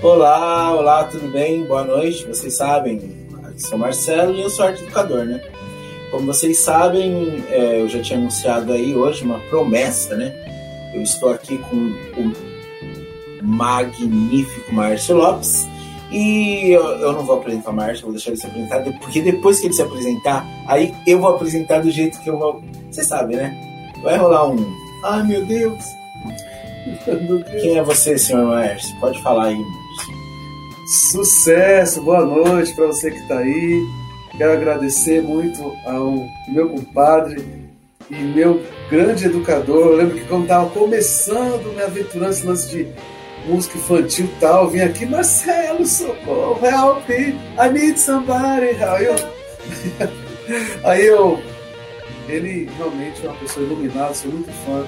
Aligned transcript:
Olá, 0.00 0.72
olá, 0.72 1.04
tudo 1.04 1.32
bem? 1.32 1.64
Boa 1.64 1.82
noite. 1.82 2.24
Vocês 2.26 2.56
sabem, 2.56 3.26
aqui 3.42 3.58
sou 3.58 3.76
Marcelo 3.76 4.34
e 4.34 4.42
eu 4.42 4.50
sou 4.50 4.66
arte 4.66 4.84
educador, 4.84 5.24
né? 5.24 5.42
Como 6.12 6.26
vocês 6.26 6.60
sabem, 6.60 7.42
é, 7.50 7.80
eu 7.80 7.88
já 7.88 8.00
tinha 8.00 8.18
anunciado 8.18 8.72
aí 8.72 8.94
hoje 8.94 9.24
uma 9.24 9.40
promessa, 9.50 10.14
né? 10.16 10.32
Eu 10.94 11.02
estou 11.02 11.30
aqui 11.30 11.58
com 11.58 11.76
o 11.76 12.32
magnífico 13.42 14.72
Márcio 14.72 15.16
Lopes 15.16 15.66
e 16.14 16.70
eu, 16.70 16.80
eu 16.80 17.12
não 17.12 17.24
vou 17.24 17.38
apresentar 17.38 17.72
o 17.72 17.74
Márcio, 17.74 18.04
vou 18.04 18.12
deixar 18.12 18.30
ele 18.30 18.40
se 18.40 18.46
apresentar, 18.46 18.84
porque 19.00 19.20
depois 19.20 19.58
que 19.58 19.66
ele 19.66 19.74
se 19.74 19.82
apresentar, 19.82 20.46
aí 20.68 20.94
eu 21.08 21.18
vou 21.18 21.34
apresentar 21.34 21.80
do 21.80 21.90
jeito 21.90 22.20
que 22.20 22.30
eu 22.30 22.38
vou. 22.38 22.62
Vocês 22.88 23.08
sabem, 23.08 23.36
né? 23.36 23.52
Vai 24.00 24.16
rolar 24.16 24.48
um. 24.48 24.64
Ai 25.06 25.24
meu 25.24 25.44
Deus! 25.44 25.82
Quem 27.60 27.78
é 27.78 27.82
você, 27.82 28.16
senhor 28.16 28.46
Márcio? 28.46 28.94
Pode 29.00 29.20
falar 29.22 29.46
aí. 29.46 29.60
Sucesso, 30.86 32.00
boa 32.02 32.24
noite 32.24 32.72
para 32.76 32.86
você 32.86 33.10
que 33.10 33.18
está 33.18 33.38
aí. 33.38 33.82
Quero 34.38 34.52
agradecer 34.52 35.20
muito 35.20 35.74
ao 35.84 36.28
meu 36.46 36.68
compadre 36.68 37.44
e 38.08 38.14
meu 38.14 38.62
grande 38.88 39.26
educador. 39.26 39.88
Eu 39.88 39.96
lembro 39.96 40.16
que 40.16 40.28
quando 40.28 40.42
estava 40.42 40.70
começando 40.70 41.74
me 41.74 41.82
aventurar 41.82 42.28
nesse 42.28 42.46
lance 42.46 42.70
de 42.70 42.86
música 43.46 43.78
infantil 43.78 44.26
e 44.26 44.40
tal, 44.40 44.68
vim 44.68 44.80
aqui, 44.80 45.06
Marcelo, 45.06 45.86
socorro, 45.86 46.60
help 46.64 47.08
me, 47.08 47.38
I 47.58 47.72
need 47.72 47.98
somebody. 47.98 48.76
Aí 48.82 49.04
eu, 49.06 49.16
aí 50.84 51.06
eu 51.06 51.42
ele 52.28 52.68
realmente 52.76 53.24
é 53.24 53.28
uma 53.28 53.38
pessoa 53.38 53.66
iluminada, 53.66 54.14
sou 54.14 54.30
muito 54.30 54.50
fã 54.64 54.86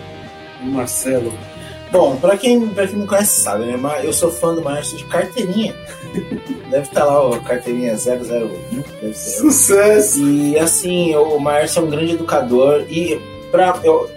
do 0.60 0.70
Marcelo. 0.70 1.32
Bom, 1.92 2.16
pra 2.16 2.36
quem, 2.36 2.68
pra 2.68 2.86
quem 2.86 2.98
não 2.98 3.06
conhece, 3.06 3.42
sabe, 3.42 3.64
né? 3.64 3.78
Eu 4.02 4.12
sou 4.12 4.30
fã 4.30 4.54
do 4.54 4.62
Márcio 4.62 4.96
de 4.96 5.04
carteirinha. 5.04 5.74
Deve 6.70 6.88
estar 6.88 7.04
lá, 7.04 7.22
ó, 7.22 7.38
carteirinha 7.38 7.94
001. 7.94 8.82
Deve 9.00 9.14
ser. 9.14 9.41
Sucesso! 9.41 10.26
E 10.26 10.58
assim, 10.58 11.14
o 11.14 11.38
Márcio 11.38 11.80
é 11.80 11.82
um 11.84 11.91
grande 11.91 12.14
educador. 12.14 12.84
E 12.88 13.20
pra. 13.50 13.78
Eu, 13.84 14.10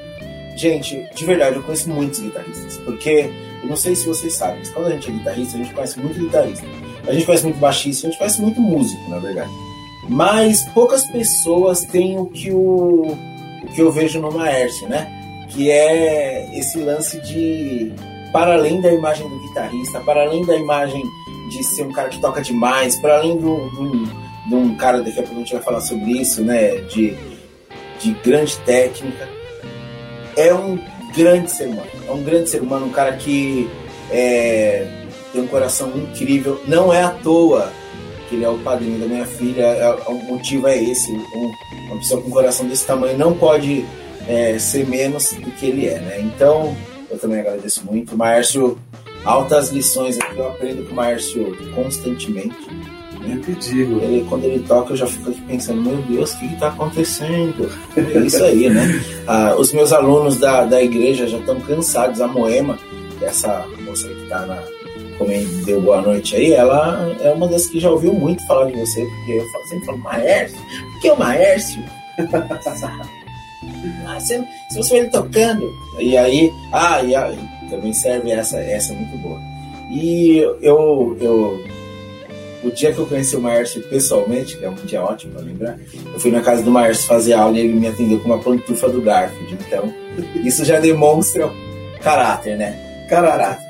gente, 0.56 1.08
de 1.14 1.26
verdade, 1.26 1.58
eu 1.58 1.64
conheço 1.64 1.90
muitos 1.90 2.20
guitarristas. 2.20 2.78
Porque, 2.78 3.30
eu 3.62 3.70
não 3.70 3.76
sei 3.76 3.96
se 3.96 4.08
vocês 4.08 4.34
sabem, 4.36 4.60
mas 4.60 4.70
quando 4.70 4.88
a 4.88 4.92
gente 4.92 5.10
é 5.10 5.14
guitarrista, 5.14 5.56
a 5.58 5.64
gente 5.64 5.74
conhece 5.74 6.00
muito 6.00 6.20
guitarrista. 6.20 6.66
A 7.08 7.14
gente 7.14 7.26
conhece 7.26 7.44
muito 7.44 7.60
baixista, 7.60 8.08
a 8.08 8.10
gente 8.10 8.20
conhece 8.20 8.42
muito 8.42 8.62
músico, 8.62 9.10
na 9.10 9.20
verdade. 9.20 9.52
Mas 10.08 10.64
poucas 10.70 11.06
pessoas 11.12 11.82
têm 11.86 12.18
o 12.18 12.26
que, 12.28 12.52
o, 12.52 13.16
o 13.64 13.68
que 13.76 13.82
eu 13.82 13.92
vejo 13.92 14.20
no 14.20 14.32
Maércio, 14.32 14.88
né? 14.88 15.08
Que 15.50 15.70
é 15.70 16.58
esse 16.58 16.80
lance 16.80 17.20
de. 17.22 17.92
Para 18.32 18.54
além 18.54 18.80
da 18.80 18.92
imagem 18.94 19.28
do 19.28 19.40
guitarrista, 19.40 20.00
para 20.02 20.22
além 20.22 20.46
da 20.46 20.56
imagem 20.56 21.04
de 21.50 21.64
ser 21.64 21.84
um 21.84 21.92
cara 21.92 22.10
que 22.10 22.20
toca 22.22 22.42
demais, 22.42 22.96
para 23.00 23.18
além 23.18 23.38
do, 23.38 23.58
de 24.48 24.56
um 24.56 24.76
cara, 24.76 25.02
daqui 25.02 25.20
a 25.20 25.24
pouco 25.24 25.36
a 25.36 25.40
gente 25.40 25.54
vai 25.54 25.64
falar 25.64 25.82
sobre 25.82 26.12
isso, 26.12 26.44
né? 26.44 26.76
De, 26.82 27.16
de 28.00 28.12
grande 28.24 28.58
técnica. 28.60 29.28
É 30.36 30.54
um 30.54 30.78
grande 31.16 31.52
ser 31.52 31.68
humano. 31.68 31.90
É 32.08 32.12
um 32.12 32.24
grande 32.24 32.50
ser 32.50 32.62
humano, 32.62 32.86
um 32.86 32.92
cara 32.92 33.14
que 33.14 33.70
é, 34.12 34.88
tem 35.32 35.42
um 35.42 35.48
coração 35.48 35.92
incrível. 35.96 36.62
Não 36.68 36.94
é 36.94 37.04
à 37.04 37.10
toa 37.10 37.72
que 38.28 38.36
ele 38.36 38.46
é 38.46 38.50
o 38.50 38.58
padrinho 38.60 39.00
da 39.00 39.08
minha 39.08 39.26
filha. 39.26 39.64
É, 39.64 39.90
o 40.08 40.14
motivo 40.26 40.68
é 40.68 40.82
esse. 40.82 41.12
Um, 41.12 41.52
uma 41.88 41.98
pessoa 41.98 42.22
com 42.22 42.28
um 42.28 42.32
coração 42.32 42.68
desse 42.68 42.86
tamanho 42.86 43.18
não 43.18 43.34
pode 43.34 43.86
é, 44.28 44.58
ser 44.60 44.88
menos 44.88 45.32
do 45.34 45.52
que 45.52 45.66
ele 45.66 45.88
é, 45.88 46.00
né? 46.00 46.22
Então, 46.22 46.76
eu 47.10 47.18
também 47.18 47.40
agradeço 47.40 47.84
muito. 47.86 48.16
Márcio, 48.16 48.78
altas 49.26 49.70
lições 49.70 50.20
aqui. 50.20 50.38
Eu 50.38 50.50
aprendo 50.50 50.86
com 50.86 50.92
o 50.92 50.96
Márcio 50.96 51.58
constantemente. 51.74 52.56
Digo. 53.38 54.00
Ele, 54.02 54.26
quando 54.28 54.46
ele 54.46 54.60
toca, 54.60 54.94
eu 54.94 54.98
já 54.98 55.08
fico 55.08 55.30
aqui 55.30 55.42
pensando, 55.42 55.82
meu 55.82 55.98
Deus, 56.04 56.34
o 56.34 56.40
que 56.40 56.54
está 56.54 56.68
acontecendo? 56.68 57.70
É 57.96 58.20
isso 58.20 58.44
aí, 58.44 58.70
né? 58.70 59.04
Ah, 59.28 59.56
os 59.58 59.74
meus 59.74 59.92
alunos 59.92 60.38
da, 60.38 60.66
da 60.66 60.82
igreja 60.82 61.28
já 61.28 61.38
estão 61.38 61.60
cansados. 61.62 62.22
A 62.22 62.28
Moema, 62.28 62.78
essa 63.22 63.66
moça 63.86 64.08
que 64.08 64.24
está 64.24 64.46
na. 64.46 64.58
Como 65.18 65.32
deu 65.66 65.82
boa 65.82 66.02
noite 66.02 66.36
aí, 66.38 66.54
ela 66.54 67.14
é 67.20 67.30
uma 67.32 67.46
das 67.50 67.68
que 67.68 67.78
já 67.78 67.90
ouviu 67.90 68.14
muito 68.14 68.46
falar 68.48 68.72
de 68.72 68.80
você, 68.80 69.04
porque 69.04 69.34
eu 69.34 69.46
falo, 69.52 69.68
sempre 69.68 69.86
falo, 69.86 69.98
Maércio, 69.98 70.58
por 70.94 71.02
que 71.02 71.12
o 71.12 71.20
Maércio? 71.20 71.84
ah, 74.08 74.20
se, 74.22 74.42
se 74.70 74.78
você 74.78 74.94
vê 74.94 75.00
ele 75.02 75.10
tocando. 75.10 75.70
E 76.00 76.18
aí, 76.18 76.50
ah, 76.72 77.04
e 77.04 77.14
aí, 77.14 77.38
também 77.70 77.92
serve 77.92 78.32
essa, 78.32 78.60
essa 78.60 78.94
é 78.94 78.96
muito 78.96 79.18
boa. 79.18 79.42
E 79.92 80.38
eu, 80.62 81.18
eu 81.20 81.60
o 82.64 82.72
dia 82.72 82.92
que 82.92 83.00
eu 83.00 83.06
conheci 83.06 83.36
o 83.36 83.42
Maércio 83.42 83.82
pessoalmente, 83.84 84.58
que 84.58 84.66
é 84.66 84.70
um 84.70 84.76
dia 84.76 85.02
ótimo 85.02 85.34
para 85.34 85.44
lembrar, 85.44 85.78
eu 86.14 86.20
fui 86.20 86.32
na 86.32 86.42
casa 86.42 86.62
do 86.62 86.72
Maércio 86.72 87.08
fazer 87.08 87.34
aula 87.34 87.58
e 87.58 87.62
ele 87.62 87.74
me 87.74 87.88
atendeu 87.88 88.20
com 88.20 88.26
uma 88.26 88.40
pantufa 88.40 88.90
do 88.90 89.02
Garfield. 89.02 89.58
Então, 89.68 89.94
isso 90.44 90.66
já 90.66 90.80
demonstra 90.80 91.50
caráter, 92.02 92.58
né? 92.58 93.06
Caráter. 93.10 93.68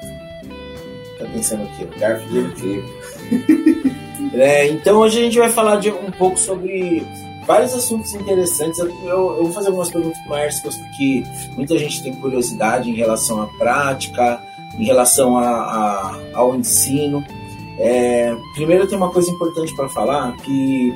Tá 1.18 1.26
pensando 1.34 1.64
o 1.64 1.78
quê? 1.78 1.84
O 1.84 2.00
Garfield 2.00 2.38
é 2.38 2.42
incrível. 2.42 3.92
é, 4.34 4.68
então, 4.68 4.98
hoje 4.98 5.20
a 5.20 5.24
gente 5.24 5.38
vai 5.38 5.50
falar 5.50 5.78
de 5.78 5.92
um 5.92 6.12
pouco 6.12 6.40
sobre 6.40 7.06
vários 7.46 7.74
assuntos 7.74 8.14
interessantes. 8.14 8.80
Eu, 8.80 8.90
eu, 9.06 9.44
vou 9.44 9.52
fazer 9.52 9.68
algumas 9.68 9.90
perguntas 9.90 10.20
para 10.20 10.28
o 10.28 10.30
Maércio 10.30 10.70
que 10.96 11.24
muita 11.56 11.78
gente 11.78 12.04
tem 12.04 12.14
curiosidade 12.14 12.90
em 12.90 12.96
relação 12.96 13.42
à 13.42 13.48
prática, 13.48 14.40
em 14.78 14.86
relação 14.86 15.38
a, 15.38 15.50
a, 15.50 16.20
ao 16.34 16.56
ensino. 16.56 17.24
É, 17.80 18.36
primeiro 18.56 18.86
tem 18.88 18.98
uma 18.98 19.10
coisa 19.10 19.32
importante 19.32 19.74
para 19.74 19.88
falar 19.88 20.36
que 20.38 20.94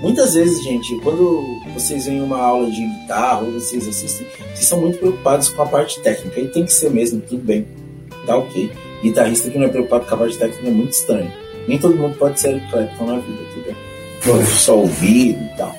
muitas 0.00 0.34
vezes, 0.34 0.62
gente, 0.62 0.96
quando 0.96 1.60
vocês 1.74 2.06
vêm 2.06 2.20
uma 2.20 2.38
aula 2.38 2.68
de 2.68 2.84
guitarra 2.84 3.42
ou 3.42 3.52
vocês 3.52 3.86
assistem, 3.86 4.26
vocês 4.52 4.66
são 4.66 4.80
muito 4.80 4.98
preocupados 4.98 5.48
com 5.50 5.62
a 5.62 5.66
parte 5.66 6.00
técnica 6.00 6.40
e 6.40 6.48
tem 6.48 6.64
que 6.64 6.72
ser 6.72 6.90
mesmo, 6.90 7.20
tudo 7.20 7.44
bem, 7.44 7.66
tá 8.26 8.36
ok. 8.36 8.70
Guitarrista 9.00 9.48
que 9.48 9.58
não 9.58 9.66
é 9.66 9.68
preocupado 9.68 10.06
com 10.06 10.14
a 10.14 10.18
parte 10.18 10.38
técnica 10.38 10.68
é 10.68 10.72
muito 10.72 10.92
estranho. 10.92 11.32
Nem 11.68 11.78
todo 11.78 11.96
mundo 11.96 12.16
pode 12.16 12.40
ser 12.40 12.60
Clapton 12.68 13.06
na 13.06 13.18
vida, 13.18 13.38
tudo 13.54 13.64
bem. 13.64 14.46
Só 14.46 14.78
ouvir 14.78 15.30
e 15.30 15.56
tal. 15.56 15.74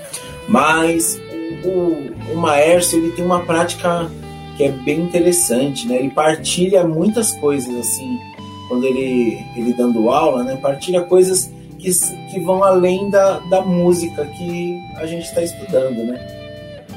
Mas 0.47 1.19
o, 1.63 2.33
o 2.33 2.37
Maércio 2.37 2.97
ele 2.97 3.11
tem 3.11 3.25
uma 3.25 3.41
prática 3.41 4.09
que 4.55 4.63
é 4.63 4.69
bem 4.69 5.01
interessante, 5.01 5.87
né? 5.87 5.97
Ele 5.97 6.09
partilha 6.09 6.85
muitas 6.85 7.31
coisas 7.33 7.75
assim 7.75 8.19
quando 8.67 8.85
ele, 8.85 9.39
ele 9.55 9.73
dando 9.73 10.09
aula, 10.09 10.43
né, 10.43 10.55
partilha 10.57 11.01
coisas 11.01 11.51
que, 11.77 11.91
que 12.31 12.39
vão 12.39 12.63
além 12.63 13.09
da, 13.09 13.39
da 13.39 13.61
música 13.61 14.25
que 14.25 14.79
a 14.95 15.05
gente 15.05 15.25
está 15.25 15.41
estudando, 15.41 16.03
né? 16.05 16.43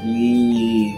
E 0.04 0.94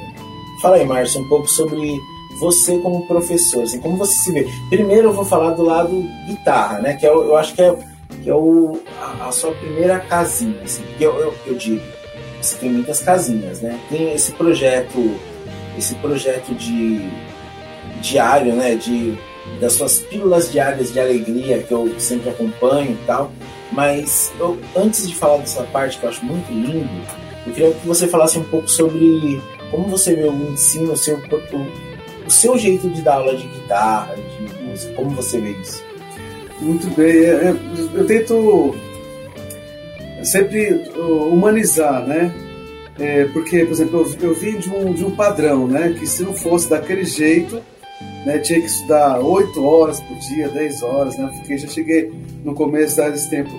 fala 0.61 0.77
aí, 0.77 0.85
Márcio, 0.85 1.23
um 1.23 1.29
pouco 1.29 1.49
sobre 1.49 1.99
você 2.39 2.79
como 2.79 3.07
professor, 3.07 3.63
assim, 3.63 3.81
como 3.81 3.97
você 3.97 4.15
se 4.15 4.33
vê. 4.33 4.47
Primeiro 4.69 5.09
eu 5.09 5.13
vou 5.13 5.25
falar 5.25 5.53
do 5.53 5.63
lado 5.63 6.05
guitarra, 6.27 6.81
né? 6.81 6.95
Que 6.95 7.07
é, 7.07 7.09
eu 7.09 7.37
acho 7.37 7.55
que 7.55 7.63
é, 7.63 7.75
que 8.23 8.29
é 8.29 8.35
o, 8.35 8.81
a, 9.01 9.29
a 9.29 9.33
sua 9.33 9.53
primeira 9.53 9.99
casinha, 10.01 10.61
assim, 10.63 10.85
eu, 11.01 11.15
eu, 11.19 11.35
eu 11.47 11.55
digo, 11.55 11.81
você 12.41 12.57
tem 12.57 12.71
muitas 12.71 13.01
casinhas, 13.01 13.61
né? 13.61 13.79
Tem 13.89 14.13
esse 14.13 14.33
projeto, 14.33 15.15
esse 15.77 15.95
projeto 15.97 16.55
de 16.55 17.09
diário, 18.01 18.55
né? 18.55 18.75
De 18.75 19.19
das 19.61 19.73
suas 19.75 20.01
pílulas 20.01 20.51
diárias 20.51 20.93
de 20.93 21.01
alegria 21.01 21.63
que 21.63 21.73
eu 21.73 21.93
sempre 21.99 22.31
acompanho 22.31 22.93
e 22.93 23.07
tal. 23.07 23.33
Mas 23.73 24.33
eu, 24.39 24.59
antes 24.77 25.07
de 25.07 25.15
falar 25.15 25.39
dessa 25.39 25.63
parte 25.65 25.99
que 25.99 26.05
eu 26.05 26.11
acho 26.11 26.25
muito 26.25 26.51
lindo, 26.51 26.89
eu 27.47 27.53
queria 27.53 27.73
que 27.73 27.87
você 27.87 28.07
falasse 28.07 28.39
um 28.39 28.45
pouco 28.45 28.69
sobre 28.69 29.41
como 29.71 29.89
você 29.89 30.15
vê 30.15 30.25
o 30.25 30.53
ensino, 30.53 30.93
o 30.93 30.97
seu, 30.97 31.17
o, 31.17 32.27
o 32.27 32.31
seu 32.31 32.59
jeito 32.59 32.89
de 32.89 33.03
dar 33.03 33.15
aula 33.15 33.37
de 33.37 33.47
guitarra, 33.47 34.15
de 34.17 34.65
música, 34.65 34.95
como 34.95 35.11
você 35.11 35.41
vê 35.41 35.51
isso? 35.51 35.85
Muito 36.61 36.89
bem, 36.97 37.15
eu, 37.15 37.39
é, 37.39 37.51
é, 37.51 37.57
eu 37.95 38.07
tento 38.07 38.75
sempre 40.25 40.91
humanizar, 40.97 42.07
né? 42.07 42.33
É, 42.99 43.27
porque, 43.27 43.65
por 43.65 43.73
exemplo, 43.73 44.07
eu, 44.21 44.29
eu 44.29 44.35
vim 44.35 44.59
de 44.59 44.69
um, 44.69 44.93
de 44.93 45.05
um 45.05 45.11
padrão, 45.13 45.69
né? 45.69 45.95
Que 45.97 46.07
se 46.07 46.23
não 46.23 46.35
fosse 46.35 46.69
daquele 46.69 47.05
jeito, 47.05 47.63
né? 48.25 48.39
Tinha 48.39 48.61
que 48.61 48.67
estudar 48.67 49.21
8 49.21 49.65
horas 49.65 50.01
por 50.01 50.17
dia, 50.19 50.49
10 50.49 50.83
horas, 50.83 51.17
né? 51.17 51.31
Já 51.49 51.69
cheguei 51.69 52.13
no 52.45 52.55
começo 52.55 52.97
desse 52.97 53.29
tempo. 53.31 53.51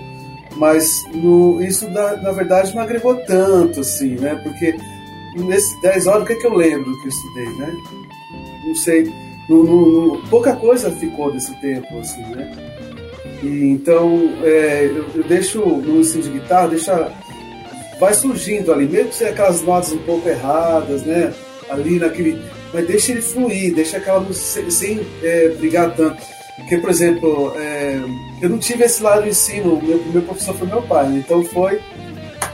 Mas 0.56 1.04
no, 1.14 1.62
isso, 1.62 1.88
na, 1.90 2.16
na 2.16 2.32
verdade, 2.32 2.74
não 2.74 2.82
agregou 2.82 3.16
tanto, 3.16 3.80
assim, 3.80 4.16
né? 4.16 4.40
Porque 4.42 4.76
nesses 5.36 5.80
10 5.80 6.06
horas, 6.06 6.22
o 6.22 6.26
que, 6.26 6.32
é 6.32 6.36
que 6.36 6.46
eu 6.46 6.54
lembro 6.54 6.98
que 7.00 7.06
eu 7.06 7.10
estudei, 7.10 7.48
né? 7.58 7.76
Não 8.66 8.74
sei. 8.74 9.12
No, 9.48 9.64
no, 9.64 10.28
pouca 10.28 10.54
coisa 10.54 10.90
ficou 10.92 11.32
desse 11.32 11.54
tempo, 11.60 11.98
assim, 11.98 12.22
né? 12.22 12.50
E, 13.42 13.70
então, 13.70 14.32
é, 14.42 14.84
eu, 14.84 15.06
eu, 15.14 15.24
deixo 15.24 15.60
no 15.60 16.00
ensino 16.00 16.22
de 16.22 16.30
guitarra, 16.30 16.68
deixa 16.68 17.10
vai 17.98 18.14
surgindo 18.14 18.72
ali, 18.72 18.86
mesmo 18.86 19.10
que 19.10 19.24
aquelas 19.24 19.62
notas 19.62 19.92
um 19.92 19.98
pouco 19.98 20.28
erradas, 20.28 21.02
né? 21.02 21.32
Ali 21.68 21.98
naquele. 21.98 22.40
Mas 22.72 22.86
deixa 22.86 23.12
ele 23.12 23.22
fluir, 23.22 23.74
deixa 23.74 23.96
aquela 23.96 24.20
música 24.20 24.44
sem, 24.44 24.70
sem 24.70 25.06
é, 25.22 25.48
brigar 25.48 25.94
tanto. 25.94 26.22
Porque, 26.56 26.78
por 26.78 26.90
exemplo, 26.90 27.52
é, 27.56 28.00
eu 28.42 28.48
não 28.48 28.58
tive 28.58 28.84
esse 28.84 29.02
lado 29.02 29.26
em 29.26 29.30
ensino, 29.30 29.74
o 29.74 29.84
meu 29.84 29.98
primeiro 29.98 30.26
professor 30.26 30.54
foi 30.54 30.68
meu 30.68 30.82
pai, 30.82 31.08
né? 31.08 31.22
então 31.24 31.42
foi 31.42 31.80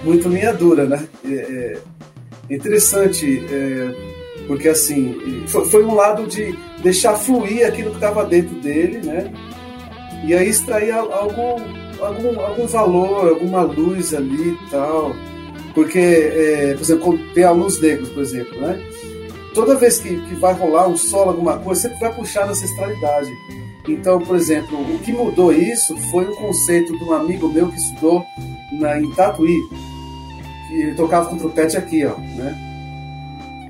muito 0.04 0.28
linha 0.28 0.52
dura, 0.52 0.86
né? 0.86 1.06
É, 1.24 1.78
é 2.48 2.54
interessante, 2.54 3.44
é, 3.50 4.46
porque 4.46 4.68
assim, 4.68 5.44
foi, 5.48 5.64
foi, 5.66 5.84
um 5.84 5.94
lado 5.94 6.26
de 6.26 6.56
deixar 6.82 7.14
fluir 7.14 7.66
aquilo 7.66 7.90
que 7.90 7.96
estava 7.96 8.24
dentro 8.24 8.54
dele, 8.60 9.00
né? 9.04 9.32
E 10.24 10.32
aí 10.32 10.48
extrair 10.48 10.92
algum, 10.92 11.60
algum, 12.00 12.40
algum 12.40 12.66
valor, 12.66 13.28
alguma 13.28 13.62
luz 13.62 14.14
ali 14.14 14.50
e 14.50 14.70
tal. 14.70 15.14
Porque, 15.74 15.98
é, 15.98 16.74
por 16.74 16.82
exemplo, 16.82 17.18
tem 17.34 17.44
alunos 17.44 17.80
negros, 17.80 18.08
por 18.08 18.22
exemplo, 18.22 18.58
né? 18.60 18.80
Toda 19.56 19.74
vez 19.74 19.98
que, 19.98 20.20
que 20.20 20.34
vai 20.34 20.52
rolar 20.52 20.86
um 20.86 20.98
solo, 20.98 21.30
alguma 21.30 21.58
coisa, 21.58 21.80
sempre 21.80 21.98
vai 21.98 22.14
puxar 22.14 22.44
na 22.44 22.52
ancestralidade. 22.52 23.32
Então, 23.88 24.20
por 24.20 24.36
exemplo, 24.36 24.78
o 24.78 24.98
que 24.98 25.10
mudou 25.10 25.50
isso 25.50 25.96
foi 26.10 26.26
um 26.26 26.34
conceito 26.34 26.92
de 26.98 27.02
um 27.02 27.12
amigo 27.12 27.48
meu 27.48 27.68
que 27.70 27.78
estudou 27.78 28.22
na, 28.72 29.00
em 29.00 29.10
Tatuí, 29.14 29.56
que 30.68 30.74
ele 30.74 30.94
tocava 30.94 31.30
com 31.30 31.38
trompete 31.38 31.74
aqui, 31.74 32.04
ó, 32.04 32.18
né? 32.18 32.54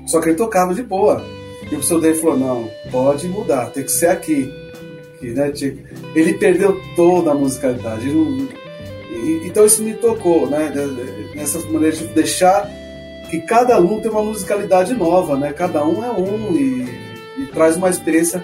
Só 0.05 0.19
que 0.19 0.27
ele 0.27 0.35
tocava 0.35 0.73
de 0.73 0.83
boa. 0.83 1.25
E 1.61 1.67
o 1.67 1.69
professor 1.69 2.01
dele 2.01 2.15
falou, 2.15 2.37
não, 2.37 2.69
pode 2.91 3.29
mudar, 3.29 3.67
tem 3.67 3.83
que 3.83 3.91
ser 3.91 4.07
aqui. 4.07 4.51
Que, 5.21 5.27
né, 5.27 5.53
ele 6.13 6.33
perdeu 6.33 6.81
toda 6.97 7.31
a 7.31 7.33
musicalidade. 7.33 8.11
Não, 8.11 8.49
então 9.45 9.65
isso 9.65 9.81
me 9.81 9.93
tocou, 9.93 10.49
né? 10.49 10.69
Nessa 11.33 11.59
maneira 11.69 11.95
de 11.95 12.07
deixar 12.07 12.69
que 13.29 13.41
cada 13.41 13.75
aluno 13.75 14.01
tem 14.01 14.11
uma 14.11 14.23
musicalidade 14.23 14.93
nova, 14.93 15.37
né? 15.37 15.53
Cada 15.53 15.85
um 15.85 16.03
é 16.03 16.11
um 16.11 16.55
e, 16.55 17.41
e 17.41 17.45
traz 17.53 17.75
uma 17.75 17.89
experiência 17.89 18.43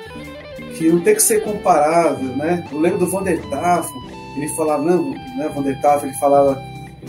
que 0.78 0.90
não 0.90 1.00
tem 1.00 1.16
que 1.16 1.22
ser 1.22 1.44
comparável, 1.44 2.30
né? 2.36 2.66
Eu 2.72 2.80
lembro 2.80 3.00
do 3.00 3.10
Vander 3.10 3.40
Tafo, 3.50 3.94
ele 4.36 4.48
falava, 4.50 4.84
não, 4.84 5.12
né, 5.12 5.50
Vander 5.54 5.80
Tafo, 5.82 6.06
ele 6.06 6.16
falava 6.16 6.62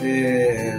é, 0.02 0.78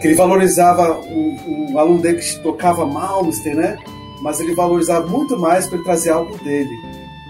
que 0.00 0.08
ele 0.08 0.14
valorizava 0.14 1.00
o, 1.00 1.72
o, 1.72 1.78
aluno 1.78 2.00
dele 2.00 2.18
que 2.18 2.38
tocava 2.40 2.86
Malmsteen, 2.86 3.54
né? 3.54 3.78
Mas 4.22 4.40
ele 4.40 4.54
valorizava 4.54 5.06
muito 5.06 5.38
mais 5.38 5.66
para 5.66 5.82
trazer 5.82 6.10
algo 6.10 6.36
dele. 6.44 6.74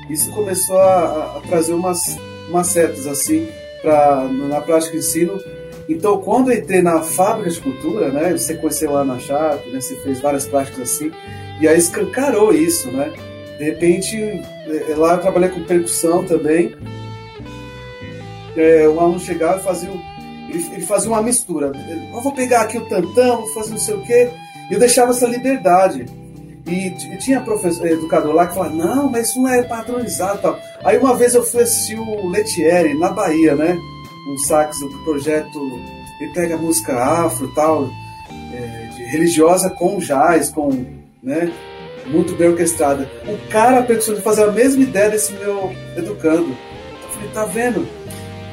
Isso 0.08 0.30
começou 0.32 0.78
a, 0.78 1.38
a 1.38 1.40
trazer 1.48 1.72
umas, 1.72 2.16
setas 2.64 3.06
assim 3.06 3.48
pra, 3.82 4.24
na 4.24 4.60
prática 4.60 4.92
de 4.92 4.98
ensino. 4.98 5.38
Então, 5.88 6.18
quando 6.18 6.52
entrei 6.52 6.80
na 6.80 7.02
fábrica 7.02 7.50
de 7.50 7.60
cultura, 7.60 8.08
né? 8.08 8.32
Você 8.32 8.54
conheceu 8.54 8.92
lá 8.92 9.04
na 9.04 9.18
Chape, 9.18 9.68
né? 9.70 9.80
Você 9.80 9.94
fez 9.96 10.20
várias 10.20 10.46
práticas 10.46 10.80
assim. 10.80 11.10
E 11.60 11.68
aí 11.68 11.78
escancarou 11.78 12.52
isso, 12.54 12.90
né? 12.90 13.12
De 13.58 13.64
repente, 13.64 14.16
é, 14.16 14.92
é, 14.92 14.96
lá 14.96 15.14
eu 15.14 15.20
trabalhei 15.20 15.50
com 15.50 15.62
percussão 15.64 16.24
também. 16.24 16.74
É, 18.56 18.88
um 18.88 18.98
aluno 18.98 19.20
chegava 19.20 19.60
e 19.60 19.62
fazia, 19.62 19.90
ele, 20.48 20.66
ele 20.72 20.86
fazia 20.86 21.10
uma 21.10 21.22
mistura. 21.22 21.72
Eu 22.12 22.20
vou 22.20 22.32
pegar 22.32 22.62
aqui 22.62 22.78
o 22.78 22.88
tantão, 22.88 23.42
vou 23.42 23.54
fazer 23.54 23.70
não 23.70 23.78
sei 23.78 23.94
o 23.94 24.02
quê. 24.02 24.30
E 24.70 24.74
eu 24.74 24.78
deixava 24.78 25.10
essa 25.10 25.26
liberdade. 25.26 26.06
E, 26.66 26.86
e 26.86 27.18
tinha 27.18 27.42
professor, 27.42 27.86
educador 27.86 28.32
lá 28.32 28.46
que 28.46 28.54
falava, 28.54 28.74
não, 28.74 29.10
mas 29.10 29.28
isso 29.28 29.40
não 29.40 29.50
é 29.50 29.62
padronizado 29.62 30.40
tal. 30.40 30.58
Aí 30.82 30.96
uma 30.96 31.14
vez 31.14 31.34
eu 31.34 31.44
fui 31.44 31.62
assistir 31.62 31.98
o 31.98 32.28
Letieri, 32.30 32.98
na 32.98 33.10
Bahia, 33.10 33.54
né? 33.54 33.78
Um 34.28 34.38
sax 34.38 34.80
do 34.80 35.04
projeto, 35.04 35.58
ele 36.20 36.32
pega 36.32 36.56
música 36.56 36.96
afro 36.96 37.52
tal, 37.54 37.90
é, 38.52 38.88
de 38.94 39.04
religiosa 39.04 39.68
com 39.70 39.98
jazz, 39.98 40.50
com, 40.50 40.70
né? 41.22 41.52
muito 42.06 42.34
bem 42.34 42.48
orquestrada. 42.48 43.08
O 43.26 43.48
cara 43.48 43.82
de 43.82 44.20
fazer 44.20 44.44
a 44.44 44.52
mesma 44.52 44.82
ideia 44.82 45.10
desse 45.10 45.32
meu 45.34 45.74
educando. 45.96 46.48
Eu 46.50 47.08
falei, 47.10 47.28
tá 47.32 47.44
vendo? 47.46 47.86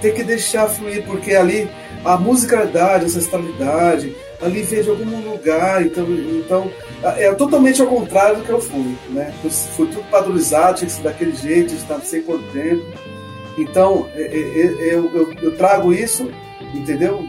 Tem 0.01 0.13
que 0.13 0.23
deixar 0.23 0.67
fluir, 0.67 1.03
porque 1.05 1.35
ali 1.35 1.69
a 2.03 2.17
musicalidade, 2.17 3.03
a 3.03 3.07
ancestralidade, 3.07 4.15
ali 4.41 4.63
veio 4.63 4.83
de 4.83 4.89
algum 4.89 5.31
lugar, 5.31 5.85
então, 5.85 6.07
então 6.09 6.71
é 7.03 7.31
totalmente 7.33 7.81
ao 7.81 7.87
contrário 7.87 8.37
do 8.37 8.43
que 8.43 8.49
eu 8.49 8.59
fui, 8.59 8.97
né? 9.09 9.31
Foi 9.75 9.85
tudo 9.87 10.03
padronizado, 10.09 10.79
tinha 10.79 10.87
que 10.87 10.95
ser 10.95 11.03
daquele 11.03 11.35
jeito, 11.35 11.73
estava 11.75 12.01
sem 12.01 12.21
tempo. 12.23 12.83
Então, 13.57 14.07
é, 14.15 14.21
é, 14.21 14.89
é, 14.89 14.95
eu, 14.95 15.11
eu, 15.13 15.33
eu, 15.41 15.57
trago 15.57 15.93
isso, 15.93 16.29
entendeu? 16.73 17.25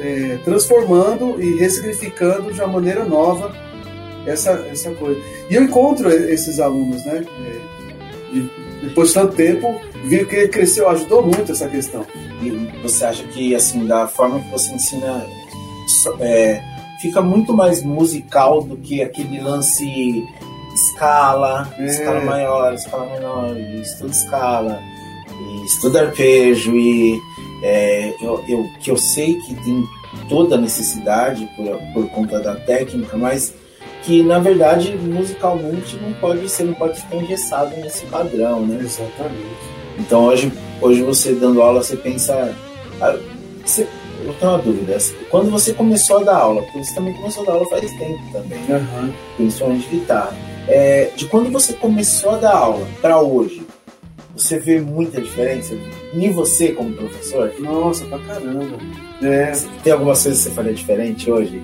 É, 0.00 0.38
transformando 0.44 1.40
e 1.40 1.56
ressignificando 1.56 2.52
de 2.52 2.60
uma 2.60 2.68
maneira 2.68 3.04
nova 3.04 3.52
essa, 4.26 4.52
essa 4.70 4.90
coisa. 4.92 5.20
E 5.48 5.54
eu 5.54 5.62
encontro 5.62 6.10
esses 6.10 6.60
alunos, 6.60 7.04
né? 7.04 7.24
Depois 8.82 9.08
de 9.08 9.14
tanto 9.14 9.36
tempo, 9.36 9.80
vi 10.04 10.24
que 10.24 10.36
ele 10.36 10.48
cresceu, 10.48 10.88
ajudou 10.88 11.22
muito 11.22 11.52
essa 11.52 11.68
questão. 11.68 12.04
E 12.42 12.50
você 12.82 13.04
acha 13.04 13.24
que, 13.24 13.54
assim, 13.54 13.86
da 13.86 14.06
forma 14.06 14.40
que 14.40 14.50
você 14.50 14.72
ensina, 14.72 15.26
é, 16.20 16.62
fica 17.00 17.22
muito 17.22 17.54
mais 17.54 17.82
musical 17.82 18.62
do 18.62 18.76
que 18.76 19.02
aquele 19.02 19.40
lance 19.40 20.26
escala, 20.74 21.72
é. 21.78 21.86
escala 21.86 22.20
maior, 22.20 22.74
escala 22.74 23.06
menor, 23.06 23.56
estuda 23.56 24.10
escala, 24.10 24.82
estuda 25.66 26.00
arpejo, 26.02 26.76
e 26.76 27.20
é, 27.62 28.14
eu, 28.20 28.42
eu, 28.48 28.70
que 28.80 28.90
eu 28.90 28.96
sei 28.96 29.34
que 29.34 29.54
tem 29.54 29.84
toda 30.28 30.56
a 30.56 30.58
necessidade 30.58 31.48
por, 31.56 31.78
por 31.92 32.10
conta 32.10 32.40
da 32.40 32.54
técnica, 32.54 33.16
mas 33.16 33.52
que 34.02 34.22
na 34.22 34.38
verdade 34.38 34.96
musicalmente 34.96 35.96
não 35.96 36.12
pode 36.14 36.48
ser, 36.48 36.64
não 36.64 36.74
pode 36.74 37.00
ficar 37.00 37.16
engessado 37.16 37.76
nesse 37.76 38.06
padrão, 38.06 38.64
né? 38.64 38.78
Exatamente. 38.80 39.76
Então 39.98 40.26
hoje, 40.26 40.52
hoje 40.80 41.02
você 41.02 41.32
dando 41.32 41.60
aula, 41.60 41.82
você 41.82 41.96
pensa. 41.96 42.54
Ah, 43.00 43.18
você, 43.64 43.86
eu 44.24 44.32
tenho 44.34 44.52
uma 44.52 44.58
dúvida. 44.58 44.96
Quando 45.30 45.50
você 45.50 45.72
começou 45.72 46.18
a 46.18 46.22
dar 46.22 46.36
aula, 46.36 46.62
porque 46.62 46.84
você 46.84 46.94
também 46.94 47.14
começou 47.14 47.42
a 47.42 47.46
dar 47.46 47.52
aula 47.52 47.66
faz 47.68 47.90
tempo 47.92 48.20
também, 48.32 48.58
uhum. 48.68 49.12
principalmente 49.36 49.88
guitarra. 49.88 50.36
É, 50.68 51.10
de 51.14 51.26
quando 51.26 51.50
você 51.50 51.72
começou 51.72 52.32
a 52.32 52.36
dar 52.38 52.54
aula 52.54 52.86
para 53.00 53.20
hoje, 53.20 53.65
você 54.36 54.58
vê 54.58 54.80
muita 54.80 55.20
diferença 55.20 55.74
em 56.12 56.30
você 56.30 56.72
como 56.72 56.92
professor? 56.94 57.52
Nossa, 57.58 58.04
pra 58.06 58.18
caramba. 58.18 58.76
É. 59.22 59.52
Tem 59.82 59.92
algumas 59.92 60.22
coisas 60.22 60.42
que 60.42 60.48
você 60.48 60.54
faria 60.54 60.74
diferente 60.74 61.30
hoje? 61.30 61.62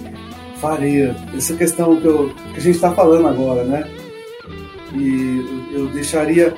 faria. 0.63 1.17
Essa 1.37 1.57
questão 1.57 2.01
que, 2.01 2.07
eu, 2.07 2.31
que 2.53 2.59
a 2.59 2.61
gente 2.61 2.77
está 2.77 2.93
falando 2.93 3.27
agora, 3.27 3.65
né? 3.65 3.85
E 4.95 5.73
eu 5.75 5.89
deixaria, 5.89 6.55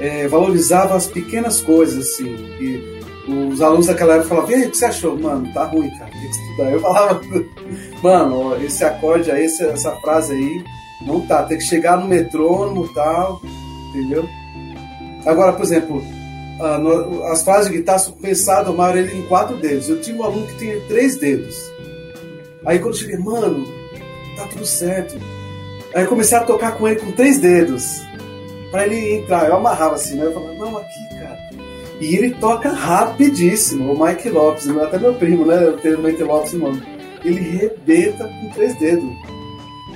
é, 0.00 0.26
valorizava 0.26 0.96
as 0.96 1.06
pequenas 1.06 1.62
coisas, 1.62 2.08
assim. 2.08 2.34
E 2.60 3.00
os 3.28 3.62
alunos 3.62 3.86
daquela 3.86 4.14
época 4.14 4.28
falavam, 4.28 4.50
e 4.50 4.54
aí, 4.54 4.66
o 4.66 4.70
que 4.70 4.76
você 4.76 4.86
achou? 4.86 5.16
Mano, 5.16 5.50
tá 5.54 5.64
ruim, 5.66 5.88
cara, 5.90 6.10
tem 6.10 6.20
que 6.20 6.26
estudar. 6.26 6.70
Eu 6.72 6.80
falava, 6.80 7.20
mano, 8.02 8.64
esse 8.64 8.84
acorde 8.84 9.30
aí, 9.30 9.44
essa 9.44 9.92
frase 10.00 10.34
aí, 10.34 10.64
não 11.06 11.20
tá, 11.20 11.44
tem 11.44 11.56
que 11.56 11.64
chegar 11.64 11.96
no 11.96 12.08
metrônomo 12.08 12.86
e 12.86 12.94
tal, 12.94 13.40
entendeu? 13.90 14.28
Agora, 15.26 15.52
por 15.52 15.62
exemplo, 15.62 16.02
as 17.30 17.42
frases 17.42 17.70
de 17.70 17.78
guitarra 17.78 17.98
são 17.98 18.12
pensadas, 18.14 18.68
a 18.68 18.72
maioria 18.72 19.12
em 19.12 19.22
quatro 19.22 19.56
dedos. 19.56 19.88
Eu 19.88 20.00
tinha 20.00 20.16
um 20.16 20.22
aluno 20.22 20.46
que 20.46 20.58
tinha 20.58 20.80
três 20.88 21.16
dedos. 21.16 21.56
Aí 22.66 22.78
quando 22.78 22.94
eu 22.94 23.00
cheguei, 23.00 23.18
mano, 23.18 23.64
tá 24.36 24.46
tudo 24.48 24.64
certo. 24.64 25.16
Aí 25.94 26.06
comecei 26.06 26.36
a 26.36 26.42
tocar 26.42 26.76
com 26.76 26.88
ele 26.88 27.00
com 27.00 27.12
três 27.12 27.38
dedos. 27.38 28.02
Pra 28.70 28.86
ele 28.86 29.18
entrar. 29.18 29.48
Eu 29.48 29.56
amarrava 29.56 29.94
assim, 29.94 30.16
né? 30.16 30.26
Eu 30.26 30.32
falava, 30.32 30.54
não, 30.54 30.76
aqui, 30.76 31.08
cara. 31.20 31.38
E 32.00 32.16
ele 32.16 32.30
toca 32.34 32.70
rapidíssimo, 32.70 33.92
o 33.92 34.04
Mike 34.04 34.28
Lopes, 34.28 34.68
até 34.68 34.98
meu 34.98 35.14
primo, 35.14 35.46
né? 35.46 35.62
Eu 35.62 35.76
tenho 35.78 35.98
o 35.98 36.02
Mike 36.02 36.22
Lopes 36.24 36.52
no 36.54 36.80
Ele 37.24 37.40
rebenta 37.40 38.24
com 38.24 38.50
três 38.50 38.76
dedos. 38.78 39.08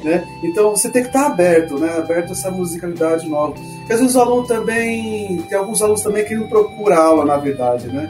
Né? 0.03 0.27
Então 0.43 0.71
você 0.71 0.89
tem 0.89 1.03
que 1.03 1.09
estar 1.09 1.27
aberto, 1.27 1.79
né? 1.79 1.97
Aberto 1.99 2.31
a 2.31 2.33
essa 2.33 2.51
musicalidade 2.51 3.29
nova. 3.29 3.55
Porque 3.55 3.93
às 3.93 4.01
vezes 4.01 4.15
o 4.15 4.21
aluno 4.21 4.47
também. 4.47 5.39
Tem 5.49 5.59
alguns 5.59 5.83
alunos 5.83 6.03
também 6.03 6.25
que 6.25 6.35
não 6.35 6.49
procuram 6.49 6.97
aula, 6.97 7.25
na 7.25 7.37
verdade, 7.37 7.89
né? 7.89 8.09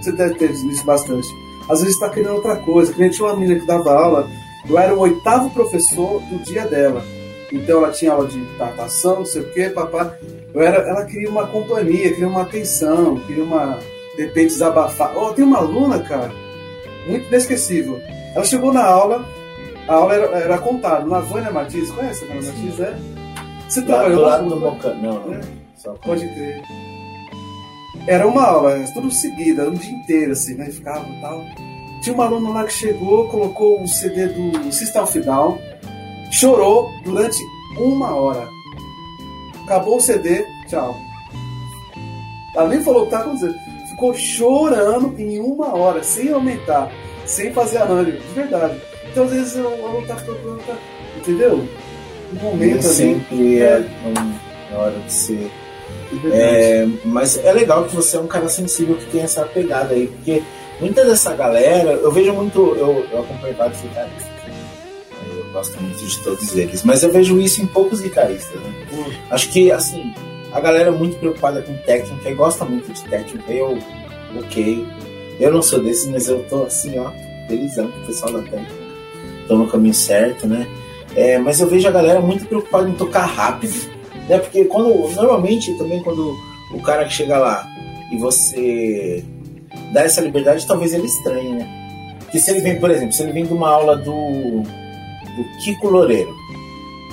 Você 0.00 0.12
deve 0.12 0.34
ter 0.34 0.52
visto 0.52 0.84
bastante 0.84 1.26
às 1.68 1.80
vezes 1.80 1.94
está 1.94 2.08
querendo 2.10 2.34
outra 2.34 2.56
coisa. 2.56 2.92
Que 2.92 3.10
tinha 3.10 3.26
uma 3.26 3.36
menina 3.36 3.60
que 3.60 3.66
dava 3.66 3.92
aula, 3.92 4.28
eu 4.68 4.78
era 4.78 4.94
o 4.94 5.00
oitavo 5.00 5.50
professor 5.50 6.20
do 6.22 6.38
dia 6.44 6.66
dela. 6.66 7.04
Então 7.52 7.78
ela 7.78 7.92
tinha 7.92 8.12
aula 8.12 8.26
de 8.26 8.38
natação, 8.58 9.16
não 9.16 9.26
sei 9.26 9.42
o 9.42 9.52
quê, 9.52 9.70
papá. 9.70 10.16
Eu 10.52 10.62
era, 10.62 10.78
ela 10.88 11.04
queria 11.04 11.30
uma 11.30 11.46
companhia, 11.46 12.10
queria 12.10 12.28
uma 12.28 12.42
atenção, 12.42 13.18
queria 13.20 13.44
uma. 13.44 13.78
De 14.16 14.22
repente 14.22 14.48
desabafar. 14.48 15.16
Oh, 15.16 15.32
tem 15.32 15.44
uma 15.44 15.58
aluna, 15.58 15.98
cara, 16.00 16.32
muito 17.06 17.26
inesquecível. 17.26 18.00
Ela 18.34 18.44
chegou 18.44 18.72
na 18.72 18.84
aula, 18.84 19.24
a 19.88 19.94
aula 19.94 20.14
era, 20.14 20.26
era 20.38 20.58
contada. 20.58 21.04
Na 21.04 21.20
Vânia 21.20 21.50
Martins, 21.50 21.90
conhece 21.90 22.24
a 22.24 22.28
Vânia 22.28 22.42
Martins, 22.42 22.80
é? 22.80 22.94
Você 23.68 23.82
trabalhou 23.82 24.22
lá 24.22 24.42
no 24.42 24.60
Boca, 24.60 24.94
não. 24.94 25.32
É? 25.32 25.40
Pode 26.04 26.26
crer 26.28 26.62
era 28.06 28.26
uma 28.26 28.42
aula, 28.42 28.78
tudo 28.92 29.10
seguida, 29.10 29.68
um 29.68 29.74
dia 29.74 29.92
inteiro, 29.92 30.32
assim, 30.32 30.54
né? 30.54 30.66
Ficava 30.66 31.08
e 31.08 31.20
tal. 31.20 31.42
Tinha 32.02 32.14
uma 32.14 32.26
aluna 32.26 32.50
lá 32.50 32.64
que 32.64 32.72
chegou, 32.72 33.28
colocou 33.28 33.82
o 33.82 33.88
CD 33.88 34.26
do 34.28 34.70
System 34.72 35.02
of 35.02 35.20
Down, 35.20 35.58
chorou 36.30 36.90
durante 37.02 37.38
uma 37.78 38.14
hora. 38.14 38.46
Acabou 39.64 39.96
o 39.96 40.00
CD, 40.00 40.44
tchau. 40.68 40.94
Ela 42.54 42.68
nem 42.68 42.82
falou 42.82 43.02
o 43.02 43.04
que 43.06 43.10
tá 43.10 43.20
acontecendo. 43.20 43.54
Ficou 43.88 44.14
chorando 44.14 45.18
em 45.18 45.40
uma 45.40 45.74
hora, 45.74 46.02
sem 46.02 46.30
aumentar, 46.30 46.90
sem 47.24 47.52
fazer 47.52 47.78
arranjo, 47.78 48.12
de 48.12 48.34
verdade. 48.34 48.78
Então 49.14 49.26
às 49.26 49.30
vezes 49.30 49.54
o 49.54 49.68
aluno 49.68 50.04
tá 50.08 50.16
procurando, 50.16 50.66
tá, 50.66 50.76
entendeu? 51.16 51.68
Um 52.32 52.42
momento 52.42 52.72
Nem 52.72 52.82
sempre 52.82 53.60
é, 53.60 53.88
na 54.72 54.76
hora 54.76 54.98
de 54.98 55.12
ser. 55.12 55.52
É, 56.32 56.84
mas 57.04 57.36
é 57.44 57.52
legal 57.52 57.84
que 57.84 57.94
você 57.94 58.16
é 58.16 58.20
um 58.20 58.26
cara 58.26 58.48
sensível 58.48 58.96
que 58.96 59.06
tem 59.06 59.20
essa 59.20 59.44
pegada 59.44 59.94
aí, 59.94 60.08
porque 60.08 60.42
muita 60.80 61.04
dessa 61.04 61.32
galera, 61.32 61.92
eu 61.92 62.10
vejo 62.10 62.32
muito, 62.32 62.58
eu, 62.76 63.06
eu 63.12 63.20
acompanho 63.20 63.54
vários 63.54 63.80
guitarristas, 63.80 64.26
né? 64.26 64.68
eu 65.28 65.52
gosto 65.52 65.80
muito 65.80 66.04
de 66.04 66.24
todos 66.24 66.56
eles, 66.56 66.82
mas 66.82 67.04
eu 67.04 67.12
vejo 67.12 67.40
isso 67.40 67.62
em 67.62 67.66
poucos 67.66 68.00
guitarristas. 68.00 68.60
Né? 68.60 68.86
Hum. 68.94 69.12
Acho 69.30 69.48
que, 69.50 69.70
assim, 69.70 70.12
a 70.50 70.60
galera 70.60 70.88
é 70.88 70.92
muito 70.92 71.18
preocupada 71.18 71.62
com 71.62 71.72
técnica 71.78 72.28
e 72.28 72.34
gosta 72.34 72.64
muito 72.64 72.92
de 72.92 73.04
técnica. 73.04 73.52
Eu, 73.52 73.78
ok, 74.36 74.84
eu 75.38 75.52
não 75.52 75.62
sou 75.62 75.80
desses, 75.80 76.08
mas 76.08 76.26
eu 76.26 76.42
tô 76.48 76.64
assim, 76.64 76.98
ó, 76.98 77.12
felizão 77.46 77.88
com 77.92 78.00
o 78.00 78.06
pessoal 78.06 78.32
da 78.32 78.42
técnica. 78.42 78.83
Tô 79.48 79.56
no 79.56 79.66
caminho 79.66 79.94
certo, 79.94 80.46
né? 80.46 80.66
É, 81.16 81.38
mas 81.38 81.60
eu 81.60 81.68
vejo 81.68 81.86
a 81.86 81.92
galera 81.92 82.20
muito 82.20 82.46
preocupada 82.46 82.88
em 82.88 82.92
tocar 82.94 83.24
rápido, 83.26 83.74
né? 84.28 84.38
Porque 84.38 84.64
quando, 84.64 84.88
normalmente 85.14 85.72
também 85.78 86.02
quando 86.02 86.34
o 86.72 86.80
cara 86.80 87.04
que 87.04 87.12
chega 87.12 87.38
lá 87.38 87.66
e 88.10 88.16
você 88.18 89.24
dá 89.92 90.02
essa 90.02 90.20
liberdade, 90.20 90.66
talvez 90.66 90.92
ele 90.92 91.06
estranhe, 91.06 91.52
né? 91.52 91.68
Porque 92.20 92.38
se 92.40 92.50
ele 92.50 92.60
vem, 92.60 92.80
por 92.80 92.90
exemplo, 92.90 93.12
se 93.12 93.22
ele 93.22 93.32
vem 93.32 93.46
de 93.46 93.52
uma 93.52 93.68
aula 93.68 93.96
do, 93.96 94.62
do 94.62 95.58
Kiko 95.62 95.88
Loureiro, 95.88 96.34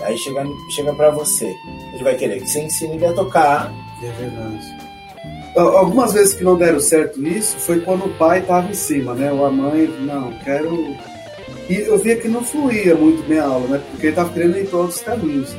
aí 0.04 0.18
chega, 0.18 0.44
chega 0.76 0.94
pra 0.96 1.12
você, 1.12 1.54
ele 1.94 2.04
vai 2.04 2.16
querer 2.16 2.42
que 2.42 2.50
você 2.50 2.62
ensine 2.64 2.96
ele 2.96 3.06
a 3.06 3.14
tocar. 3.14 3.72
É 4.02 4.10
verdade. 4.20 4.76
Al- 5.56 5.78
Algumas 5.78 6.14
vezes 6.14 6.34
que 6.34 6.44
não 6.44 6.58
deram 6.58 6.80
certo 6.80 7.22
isso 7.28 7.56
foi 7.60 7.82
quando 7.82 8.06
o 8.06 8.14
pai 8.16 8.40
estava 8.40 8.68
em 8.68 8.74
cima, 8.74 9.14
né? 9.14 9.32
Ou 9.32 9.46
a 9.46 9.52
mãe, 9.52 9.86
não, 10.00 10.32
quero. 10.44 10.96
E 11.72 11.82
eu 11.88 11.98
via 11.98 12.16
que 12.18 12.28
não 12.28 12.44
fluía 12.44 12.96
muito 12.96 13.24
bem 13.28 13.40
a 13.40 13.46
aula, 13.46 13.68
né? 13.68 13.82
Porque 13.92 14.08
ele 14.08 14.12
estava 14.12 14.34
querendo 14.34 14.58
ir 14.58 14.68
para 14.68 14.80
outros 14.80 15.02
caminhos. 15.02 15.50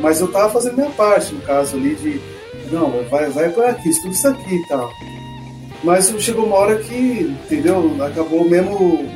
Mas 0.00 0.20
eu 0.20 0.26
estava 0.26 0.52
fazendo 0.52 0.74
minha 0.76 0.90
parte, 0.90 1.34
no 1.34 1.40
caso 1.42 1.76
ali, 1.76 1.94
de. 1.94 2.20
Não, 2.72 2.90
vai, 3.08 3.30
vai 3.30 3.48
por 3.50 3.64
aqui, 3.64 3.88
estuda 3.90 4.12
isso 4.14 4.28
aqui 4.28 4.54
e 4.56 4.68
tal. 4.68 4.90
Mas 5.84 6.12
chegou 6.18 6.46
uma 6.46 6.56
hora 6.56 6.76
que, 6.78 7.32
entendeu? 7.44 7.94
Acabou 8.04 8.48
mesmo, 8.48 9.08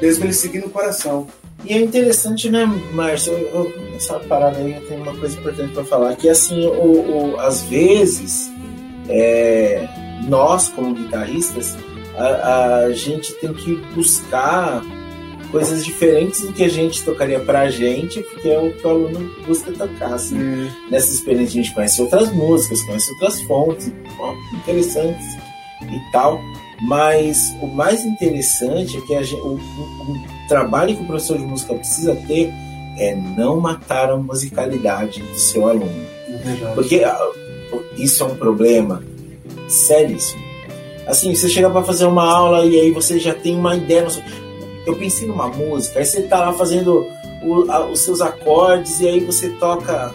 mesmo 0.00 0.24
ele 0.24 0.32
seguindo 0.32 0.66
o 0.66 0.70
coração. 0.70 1.26
E 1.64 1.74
é 1.74 1.80
interessante, 1.80 2.48
né, 2.48 2.64
Márcio? 2.92 3.34
Essa 3.96 4.18
parada 4.20 4.56
aí 4.58 4.80
tem 4.88 4.96
uma 5.02 5.14
coisa 5.16 5.36
importante 5.38 5.74
pra 5.74 5.84
falar, 5.84 6.16
que 6.16 6.28
assim, 6.30 6.66
o, 6.66 7.32
o- 7.34 7.40
às 7.40 7.62
vezes, 7.64 8.50
é, 9.08 9.86
nós 10.28 10.68
como 10.68 10.94
guitarristas, 10.94 11.76
a, 12.16 12.76
a 12.86 12.92
gente 12.92 13.32
tem 13.34 13.52
que 13.52 13.74
buscar 13.94 14.82
coisas 15.50 15.84
diferentes 15.84 16.42
do 16.42 16.52
que 16.52 16.62
a 16.64 16.68
gente 16.68 17.02
tocaria 17.04 17.40
pra 17.40 17.70
gente, 17.70 18.20
porque 18.22 18.48
é 18.48 18.58
o 18.58 18.72
que 18.72 18.86
o 18.86 18.90
aluno 18.90 19.34
busca 19.46 19.72
tocar, 19.72 20.14
assim. 20.14 20.36
Nessa 20.90 21.12
experiência 21.12 21.60
a 21.60 21.62
gente 21.64 21.74
conhece 21.74 22.00
outras 22.02 22.32
músicas, 22.32 22.82
conhece 22.82 23.10
outras 23.12 23.40
fontes, 23.42 23.92
interessantes 24.54 25.26
e 25.82 26.12
tal. 26.12 26.40
Mas 26.82 27.38
o 27.60 27.66
mais 27.66 28.04
interessante 28.04 28.98
é 28.98 29.00
que 29.00 29.24
gente- 29.24 29.40
o, 29.40 29.54
o- 29.54 30.12
o 30.12 30.48
trabalho 30.48 30.94
que 30.96 31.02
o 31.02 31.06
professor 31.06 31.36
de 31.36 31.44
música 31.44 31.74
precisa 31.74 32.14
ter 32.26 32.52
é 32.98 33.14
não 33.36 33.58
matar 33.60 34.10
a 34.10 34.16
musicalidade 34.16 35.20
do 35.22 35.38
seu 35.38 35.68
aluno. 35.68 36.06
Verdade. 36.44 36.74
Porque 36.74 37.02
ah, 37.04 37.18
isso 37.96 38.22
é 38.22 38.26
um 38.26 38.36
problema 38.36 39.02
seríssimo. 39.68 40.40
Assim, 41.06 41.34
você 41.34 41.48
chega 41.48 41.70
para 41.70 41.82
fazer 41.82 42.04
uma 42.06 42.24
aula 42.30 42.64
e 42.64 42.78
aí 42.78 42.90
você 42.92 43.18
já 43.18 43.34
tem 43.34 43.56
uma 43.56 43.74
ideia. 43.74 44.06
Eu 44.86 44.96
pensei 44.96 45.28
numa 45.28 45.48
música, 45.48 45.98
aí 45.98 46.04
você 46.06 46.22
tá 46.22 46.40
lá 46.40 46.52
fazendo 46.52 47.06
o- 47.42 47.70
a- 47.70 47.86
os 47.86 48.00
seus 48.00 48.20
acordes 48.20 49.00
e 49.00 49.08
aí 49.08 49.20
você 49.20 49.50
toca. 49.50 50.14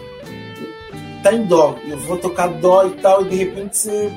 Tá 1.22 1.32
em 1.32 1.44
dó, 1.44 1.76
eu 1.88 1.96
vou 2.00 2.18
tocar 2.18 2.48
dó 2.48 2.86
e 2.86 2.90
tal, 3.00 3.22
e 3.24 3.28
de 3.30 3.36
repente 3.36 3.78
você 3.78 4.10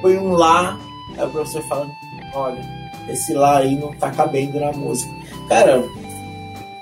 põe 0.00 0.16
um 0.16 0.32
lá, 0.32 0.78
aí 1.18 1.24
o 1.26 1.30
professor 1.30 1.62
fala: 1.62 1.88
olha, 2.34 2.62
esse 3.08 3.32
lá 3.34 3.58
aí 3.58 3.74
não 3.74 3.92
tá 3.94 4.10
cabendo 4.10 4.60
na 4.60 4.70
música. 4.72 5.12
Cara, 5.48 5.82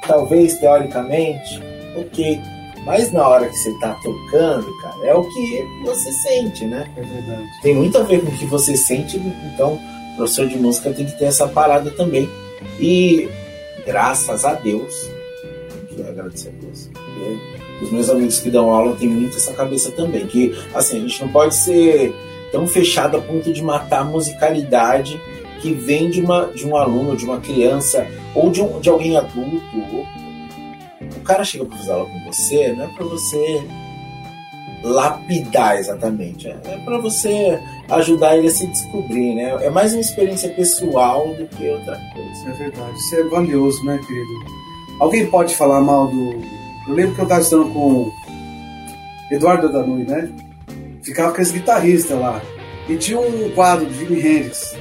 talvez 0.07 0.59
teoricamente, 0.59 1.63
ok. 1.97 2.41
Mas 2.85 3.11
na 3.13 3.27
hora 3.27 3.49
que 3.49 3.57
você 3.57 3.73
tá 3.79 3.97
tocando, 4.03 4.67
cara, 4.83 5.07
é 5.07 5.15
o 5.15 5.23
que 5.31 5.67
você 5.87 6.13
sente, 6.13 6.67
né? 6.67 6.87
É 6.99 7.01
verdade. 7.01 7.49
Tem 7.63 7.75
muito 7.75 7.97
a 7.97 8.03
ver 8.03 8.21
com 8.23 8.31
o 8.31 8.37
que 8.37 8.45
você 8.45 8.77
sente, 8.77 9.17
então 9.55 9.75
o 10.13 10.17
professor 10.17 10.47
de 10.47 10.59
música 10.59 10.93
tem 10.93 11.07
que 11.07 11.19
ter 11.19 11.25
essa 11.27 11.49
parada 11.49 11.91
também. 11.93 12.29
E 12.79 13.29
graças 13.87 14.45
a 14.45 14.55
Deus, 14.55 15.11
que 15.95 16.03
agradecer 16.03 16.49
a 16.49 16.53
Deus. 16.61 16.91
porque 16.93 17.85
Os 17.85 17.91
meus 17.91 18.11
amigos 18.11 18.41
que 18.41 18.51
dão 18.51 18.71
aula 18.71 18.97
têm 18.97 19.09
muito 19.09 19.37
essa 19.37 19.53
cabeça 19.53 19.91
também. 19.93 20.27
Que 20.27 20.55
assim, 20.75 20.99
a 20.99 21.01
gente 21.01 21.21
não 21.21 21.29
pode 21.29 21.55
ser 21.55 22.15
tão 22.53 22.67
fechado 22.67 23.17
a 23.17 23.21
ponto 23.21 23.53
de 23.53 23.63
matar 23.63 24.01
a 24.01 24.05
musicalidade 24.05 25.21
que 25.61 25.73
vem 25.73 26.11
de, 26.11 26.21
uma, 26.21 26.47
de 26.47 26.67
um 26.67 26.77
aluno, 26.77 27.17
de 27.17 27.25
uma 27.25 27.41
criança, 27.41 28.07
ou 28.35 28.51
de, 28.51 28.61
um, 28.61 28.81
de 28.81 28.89
alguém 28.89 29.17
adulto. 29.17 29.65
O 31.17 31.21
cara 31.25 31.43
chega 31.43 31.65
para 31.65 31.79
fazer 31.79 31.93
aula 31.93 32.07
com 32.07 32.33
você, 32.33 32.73
não 32.73 32.85
é 32.85 32.89
para 32.89 33.05
você 33.07 33.63
lapidar 34.85 35.79
exatamente, 35.79 36.47
é, 36.47 36.57
é 36.67 36.79
para 36.85 36.99
você 36.99 37.59
ajudar 37.89 38.37
ele 38.37 38.49
a 38.49 38.51
se 38.51 38.67
descobrir, 38.67 39.35
né? 39.35 39.57
É 39.65 39.71
mais 39.71 39.93
uma 39.93 40.01
experiência 40.01 40.51
pessoal 40.51 41.35
do 41.35 41.47
que 41.47 41.69
outra 41.69 41.99
coisa. 42.13 42.51
É 42.51 42.53
verdade. 42.53 42.99
Isso 42.99 43.17
é 43.17 43.25
valioso, 43.25 43.85
né, 43.85 43.99
querido? 44.07 44.45
Alguém 45.01 45.27
pode 45.27 45.57
falar 45.57 45.81
mal 45.81 46.09
do. 46.09 46.33
Eu 46.87 46.95
lembro 46.95 47.15
que 47.15 47.21
eu 47.23 47.25
estava 47.25 47.41
estudando 47.41 47.73
com 47.73 48.13
Eduardo 49.31 49.73
Danui, 49.73 50.05
né? 50.05 50.31
Ficava 51.03 51.33
com 51.33 51.41
esse 51.41 51.53
guitarrista 51.53 52.15
lá. 52.15 52.41
E 52.87 52.97
tinha 52.97 53.19
um 53.19 53.51
quadro 53.55 53.87
de 53.87 53.95
Jimi 53.95 54.21
Hendrix. 54.21 54.77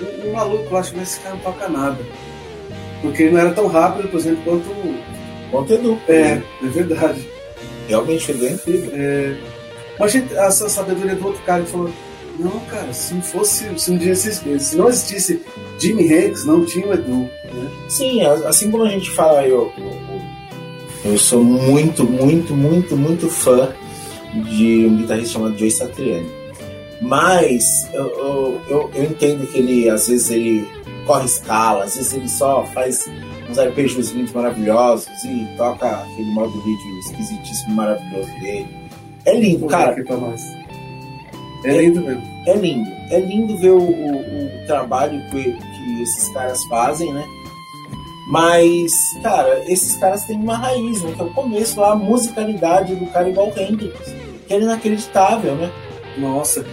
Um, 0.00 0.28
um 0.28 0.32
maluco 0.32 0.72
lá, 0.72 0.82
chegou 0.82 1.02
esse 1.02 1.18
cara 1.20 1.34
não 1.34 1.42
toca 1.42 1.68
nada. 1.68 1.98
Porque 3.02 3.24
ele 3.24 3.32
não 3.32 3.40
era 3.40 3.50
tão 3.50 3.66
rápido, 3.66 4.08
por 4.08 4.18
exemplo, 4.18 4.42
quanto. 4.44 4.70
Conteúdo. 5.50 5.98
É, 6.08 6.40
é 6.62 6.66
verdade. 6.66 7.39
Realmente 7.90 8.30
ele 8.30 8.46
é 8.46 8.50
incrível. 8.52 8.90
Mas 9.98 10.14
a 10.14 10.18
gente- 10.18 10.34
essa 10.34 10.68
sabedoria 10.68 11.14
do 11.14 11.26
outro 11.26 11.42
cara 11.42 11.62
que 11.62 11.70
falou: 11.70 11.90
Não, 12.38 12.58
cara, 12.70 12.90
se 12.92 13.12
não 13.12 13.20
fosse. 13.22 13.66
Se 13.78 13.90
um 13.90 13.98
dia 13.98 14.12
existisse, 14.12 14.60
se 14.60 14.76
não 14.76 14.88
existisse 14.88 15.42
Jimi 15.78 16.04
Hendrix, 16.04 16.44
não 16.46 16.64
tinha 16.64 16.86
o 16.86 16.94
Edu. 16.94 17.28
Né? 17.52 17.70
Sim, 17.88 18.22
assim 18.24 18.70
como 18.70 18.84
a 18.84 18.88
gente 18.88 19.10
fala, 19.10 19.46
eu, 19.46 19.70
eu, 19.76 21.10
eu 21.12 21.18
sou 21.18 21.42
muito, 21.44 22.04
muito, 22.04 22.54
muito, 22.54 22.96
muito 22.96 23.28
fã 23.28 23.68
de 24.32 24.86
um 24.86 24.96
guitarrista 24.96 25.32
chamado 25.34 25.58
Joe 25.58 25.70
Satriani. 25.70 26.30
Mas 27.00 27.88
eu, 27.92 28.60
eu, 28.68 28.90
eu 28.94 29.04
entendo 29.04 29.46
que 29.46 29.58
ele, 29.58 29.88
às 29.90 30.06
vezes, 30.06 30.30
ele 30.30 30.66
corre 31.06 31.26
escala, 31.26 31.84
às 31.84 31.96
vezes 31.96 32.12
ele 32.14 32.28
só 32.28 32.64
faz 32.74 33.08
uns 33.48 33.58
arpejos 33.58 34.10
lindos 34.10 34.32
maravilhosos 34.32 35.08
e 35.24 35.46
toca 35.56 35.86
aquele 35.88 36.30
modo 36.32 36.52
vídeo 36.62 36.98
esquisitíssimo 37.00 37.74
maravilhoso 37.74 38.30
dele. 38.40 38.68
É 39.26 39.34
lindo, 39.36 39.66
cara. 39.66 39.96
nós. 40.08 40.40
É 41.64 41.72
lindo 41.82 42.00
mesmo. 42.00 42.22
É 42.46 42.54
lindo. 42.56 42.90
É 43.10 43.20
lindo 43.20 43.56
ver 43.58 43.70
o, 43.70 43.78
o- 43.82 44.62
o 44.62 44.66
trabalho 44.66 45.20
que, 45.30 45.52
que 45.52 46.02
esses 46.02 46.32
caras 46.32 46.58
fazem, 46.66 47.12
né? 47.12 47.24
Mas, 48.28 48.92
cara, 49.22 49.62
esses 49.66 49.96
caras 49.96 50.24
têm 50.24 50.36
uma 50.38 50.56
raiz, 50.56 51.02
né? 51.02 51.12
Que 51.14 51.20
é 51.20 51.24
o 51.24 51.30
começo 51.30 51.80
lá, 51.80 51.92
a 51.92 51.96
musicalidade 51.96 52.94
do 52.94 53.06
cara 53.06 53.28
igual 53.28 53.48
o 53.48 53.60
Hendrix. 53.60 53.92
Que 54.46 54.54
é 54.54 54.60
inacreditável, 54.60 55.54
né? 55.56 55.70
Nossa, 56.16 56.64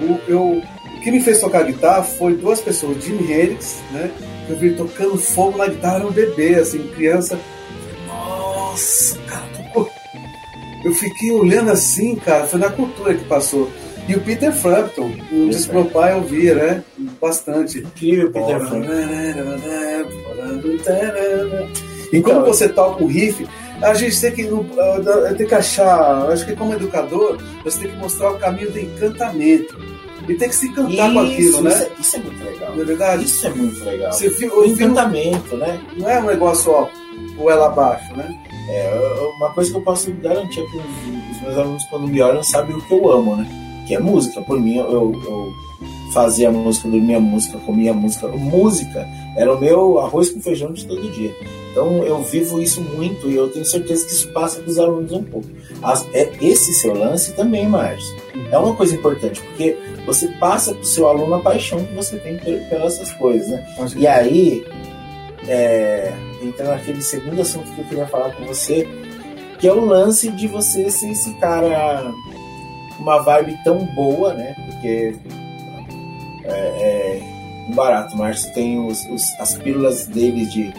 o, 0.00 0.18
eu, 0.26 0.62
que 1.04 1.10
me 1.10 1.20
fez 1.20 1.38
tocar 1.38 1.64
guitarra 1.64 2.02
foi 2.02 2.34
duas 2.34 2.62
pessoas, 2.62 3.04
Jimi 3.04 3.30
Hendrix, 3.30 3.82
né? 3.92 4.10
que 4.46 4.52
Eu 4.52 4.56
vi 4.56 4.74
tocando 4.74 5.18
fogo 5.18 5.58
na 5.58 5.66
guitarra, 5.66 5.96
era 5.96 6.06
um 6.06 6.10
bebê, 6.10 6.54
assim, 6.54 6.78
criança. 6.96 7.38
Nossa, 8.06 9.18
cara, 9.18 9.44
tocou. 9.54 9.90
Eu 10.82 10.94
fiquei 10.94 11.30
olhando 11.32 11.70
assim, 11.70 12.16
cara, 12.16 12.46
foi 12.46 12.58
na 12.58 12.70
cultura 12.70 13.14
que 13.14 13.24
passou. 13.26 13.70
E 14.08 14.14
o 14.14 14.20
Peter 14.20 14.52
Frampton, 14.52 15.10
disco 15.50 15.68
que 15.68 15.74
meu 15.74 15.84
pai 15.86 16.14
ouvia, 16.14 16.54
né? 16.54 16.84
Bastante. 17.20 17.80
Incrível, 17.80 18.32
Peter 18.32 18.60
Frampton. 18.60 18.90
E 22.12 22.20
quando 22.20 22.38
Então, 22.38 22.44
você 22.44 22.68
toca 22.68 23.04
o 23.04 23.06
riff, 23.06 23.46
a 23.82 23.92
gente 23.92 24.18
tem 24.20 24.32
que, 24.32 24.48
tem 25.36 25.46
que 25.46 25.54
achar, 25.54 26.30
acho 26.30 26.46
que 26.46 26.56
como 26.56 26.72
educador, 26.74 27.38
você 27.62 27.80
tem 27.80 27.90
que 27.90 27.96
mostrar 27.96 28.30
o 28.30 28.38
caminho 28.38 28.70
do 28.70 28.78
encantamento. 28.78 29.93
E 30.28 30.34
tem 30.34 30.48
que 30.48 30.56
se 30.56 30.66
encantar 30.68 31.12
com 31.12 31.20
aquilo, 31.20 31.60
né? 31.62 31.70
Isso 31.70 31.82
é, 31.82 31.90
isso 32.00 32.16
é 32.16 32.18
muito 32.20 32.44
legal. 32.44 32.72
Não 32.74 32.82
é 32.82 32.84
verdade? 32.84 33.24
Isso 33.24 33.46
é 33.46 33.50
muito 33.50 33.84
legal. 33.84 34.12
Você 34.12 34.28
O 34.46 34.60
um- 34.60 34.64
encantamento, 34.64 35.56
né? 35.56 35.80
não 35.96 36.08
é 36.10 36.20
um 36.20 36.26
negócio, 36.26 36.72
ó, 36.72 36.88
ou 37.38 37.50
ela 37.50 37.66
abaixo, 37.66 38.14
né? 38.16 38.34
É, 38.70 39.30
uma 39.36 39.50
coisa 39.52 39.70
que 39.70 39.76
eu 39.76 39.82
posso 39.82 40.10
garantir 40.12 40.60
é 40.60 40.64
que 40.66 40.76
os, 40.78 41.36
os 41.36 41.42
meus 41.42 41.58
alunos, 41.58 41.84
quando 41.90 42.06
me 42.08 42.20
olham, 42.22 42.42
sabem 42.42 42.74
o 42.76 42.80
que 42.82 42.92
eu 42.94 43.10
amo, 43.10 43.36
né? 43.36 43.46
Que 43.86 43.94
é 43.94 43.98
música. 44.00 44.40
Por 44.40 44.58
mim, 44.58 44.76
eu, 44.78 45.12
eu 45.26 45.52
fazia 46.12 46.50
música, 46.50 46.88
dormia 46.88 47.20
música, 47.20 47.58
comia 47.58 47.92
música. 47.92 48.28
Música 48.28 49.06
era 49.36 49.52
o 49.52 49.60
meu 49.60 49.98
arroz 49.98 50.30
com 50.30 50.40
feijão 50.40 50.72
de 50.72 50.86
todo 50.86 51.10
dia. 51.12 51.34
Então 51.72 52.02
eu 52.04 52.22
vivo 52.22 52.62
isso 52.62 52.80
muito 52.80 53.28
e 53.28 53.34
eu 53.34 53.48
tenho 53.50 53.64
certeza 53.64 54.06
que 54.06 54.12
isso 54.12 54.28
passa 54.32 54.60
para 54.60 54.70
os 54.70 54.78
alunos 54.78 55.10
um 55.12 55.24
pouco. 55.24 55.46
As- 55.82 56.06
é, 56.14 56.30
esse 56.40 56.72
seu 56.74 56.94
lance 56.96 57.32
também, 57.32 57.68
Márcio, 57.68 58.14
é 58.50 58.56
uma 58.56 58.74
coisa 58.74 58.94
importante, 58.94 59.40
porque 59.42 59.76
você 60.06 60.28
passa 60.38 60.72
para 60.72 60.82
o 60.82 60.86
seu 60.86 61.08
aluno 61.08 61.34
a 61.36 61.40
paixão 61.40 61.84
que 61.84 61.94
você 61.94 62.16
tem 62.18 62.36
pe- 62.36 62.60
pelas 62.68 62.94
essas 62.94 63.12
coisas, 63.14 63.48
né? 63.48 63.64
E 63.96 64.06
aí, 64.06 64.64
é, 65.48 66.12
entra 66.42 66.68
naquele 66.68 67.00
segundo 67.02 67.40
assunto 67.40 67.70
que 67.72 67.80
eu 67.80 67.84
queria 67.86 68.06
falar 68.06 68.32
com 68.34 68.44
você, 68.44 68.86
que 69.58 69.66
é 69.68 69.72
o 69.72 69.84
lance 69.84 70.30
de 70.30 70.46
você 70.46 70.90
ser 70.90 71.10
esse 71.10 71.32
cara 71.34 72.12
uma 72.98 73.20
vibe 73.22 73.56
tão 73.64 73.78
boa, 73.94 74.34
né? 74.34 74.54
Porque 74.70 75.16
é, 76.44 76.50
é 76.50 77.20
um 77.68 77.74
barato, 77.74 78.16
Márcio 78.16 78.52
tem 78.52 78.78
os, 78.84 79.04
os- 79.06 79.40
as 79.40 79.54
pílulas 79.54 80.06
dele 80.06 80.44
de, 80.46 80.72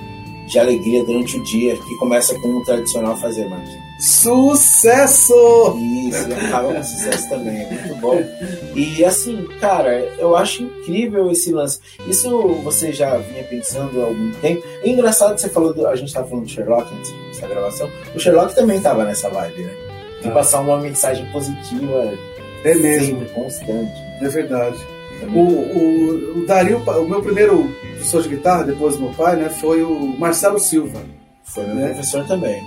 de 0.47 0.59
alegria 0.59 1.03
durante 1.03 1.37
o 1.37 1.43
dia, 1.43 1.75
que 1.75 1.95
começa 1.97 2.37
com 2.39 2.47
o 2.57 2.63
tradicional 2.63 3.17
fazer, 3.17 3.47
Márcio. 3.49 3.79
Sucesso! 3.99 5.33
Isso, 5.79 6.29
e 6.29 6.33
acaba 6.33 6.73
com 6.73 6.83
sucesso 6.83 7.29
também, 7.29 7.61
é 7.63 7.69
muito 7.69 7.95
bom. 7.95 8.21
E 8.75 9.03
assim, 9.05 9.47
cara, 9.59 9.97
eu 10.19 10.35
acho 10.35 10.63
incrível 10.63 11.31
esse 11.31 11.51
lance. 11.51 11.79
Isso 12.07 12.29
você 12.63 12.91
já 12.91 13.17
vinha 13.17 13.43
pensando 13.43 14.01
há 14.01 14.05
algum 14.05 14.31
tempo. 14.33 14.63
É 14.83 14.89
engraçado 14.89 15.35
que 15.35 15.41
você 15.41 15.49
falou, 15.49 15.73
do- 15.73 15.87
a 15.87 15.95
gente 15.95 16.13
tava 16.13 16.27
falando 16.27 16.45
do 16.45 16.49
Sherlock 16.51 16.93
antes 16.93 17.11
dessa 17.27 17.47
gravação. 17.47 17.89
O 18.13 18.19
Sherlock 18.19 18.53
também 18.55 18.79
tava 18.79 19.03
nessa 19.05 19.29
vibe, 19.29 19.63
né? 19.63 19.73
De 20.21 20.27
Tá. 20.27 20.31
passar 20.31 20.59
uma 20.61 20.77
mensagem 20.79 21.25
positiva 21.31 22.13
É 22.63 22.75
mesmo, 22.75 23.19
sempre, 23.19 23.33
constante. 23.33 23.93
é 24.21 24.27
verdade. 24.27 24.77
O, 25.33 25.39
o, 25.39 26.39
o 26.39 26.45
Dario, 26.45 26.77
o 26.79 27.07
meu 27.09 27.21
primeiro 27.21 27.69
professor 27.93 28.21
de 28.23 28.29
guitarra, 28.29 28.63
depois 28.65 28.95
do 28.97 29.03
meu 29.03 29.13
pai, 29.13 29.35
né, 29.35 29.49
foi 29.49 29.81
o 29.83 30.15
Marcelo 30.17 30.59
Silva. 30.59 31.01
Foi 31.43 31.65
meu 31.65 31.75
né? 31.75 31.87
professor 31.89 32.25
também. 32.27 32.61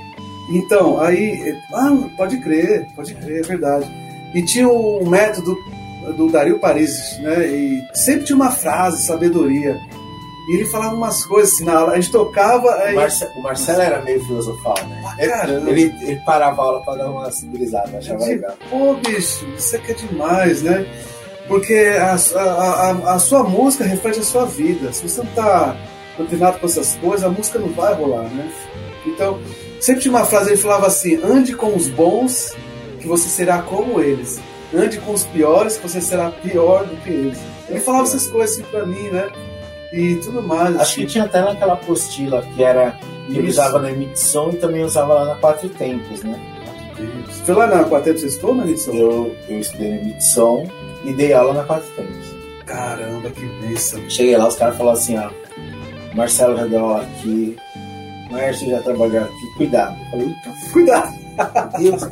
Então, 0.53 0.99
aí. 1.01 1.55
Ah, 1.75 1.95
pode 2.17 2.39
crer, 2.41 2.87
pode 2.97 3.15
crer, 3.15 3.41
é 3.45 3.47
verdade. 3.47 3.91
E 4.35 4.43
tinha 4.43 4.69
o 4.69 5.07
método 5.09 5.57
do 6.17 6.31
Dario 6.31 6.59
Paris, 6.59 7.19
né? 7.21 7.47
E 7.49 7.83
sempre 7.95 8.25
tinha 8.25 8.37
uma 8.37 8.51
frase, 8.51 9.05
sabedoria. 9.07 9.77
E 10.49 10.55
ele 10.57 10.65
falava 10.65 10.95
umas 10.95 11.23
coisas 11.27 11.53
assim, 11.53 11.65
na 11.65 11.75
aula, 11.79 11.93
a 11.93 11.97
gente 12.01 12.11
tocava. 12.11 12.67
O, 12.67 12.71
Aí, 12.81 12.95
Marce- 12.95 13.29
o 13.37 13.43
Marcelo 13.43 13.83
era 13.83 14.01
meio 14.03 14.25
filosofal, 14.25 14.75
né? 14.89 15.03
Ah, 15.05 15.27
caramba. 15.27 15.71
Ele, 15.71 15.93
ele 16.01 16.17
parava 16.25 16.63
a 16.63 16.65
aula 16.65 16.81
pra 16.83 16.95
dar 16.97 17.11
uma 17.11 17.31
civilizada, 17.31 17.99
achava 17.99 18.25
legal. 18.25 18.55
Pô, 18.71 18.95
bicho, 18.95 19.47
isso 19.57 19.77
aqui 19.77 19.93
é 19.93 19.95
demais, 19.95 20.63
né? 20.63 20.87
Porque 21.49 21.75
a, 21.99 22.15
a, 22.15 22.91
a, 22.91 23.15
a 23.15 23.19
sua 23.19 23.43
música 23.43 23.83
reflete 23.83 24.21
a 24.21 24.23
sua 24.23 24.45
vida. 24.45 24.93
Se 24.93 25.09
você 25.09 25.23
não 25.23 25.33
tá 25.33 25.75
antenado 26.21 26.59
com 26.59 26.67
essas 26.67 26.95
coisas, 26.97 27.25
a 27.25 27.31
música 27.31 27.59
não 27.59 27.69
vai 27.69 27.95
rolar, 27.95 28.25
né? 28.25 28.53
Então, 29.07 29.41
sempre 29.81 30.03
tinha 30.03 30.15
uma 30.15 30.27
frase, 30.27 30.51
ele 30.51 30.59
falava 30.59 30.87
assim: 30.87 31.19
ande 31.25 31.55
com 31.57 31.75
os 31.75 31.89
bons, 31.89 32.55
que 33.01 33.09
você 33.09 33.29
será 33.29 33.63
como 33.63 34.01
eles. 34.01 34.39
Ande 34.75 34.99
com 34.99 35.13
os 35.13 35.25
piores, 35.25 35.79
que 35.79 35.89
você 35.89 36.01
será 36.01 36.31
pior 36.31 36.85
do 36.85 36.95
que 36.99 37.09
eles. 37.09 37.39
Ele 37.71 37.81
falava 37.81 38.05
essas 38.05 38.29
coisas 38.29 38.57
assim 38.57 38.65
pra 38.71 38.85
mim, 38.85 39.09
né? 39.09 39.31
E 39.91 40.17
tudo 40.17 40.43
mais. 40.43 40.77
Acho 40.77 40.97
que 40.97 41.07
tinha 41.07 41.25
até 41.25 41.41
naquela 41.41 41.73
apostila 41.73 42.43
que 42.55 42.63
era. 42.63 42.99
que 43.27 43.39
Ele 43.39 43.49
usava 43.49 43.79
na 43.79 43.91
emissão 43.91 44.51
e 44.51 44.57
também 44.57 44.85
usava 44.85 45.15
lá 45.15 45.25
na 45.25 45.35
Quatro 45.37 45.71
Tempos, 45.71 46.23
né? 46.23 46.39
Foi 47.47 47.55
lá 47.55 47.67
na 47.67 47.85
Quarteto 47.85 48.21
Sextou, 48.21 48.55
na 48.55 48.67
edição? 48.67 48.95
Eu, 48.95 49.37
eu 49.49 49.61
estudei 49.61 49.91
na 49.91 49.97
emissão 49.97 50.69
e 51.05 51.13
dei 51.13 51.33
aula 51.33 51.55
na 51.55 51.65
Quatro 51.65 51.89
Tempos. 51.97 52.35
Caramba, 52.67 53.31
que 53.31 53.47
bênção. 53.61 54.01
Cheguei 54.11 54.37
lá, 54.37 54.49
os 54.49 54.57
caras 54.57 54.77
falaram 54.77 54.99
assim: 54.99 55.17
ó, 55.19 55.31
Marcelo 56.15 56.57
vai 56.57 56.69
dar 56.69 56.81
aula 56.81 57.03
aqui, 57.03 57.57
Márcio 58.31 58.71
já 58.71 58.81
trabalhou 58.83 59.23
aqui, 59.25 59.55
cuidado. 59.57 59.97
Eu 60.05 60.11
falei, 60.11 60.35
Cuidado! 60.73 61.15
meu 61.81 61.93
Deus. 61.93 62.03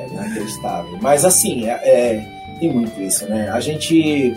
É 0.00 0.06
inacreditável. 0.10 0.98
Mas 1.00 1.24
assim, 1.24 1.66
é, 1.68 1.72
é, 1.84 2.56
tem 2.60 2.72
muito 2.72 3.00
isso, 3.00 3.24
né? 3.28 3.48
A 3.50 3.60
gente. 3.60 4.34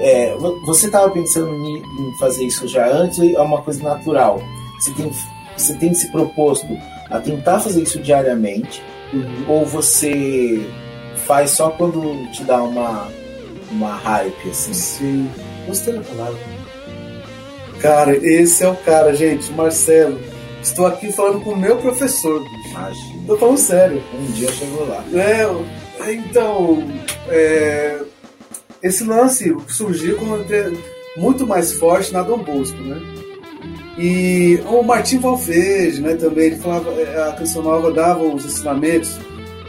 é, 0.00 0.34
vo- 0.36 0.58
você 0.64 0.86
estava 0.86 1.10
pensando 1.10 1.52
em, 1.54 1.76
em 1.78 2.18
fazer 2.18 2.44
isso 2.44 2.66
já 2.68 2.88
antes 2.88 3.18
ou 3.18 3.24
é 3.36 3.40
uma 3.42 3.60
coisa 3.62 3.82
natural? 3.82 4.40
Você 4.80 4.92
tem, 4.92 5.12
você 5.56 5.74
tem 5.74 5.92
se 5.92 6.10
proposto 6.12 6.66
a 7.10 7.18
tentar 7.18 7.58
fazer 7.60 7.82
isso 7.82 7.98
diariamente 8.00 8.82
Uhum. 9.12 9.44
ou 9.48 9.64
você 9.64 10.60
faz 11.28 11.50
só 11.50 11.68
quando 11.70 12.26
te 12.32 12.42
dá 12.42 12.62
uma, 12.62 13.06
uma 13.70 13.94
hype, 13.96 14.48
assim? 14.48 14.72
Sim, 14.72 15.30
gostei 15.66 15.92
da 15.92 16.00
palavra. 16.00 16.38
Cara, 17.80 18.16
esse 18.16 18.64
é 18.64 18.68
o 18.68 18.74
cara, 18.74 19.14
gente, 19.14 19.52
Marcelo. 19.52 20.18
Estou 20.62 20.86
aqui 20.86 21.12
falando 21.12 21.40
com 21.44 21.50
o 21.50 21.56
meu 21.56 21.76
professor. 21.76 22.42
Imagina. 22.70 23.26
Tô 23.26 23.36
falando 23.36 23.58
sério. 23.58 24.02
Um 24.12 24.32
dia 24.32 24.50
chegou 24.50 24.88
lá. 24.88 25.04
É, 25.14 26.12
então, 26.12 26.82
é, 27.28 28.00
esse 28.82 29.04
lance 29.04 29.54
surgiu 29.68 30.16
como 30.16 30.38
muito 31.16 31.46
mais 31.46 31.74
forte 31.74 32.12
na 32.12 32.22
Dom 32.22 32.38
Bosco, 32.38 32.78
né? 32.78 33.00
E 33.98 34.60
o 34.66 34.82
Martim 34.82 35.18
Valverde, 35.18 36.00
né, 36.00 36.14
também, 36.14 36.46
ele 36.46 36.56
falava, 36.56 36.90
é, 36.92 37.28
a 37.28 37.32
canção 37.32 37.62
nova 37.62 37.92
dava 37.92 38.22
os 38.22 38.44
ensinamentos 38.44 39.18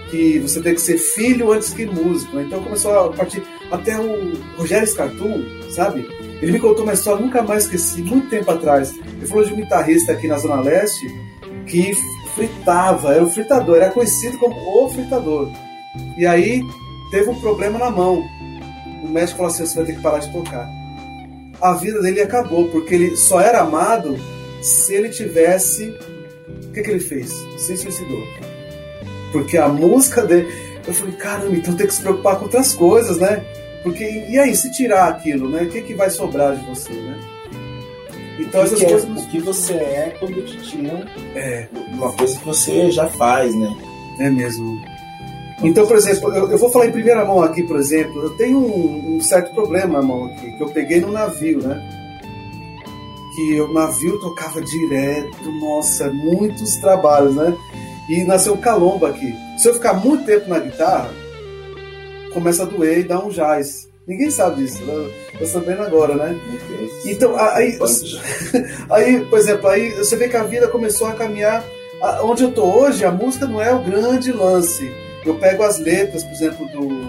que 0.09 0.39
você 0.39 0.61
tem 0.61 0.73
que 0.73 0.81
ser 0.81 0.97
filho 0.97 1.51
antes 1.51 1.73
que 1.73 1.85
músico, 1.85 2.35
né? 2.35 2.43
Então 2.43 2.63
começou 2.63 2.91
a 2.91 3.13
partir, 3.13 3.43
até 3.71 3.99
o 3.99 4.33
Rogério 4.57 4.87
Scartum, 4.87 5.43
sabe? 5.71 6.07
Ele 6.41 6.53
me 6.53 6.59
contou 6.59 6.83
uma 6.83 6.93
história, 6.93 7.23
nunca 7.23 7.41
mais 7.41 7.65
esqueci, 7.65 8.01
muito 8.01 8.29
tempo 8.29 8.49
atrás. 8.51 8.93
Ele 8.95 9.27
falou 9.27 9.43
de 9.43 9.53
um 9.53 9.57
guitarrista 9.57 10.13
aqui 10.13 10.27
na 10.27 10.37
Zona 10.37 10.61
Leste 10.61 11.05
que 11.65 11.93
fritava, 12.35 13.13
era 13.13 13.23
o 13.23 13.29
fritador, 13.29 13.77
era 13.77 13.91
conhecido 13.91 14.37
como 14.37 14.55
o 14.55 14.89
fritador. 14.89 15.49
E 16.17 16.25
aí 16.25 16.63
teve 17.11 17.29
um 17.29 17.39
problema 17.39 17.77
na 17.77 17.91
mão. 17.91 18.23
O 19.03 19.07
médico 19.07 19.37
falou 19.37 19.51
assim: 19.51 19.65
você 19.65 19.75
vai 19.75 19.85
ter 19.85 19.95
que 19.95 20.01
parar 20.01 20.19
de 20.19 20.31
tocar. 20.31 20.67
A 21.61 21.73
vida 21.73 22.01
dele 22.01 22.21
acabou, 22.21 22.69
porque 22.69 22.95
ele 22.95 23.17
só 23.17 23.41
era 23.41 23.61
amado 23.61 24.17
se 24.61 24.95
ele 24.95 25.09
tivesse. 25.09 25.93
O 26.63 26.71
que, 26.71 26.81
que 26.81 26.89
ele 26.91 26.99
fez? 26.99 27.29
Se 27.57 27.75
suicidou. 27.75 28.23
Porque 29.31 29.57
a 29.57 29.67
música 29.67 30.23
dele. 30.25 30.47
Eu 30.87 30.93
falei, 30.93 31.13
caramba, 31.15 31.55
então 31.55 31.75
tem 31.75 31.85
que 31.85 31.93
se 31.93 32.01
preocupar 32.01 32.37
com 32.37 32.45
outras 32.45 32.73
coisas, 32.73 33.17
né? 33.17 33.43
Porque, 33.83 34.03
e 34.03 34.39
aí, 34.39 34.55
se 34.55 34.71
tirar 34.71 35.07
aquilo, 35.07 35.47
né? 35.49 35.63
O 35.63 35.69
que, 35.69 35.81
que 35.81 35.93
vai 35.93 36.09
sobrar 36.09 36.55
de 36.55 36.65
você, 36.65 36.91
né? 36.93 37.17
Então 38.39 38.61
essas 38.61 38.79
que 38.79 38.85
é- 38.85 38.89
coisas. 38.89 39.09
o 39.23 39.27
que 39.27 39.39
você 39.39 39.73
é 39.73 40.15
quando 40.19 40.43
te 40.45 40.57
tiram 40.57 41.03
É, 41.35 41.67
uma 41.91 42.11
coisa 42.13 42.37
que 42.39 42.45
você 42.45 42.89
já 42.89 43.07
faz, 43.07 43.53
né? 43.53 43.75
É 44.19 44.29
mesmo. 44.29 44.81
Então, 45.61 45.85
por 45.85 45.97
exemplo, 45.97 46.33
eu, 46.33 46.49
eu 46.49 46.57
vou 46.57 46.69
falar 46.71 46.87
em 46.87 46.91
primeira 46.91 47.23
mão 47.25 47.41
aqui, 47.43 47.61
por 47.63 47.77
exemplo, 47.77 48.23
eu 48.23 48.29
tenho 48.31 48.57
um, 48.57 49.17
um 49.17 49.21
certo 49.21 49.53
problema 49.53 49.99
na 49.99 50.01
mão 50.01 50.25
aqui, 50.25 50.53
que 50.53 50.63
eu 50.63 50.69
peguei 50.69 51.01
no 51.01 51.11
navio, 51.11 51.61
né? 51.61 51.77
Que 53.35 53.61
o 53.61 53.71
navio 53.73 54.19
tocava 54.19 54.61
direto, 54.61 55.51
nossa, 55.59 56.09
muitos 56.11 56.77
trabalhos, 56.77 57.35
né? 57.35 57.55
E 58.09 58.23
nasceu 58.23 58.57
calombo 58.57 59.05
aqui. 59.05 59.35
Se 59.57 59.69
eu 59.69 59.73
ficar 59.75 59.93
muito 59.93 60.25
tempo 60.25 60.49
na 60.49 60.59
guitarra, 60.59 61.09
começa 62.33 62.63
a 62.63 62.65
doer 62.65 62.99
e 62.99 63.03
dá 63.03 63.19
um 63.23 63.29
jazz. 63.29 63.87
Ninguém 64.07 64.31
sabe 64.31 64.63
disso, 64.63 64.81
eu 64.87 65.13
tô 65.37 65.45
sabendo 65.45 65.83
agora, 65.83 66.15
né? 66.15 66.35
Então, 67.05 67.37
aí, 67.37 67.77
aí, 68.89 69.23
por 69.25 69.37
exemplo, 69.37 69.67
aí 69.67 69.91
você 69.91 70.15
vê 70.15 70.27
que 70.27 70.35
a 70.35 70.43
vida 70.43 70.67
começou 70.67 71.05
a 71.05 71.13
caminhar. 71.13 71.63
Onde 72.23 72.43
eu 72.43 72.51
tô 72.51 72.63
hoje, 72.63 73.05
a 73.05 73.11
música 73.11 73.45
não 73.45 73.61
é 73.61 73.71
o 73.71 73.83
grande 73.83 74.31
lance. 74.31 74.91
Eu 75.23 75.35
pego 75.35 75.61
as 75.61 75.77
letras, 75.77 76.23
por 76.23 76.31
exemplo, 76.31 76.65
do 76.69 77.07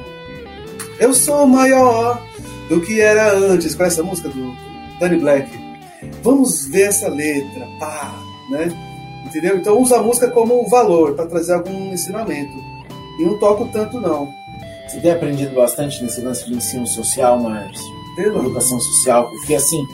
Eu 0.98 1.14
sou 1.14 1.46
maior 1.46 2.22
do 2.68 2.82
que 2.82 3.00
era 3.00 3.32
antes. 3.32 3.74
Conhece 3.74 4.00
essa 4.00 4.06
música 4.06 4.28
do 4.28 4.54
Danny 4.98 5.16
Black? 5.16 5.48
Vamos 6.22 6.66
ver 6.66 6.88
essa 6.88 7.08
letra, 7.08 7.66
pá, 7.78 8.14
né? 8.50 8.89
Entendeu? 9.24 9.56
Então 9.58 9.80
usa 9.80 9.98
a 9.98 10.02
música 10.02 10.28
como 10.30 10.64
um 10.64 10.68
valor 10.68 11.14
para 11.14 11.26
trazer 11.26 11.54
algum 11.54 11.92
ensinamento. 11.92 12.52
E 13.18 13.24
não 13.24 13.38
toco 13.38 13.68
tanto 13.72 14.00
não. 14.00 14.28
Você 14.88 15.00
tem 15.00 15.12
aprendido 15.12 15.54
bastante 15.54 16.02
nesse 16.02 16.20
lance 16.20 16.46
de 16.46 16.54
ensino 16.54 16.86
social, 16.86 17.38
Márcio? 17.38 17.84
Entendeu? 18.12 18.40
Educação 18.40 18.80
social, 18.80 19.28
porque 19.30 19.54
assim, 19.54 19.86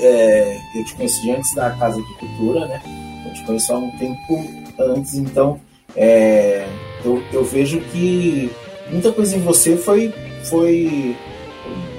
é, 0.00 0.60
eu 0.74 0.84
te 0.84 0.94
conheço 0.94 1.20
de 1.22 1.30
antes 1.30 1.54
da 1.54 1.70
Casa 1.70 2.00
de 2.00 2.14
Cultura, 2.14 2.66
né? 2.66 2.80
Eu 3.26 3.32
te 3.32 3.44
conheço 3.44 3.72
há 3.72 3.78
um 3.78 3.90
tempo 3.98 4.44
antes, 4.78 5.14
então 5.14 5.60
é, 5.96 6.66
eu, 7.04 7.22
eu 7.32 7.44
vejo 7.44 7.80
que 7.80 8.52
muita 8.90 9.10
coisa 9.10 9.36
em 9.36 9.40
você 9.40 9.76
foi 9.76 10.14
foi 10.44 11.16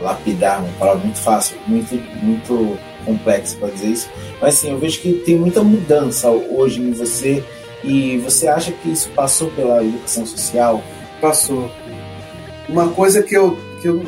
lapidar, 0.01 0.63
uma 0.63 0.71
palavra 0.73 1.03
muito 1.03 1.19
fácil, 1.19 1.57
muito, 1.67 1.95
muito 2.23 2.77
complexa 3.07 3.57
para 3.57 3.69
dizer 3.69 3.87
isso, 3.87 4.09
mas 4.41 4.55
assim, 4.55 4.71
eu 4.71 4.77
vejo 4.77 4.99
que 4.99 5.13
tem 5.13 5.37
muita 5.37 5.63
mudança 5.63 6.29
hoje 6.29 6.81
em 6.81 6.91
você 6.91 7.43
e 7.83 8.17
você 8.17 8.47
acha 8.47 8.71
que 8.71 8.91
isso 8.91 9.09
passou 9.15 9.49
pela 9.51 9.83
educação 9.83 10.25
social? 10.25 10.83
Passou. 11.21 11.71
Uma 12.67 12.89
coisa 12.89 13.23
que 13.23 13.35
eu, 13.35 13.57
que 13.81 13.87
eu, 13.87 14.03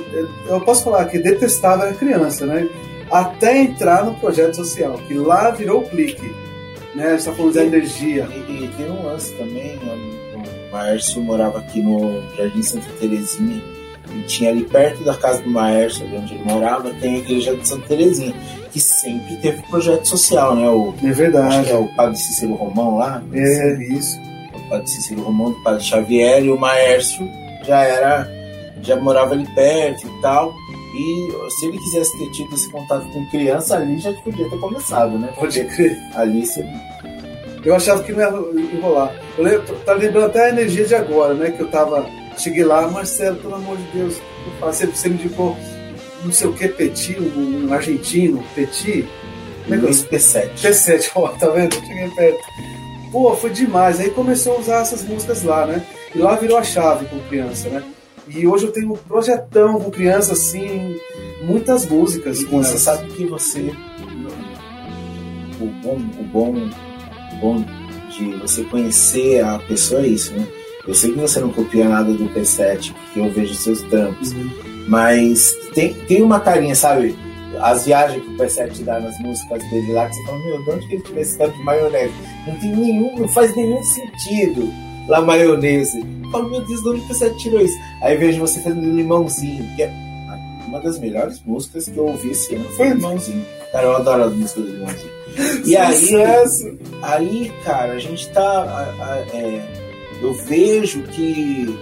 eu 0.47 0.61
posso 0.61 0.83
falar 0.83 1.05
que 1.05 1.17
detestava 1.17 1.85
era 1.85 1.93
criança, 1.93 2.45
né? 2.45 2.67
Até 3.09 3.61
entrar 3.61 4.05
no 4.05 4.15
projeto 4.15 4.55
social, 4.55 4.99
que 5.07 5.13
lá 5.13 5.49
virou 5.51 5.83
clique. 5.83 6.31
Né? 6.93 7.11
Gente 7.11 7.25
tá 7.25 7.33
falando 7.33 7.53
de 7.53 7.59
energia. 7.59 8.27
E, 8.31 8.65
e 8.65 8.67
tem 8.75 8.91
um 8.91 9.05
lance 9.05 9.33
também, 9.33 9.77
o 9.77 10.71
Márcio 10.71 11.21
morava 11.21 11.59
aqui 11.59 11.81
no 11.81 12.21
Jardim 12.35 12.61
Santa 12.61 12.89
Terezinha, 12.99 13.63
e 14.11 14.21
tinha 14.23 14.49
ali 14.49 14.63
perto 14.63 15.03
da 15.03 15.15
casa 15.15 15.41
do 15.41 15.49
Maércio, 15.49 16.05
onde 16.05 16.35
ele 16.35 16.43
morava, 16.43 16.91
tem 16.95 17.15
a 17.15 17.17
igreja 17.19 17.55
de 17.55 17.67
Santa 17.67 17.87
Terezinha, 17.87 18.35
que 18.79 18.93
sempre 18.93 19.35
teve 19.37 19.61
projeto 19.63 20.07
social, 20.07 20.55
né? 20.55 20.67
O, 20.69 20.93
é 21.03 21.11
verdade. 21.11 21.69
é 21.69 21.75
o 21.75 21.87
padre 21.95 22.17
Cícero 22.17 22.55
Romão 22.55 22.97
lá. 22.97 23.21
É, 23.33 23.73
isso. 23.93 24.17
O 24.53 24.69
padre 24.69 24.87
Cícero 24.89 25.21
Romão, 25.21 25.51
o 25.51 25.63
padre 25.63 25.83
Xavier 25.83 26.43
e 26.43 26.49
o 26.49 26.57
Maércio 26.57 27.29
já 27.63 27.83
era, 27.83 28.31
já 28.81 28.95
morava 28.95 29.33
ali 29.33 29.45
perto 29.53 30.07
e 30.07 30.21
tal. 30.21 30.53
E 30.95 31.51
se 31.51 31.65
ele 31.67 31.77
quisesse 31.77 32.17
ter 32.17 32.31
tido 32.31 32.55
esse 32.55 32.71
contato 32.71 33.07
com 33.11 33.25
criança, 33.29 33.75
ali 33.77 33.99
já 33.99 34.11
podia 34.13 34.49
ter 34.49 34.59
começado, 34.59 35.19
né? 35.19 35.29
Pode 35.35 35.63
crer. 35.65 35.97
Ali 36.15 36.45
você. 36.45 36.65
Eu 37.63 37.75
achava 37.75 38.01
que 38.01 38.13
não 38.13 38.21
ia 38.21 38.61
enrolar. 38.73 39.13
Eu 39.37 39.43
lembro, 39.43 39.75
tá 39.85 39.93
lembrando 39.93 40.25
até 40.25 40.45
a 40.45 40.49
energia 40.49 40.85
de 40.85 40.95
agora, 40.95 41.33
né? 41.33 41.51
Que 41.51 41.61
eu 41.61 41.69
tava. 41.69 42.05
Cheguei 42.37 42.63
lá, 42.63 42.87
Marcelo, 42.87 43.35
pelo 43.35 43.55
amor 43.55 43.75
de 43.75 43.83
Deus, 43.91 44.21
você, 44.61 44.85
você 44.87 45.09
me 45.09 45.15
indicou 45.15 45.57
não 46.23 46.31
sei 46.31 46.47
o 46.47 46.53
que, 46.53 46.67
Petit, 46.67 47.19
um, 47.19 47.67
um 47.67 47.73
argentino, 47.73 48.43
Petit. 48.55 49.07
Luiz 49.67 50.03
P7. 50.03 50.49
P7, 50.61 51.11
ó, 51.15 51.27
tá 51.29 51.49
vendo? 51.49 51.75
Cheguei 51.75 52.09
perto. 52.09 52.39
Pô, 53.11 53.35
foi 53.35 53.49
demais. 53.51 53.99
Aí 53.99 54.09
começou 54.09 54.55
a 54.55 54.59
usar 54.59 54.81
essas 54.81 55.03
músicas 55.03 55.43
lá, 55.43 55.65
né? 55.65 55.85
E 56.13 56.17
lá 56.17 56.35
virou 56.35 56.57
a 56.57 56.63
chave 56.63 57.05
com 57.05 57.19
criança, 57.27 57.69
né? 57.69 57.83
E 58.27 58.47
hoje 58.47 58.65
eu 58.65 58.71
tenho 58.71 58.93
um 58.93 58.95
projetão 58.95 59.79
com 59.79 59.91
criança, 59.91 60.33
assim, 60.33 60.99
muitas 61.43 61.85
músicas. 61.85 62.41
E 62.41 62.45
você 62.45 62.77
sabe 62.77 63.11
que 63.11 63.25
você. 63.25 63.73
O 65.59 65.65
bom, 65.65 65.97
o 66.19 66.23
bom, 66.23 66.53
o 67.33 67.35
bom 67.37 67.65
de 68.09 68.35
você 68.35 68.63
conhecer 68.63 69.43
a 69.43 69.59
pessoa 69.59 70.01
é 70.01 70.07
isso, 70.07 70.33
né? 70.33 70.47
Eu 70.87 70.93
sei 70.93 71.11
que 71.11 71.19
você 71.19 71.39
não 71.39 71.49
copia 71.49 71.87
nada 71.87 72.11
do 72.13 72.25
P7, 72.29 72.93
porque 72.93 73.19
eu 73.19 73.31
vejo 73.31 73.53
seus 73.53 73.81
trampos. 73.83 74.31
Uhum. 74.31 74.68
Mas 74.89 75.53
tem, 75.73 75.93
tem 75.93 76.21
uma 76.21 76.39
carinha, 76.39 76.75
sabe? 76.75 77.15
As 77.61 77.85
viagens 77.85 78.23
que 78.23 78.29
o 78.29 78.37
P7 78.37 78.83
dá 78.83 78.99
nas 78.99 79.17
músicas 79.19 79.61
dele 79.69 79.91
lá, 79.93 80.07
que 80.07 80.15
você 80.15 80.25
fala, 80.25 80.39
meu, 80.39 80.63
de 80.63 80.71
onde 80.71 80.87
que 80.87 80.95
ele 80.95 81.03
tivesse 81.03 81.37
tanto 81.37 81.55
de 81.57 81.63
maionese? 81.63 82.13
Não 82.47 82.55
tem 82.55 82.75
nenhum, 82.75 83.19
não 83.19 83.27
faz 83.27 83.55
nenhum 83.55 83.83
sentido 83.83 84.73
lá 85.07 85.21
maionese. 85.21 85.99
Eu 86.23 86.31
falo, 86.31 86.49
meu 86.49 86.65
Deus, 86.65 86.81
de 86.81 86.89
onde 86.89 87.01
o 87.01 87.07
P7 87.07 87.35
tirou 87.37 87.61
isso? 87.61 87.77
Aí 88.01 88.17
vejo 88.17 88.39
você 88.39 88.59
fazendo 88.61 88.95
limãozinho, 88.95 89.63
que 89.75 89.83
é 89.83 90.09
uma 90.69 90.79
das 90.79 90.99
melhores 90.99 91.41
músicas 91.43 91.89
que 91.89 91.97
eu 91.97 92.05
ouvi 92.05 92.31
esse 92.31 92.55
ano 92.55 92.65
foi 92.69 92.89
Limãozinho. 92.89 93.45
Cara, 93.71 93.85
eu 93.85 93.95
adoro 93.95 94.23
as 94.25 94.33
músicas 94.33 94.63
do 94.63 94.71
Limãozinho. 94.71 95.19
E 95.65 95.77
aí, 95.77 96.77
aí, 97.01 97.51
cara, 97.63 97.93
a 97.93 97.99
gente 97.99 98.29
tá. 98.29 98.41
A, 98.41 99.03
a, 99.03 99.17
é, 99.33 99.61
eu 100.21 100.33
vejo 100.33 101.03
que 101.03 101.77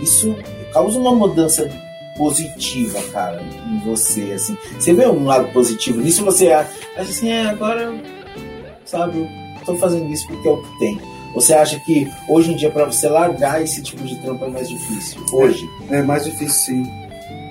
isso 0.00 0.34
causa 0.72 0.98
uma 0.98 1.14
mudança 1.14 1.68
positiva, 2.16 3.00
cara, 3.12 3.42
em 3.42 3.78
você, 3.80 4.32
assim. 4.32 4.56
Você 4.78 4.92
vê 4.92 5.06
um 5.06 5.24
lado 5.24 5.52
positivo 5.52 6.00
nisso, 6.00 6.24
você 6.24 6.50
acha 6.50 6.70
assim, 6.96 7.30
é, 7.30 7.46
agora, 7.46 7.94
sabe, 8.84 9.18
eu 9.18 9.28
tô 9.64 9.76
fazendo 9.76 10.10
isso 10.12 10.26
porque 10.26 10.48
é 10.48 10.50
o 10.50 10.62
que 10.62 10.78
tem. 10.78 11.00
Você 11.34 11.52
acha 11.52 11.78
que 11.80 12.10
hoje 12.28 12.52
em 12.52 12.56
dia 12.56 12.70
para 12.70 12.86
você 12.86 13.08
largar 13.08 13.62
esse 13.62 13.82
tipo 13.82 14.02
de 14.04 14.16
trampo 14.16 14.44
é 14.46 14.48
mais 14.48 14.68
difícil? 14.68 15.20
Hoje? 15.32 15.68
É, 15.90 15.98
é 15.98 16.02
mais 16.02 16.24
difícil, 16.24 16.48
sim. 16.48 17.06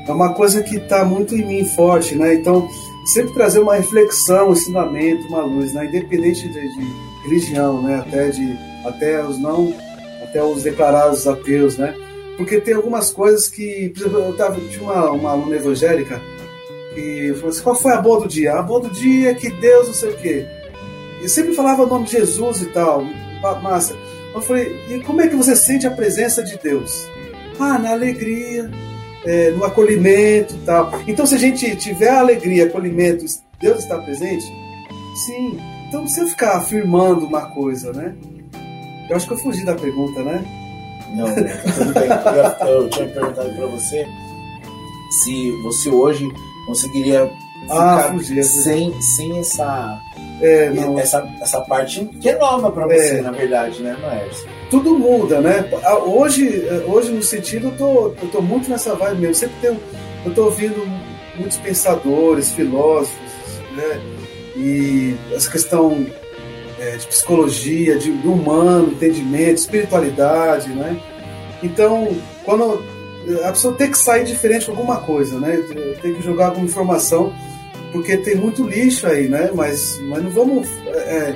É 0.07 0.11
uma 0.11 0.33
coisa 0.33 0.63
que 0.63 0.77
está 0.77 1.05
muito 1.05 1.35
em 1.35 1.45
mim 1.45 1.65
forte, 1.65 2.15
né? 2.15 2.33
Então, 2.33 2.67
sempre 3.05 3.33
trazer 3.33 3.59
uma 3.59 3.75
reflexão, 3.75 4.49
um 4.49 4.53
ensinamento, 4.53 5.27
uma 5.27 5.43
luz, 5.43 5.73
né? 5.73 5.85
Independente 5.85 6.47
de, 6.47 6.61
de 6.73 6.93
religião, 7.23 7.81
né? 7.81 7.99
Até 7.99 8.29
de 8.29 8.57
até 8.83 9.23
os 9.23 9.39
não, 9.39 9.73
até 10.23 10.43
os 10.43 10.63
declarados 10.63 11.27
ateus, 11.27 11.77
né? 11.77 11.93
Porque 12.37 12.59
tem 12.59 12.73
algumas 12.73 13.11
coisas 13.11 13.47
que. 13.47 13.89
Por 13.89 14.01
exemplo, 14.01 14.19
eu 14.19 14.35
tava, 14.35 14.59
tinha 14.59 14.83
uma, 14.83 15.11
uma 15.11 15.31
aluna 15.31 15.55
evangélica 15.55 16.21
que 16.93 17.33
falou 17.35 17.49
assim: 17.49 17.63
qual 17.63 17.75
foi 17.75 17.93
a 17.93 18.01
boa 18.01 18.21
do 18.21 18.27
dia? 18.27 18.53
A 18.53 18.61
boa 18.61 18.81
do 18.81 18.89
dia 18.89 19.31
é 19.31 19.33
que 19.33 19.49
Deus 19.49 19.87
não 19.87 19.93
sei 19.93 20.09
o 20.09 20.17
quê. 20.17 20.45
E 21.21 21.29
sempre 21.29 21.53
falava 21.53 21.83
o 21.83 21.87
nome 21.87 22.05
de 22.05 22.11
Jesus 22.11 22.61
e 22.61 22.67
tal, 22.67 23.03
massa. 23.61 23.95
Eu 24.33 24.41
falei: 24.41 24.75
e 24.89 24.99
como 25.03 25.21
é 25.21 25.27
que 25.27 25.35
você 25.35 25.55
sente 25.55 25.87
a 25.87 25.91
presença 25.91 26.43
de 26.43 26.57
Deus? 26.57 26.91
Ah, 27.59 27.79
na 27.79 27.91
alegria, 27.91 28.69
é, 29.23 29.51
no 29.51 29.63
acolhimento 29.63 30.55
e 30.55 30.65
tal. 30.65 30.91
Então, 31.07 31.25
se 31.25 31.35
a 31.35 31.39
gente 31.39 31.75
tiver 31.77 32.09
alegria, 32.09 32.65
acolhimento, 32.65 33.25
Deus 33.61 33.79
está 33.79 33.97
presente? 33.97 34.45
Sim. 35.25 35.57
Então, 35.87 36.01
não 36.01 36.03
precisa 36.03 36.27
ficar 36.27 36.57
afirmando 36.57 37.25
uma 37.25 37.49
coisa, 37.51 37.93
né? 37.93 38.13
Eu 39.09 39.15
acho 39.15 39.27
que 39.27 39.33
eu 39.33 39.37
fugi 39.37 39.63
da 39.63 39.75
pergunta, 39.75 40.21
né? 40.21 40.43
Não, 41.15 41.27
né? 41.27 41.61
tudo 41.77 41.93
bem. 41.93 42.09
Eu, 42.67 42.67
eu 42.67 42.89
tinha 42.89 43.07
perguntado 43.07 43.49
para 43.55 43.65
você 43.67 44.05
se 45.23 45.51
você 45.63 45.89
hoje 45.89 46.27
conseguiria 46.65 47.31
ah, 47.69 48.09
fugir, 48.11 48.43
sem, 48.43 49.01
sem 49.01 49.39
essa, 49.39 49.99
é, 50.41 50.69
não. 50.69 50.99
essa, 50.99 51.27
essa 51.41 51.61
parte 51.61 52.05
que 52.05 52.29
é 52.29 52.37
nova 52.37 52.71
para 52.71 52.85
você, 52.85 53.17
é. 53.17 53.21
na 53.21 53.31
verdade, 53.31 53.81
né, 53.81 53.97
Maércio? 54.01 54.47
Tudo 54.69 54.97
muda, 54.97 55.41
né? 55.41 55.65
Hoje, 56.05 56.63
hoje 56.87 57.11
no 57.11 57.23
sentido, 57.23 57.67
eu 57.67 57.77
tô, 57.77 58.07
eu 58.21 58.29
tô 58.31 58.41
muito 58.41 58.69
nessa 58.69 58.93
vibe 58.95 59.21
mesmo. 59.21 59.35
Sempre 59.35 59.55
tenho, 59.61 59.79
eu 60.25 60.33
tô 60.33 60.45
ouvindo 60.45 60.85
muitos 61.37 61.57
pensadores, 61.57 62.51
filósofos, 62.51 63.31
né? 63.75 64.01
E 64.57 65.15
essa 65.33 65.51
questão 65.51 66.05
é, 66.85 66.97
de 66.97 67.07
psicologia, 67.07 67.97
de, 67.97 68.15
de 68.15 68.27
humano, 68.27 68.91
entendimento, 68.91 69.57
espiritualidade, 69.57 70.69
né? 70.69 70.99
Então, 71.63 72.15
quando 72.43 72.83
a 73.43 73.51
pessoa 73.51 73.73
tem 73.73 73.89
que 73.89 73.97
sair 73.97 74.23
diferente 74.23 74.65
com 74.65 74.73
alguma 74.73 74.97
coisa, 74.97 75.39
né? 75.39 75.57
Tem 76.01 76.13
que 76.13 76.21
jogar 76.21 76.47
alguma 76.47 76.65
informação, 76.65 77.33
porque 77.91 78.17
tem 78.17 78.35
muito 78.35 78.63
lixo 78.63 79.07
aí, 79.07 79.27
né? 79.27 79.49
Mas, 79.53 79.99
mas 80.03 80.23
não 80.23 80.29
vamos 80.29 80.67
é, 80.87 81.35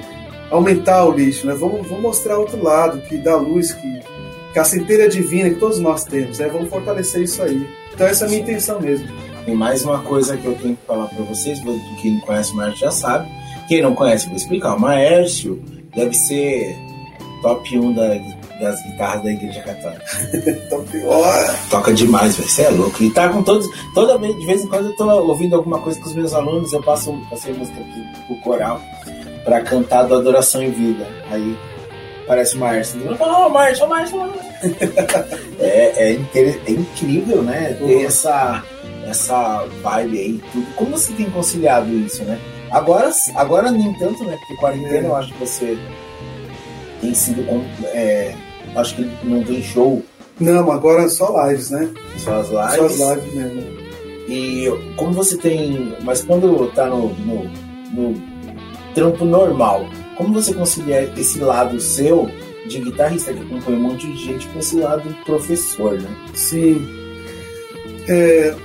aumentar 0.52 1.06
o 1.06 1.12
lixo, 1.12 1.48
né? 1.48 1.56
Vamos, 1.56 1.88
vamos 1.88 2.04
mostrar 2.04 2.38
outro 2.38 2.62
lado, 2.62 3.02
que 3.02 3.18
dá 3.18 3.36
luz, 3.36 3.74
que, 3.74 4.00
que 4.54 4.60
a 4.60 4.64
centelha 4.64 5.10
divina 5.10 5.50
que 5.50 5.56
todos 5.56 5.80
nós 5.80 6.04
temos, 6.04 6.38
né? 6.38 6.48
Vamos 6.48 6.70
fortalecer 6.70 7.24
isso 7.24 7.42
aí. 7.42 7.68
Então 7.94 8.06
essa 8.06 8.26
é 8.26 8.28
a 8.28 8.30
minha 8.30 8.42
intenção 8.42 8.80
mesmo. 8.80 9.08
Tem 9.46 9.56
mais 9.56 9.84
uma 9.84 10.00
coisa 10.00 10.38
que 10.38 10.46
eu 10.46 10.54
tenho 10.56 10.76
que 10.76 10.86
falar 10.86 11.08
para 11.08 11.24
vocês, 11.24 11.60
quem 12.02 12.20
conhece 12.20 12.56
Márcio 12.56 12.78
já 12.82 12.92
sabe. 12.92 13.39
Quem 13.70 13.82
não 13.82 13.96
conhece, 13.96 14.28
vou 14.28 14.36
explicar. 14.36 14.76
O 14.76 14.80
Maércio 14.80 15.64
deve 15.96 16.14
ser 16.14 16.76
top 17.42 17.80
1 17.80 17.94
da 17.94 18.20
das 18.60 18.84
guitarras 18.84 19.24
da 19.24 19.32
igreja 19.32 19.62
católica. 19.62 20.06
Toca 21.70 21.94
demais, 21.94 22.36
velho. 22.36 22.50
Você 22.50 22.64
é 22.64 22.70
louco. 22.70 23.02
E 23.02 23.10
tá 23.10 23.30
com 23.30 23.42
todos. 23.42 23.68
Toda 23.94 24.18
vez, 24.18 24.38
de 24.38 24.46
vez 24.46 24.64
em 24.64 24.68
quando 24.68 24.88
eu 24.88 24.96
tô 24.96 25.10
ouvindo 25.10 25.56
alguma 25.56 25.80
coisa 25.80 25.98
com 26.00 26.08
os 26.08 26.14
meus 26.14 26.34
alunos, 26.34 26.74
eu 26.74 26.84
passo 26.84 27.18
passei 27.30 27.54
música 27.54 27.80
pro, 27.80 28.26
pro 28.26 28.44
coral 28.44 28.82
pra 29.46 29.62
cantar 29.62 30.04
do 30.04 30.16
Adoração 30.16 30.62
em 30.62 30.72
Vida. 30.72 31.08
Aí 31.32 31.58
parece 32.28 32.56
o 32.56 32.60
Márcio. 32.60 33.00
Oh, 33.20 33.50
Márcio, 33.50 33.88
Márcio, 33.88 34.30
é, 35.60 36.12
é, 36.12 36.20
é 36.36 36.72
incrível, 36.72 37.42
né? 37.42 37.78
Ter 37.80 37.84
uhum. 37.84 38.06
essa, 38.06 38.64
essa 39.08 39.66
vibe 39.82 40.20
aí, 40.20 40.42
tudo. 40.52 40.68
Como 40.76 40.92
você 40.92 41.14
tem 41.14 41.30
conciliado 41.30 41.90
isso, 41.94 42.24
né? 42.26 42.38
Agora, 42.72 43.12
agora 43.36 43.72
nem 43.72 43.94
tanto, 43.94 44.24
né? 44.24 44.38
Porque 44.38 44.56
quarentena 44.56 45.08
eu 45.08 45.16
acho 45.16 45.34
que 45.34 45.40
você 45.40 45.78
tem 47.02 47.14
sido 47.14 47.44
é, 47.94 48.36
acho 48.76 48.96
que 48.96 49.10
não 49.24 49.44
tem 49.44 49.62
show. 49.62 50.04
Não, 50.40 50.72
agora 50.72 51.04
é 51.04 51.10
só 51.10 51.48
lives, 51.48 51.70
né? 51.72 51.92
Só 52.18 52.40
as 52.40 52.50
lives. 52.50 52.98
Só 52.98 53.12
as 53.12 53.18
lives 53.18 53.34
mesmo. 53.34 53.80
E 54.28 54.94
como 54.96 55.12
você 55.12 55.38
tem. 55.38 55.96
Mas 56.04 56.24
quando 56.24 56.72
tá 56.74 56.86
no, 56.86 57.10
no, 57.10 57.44
no 57.92 58.22
trampo 58.94 59.26
normal, 59.26 59.86
como 60.16 60.34
você 60.34 60.54
concilia 60.54 61.12
esse 61.18 61.40
lado 61.40 61.80
seu 61.80 62.30
de 62.68 62.80
guitarrista 62.80 63.34
que 63.34 63.40
acompanha 63.40 63.78
um 63.78 63.82
monte 63.82 64.08
de 64.08 64.18
gente 64.18 64.48
com 64.50 64.60
esse 64.60 64.76
lado 64.76 65.16
professor, 65.26 66.00
né? 66.00 66.10
Sim. 66.34 66.88
É, 68.08 68.56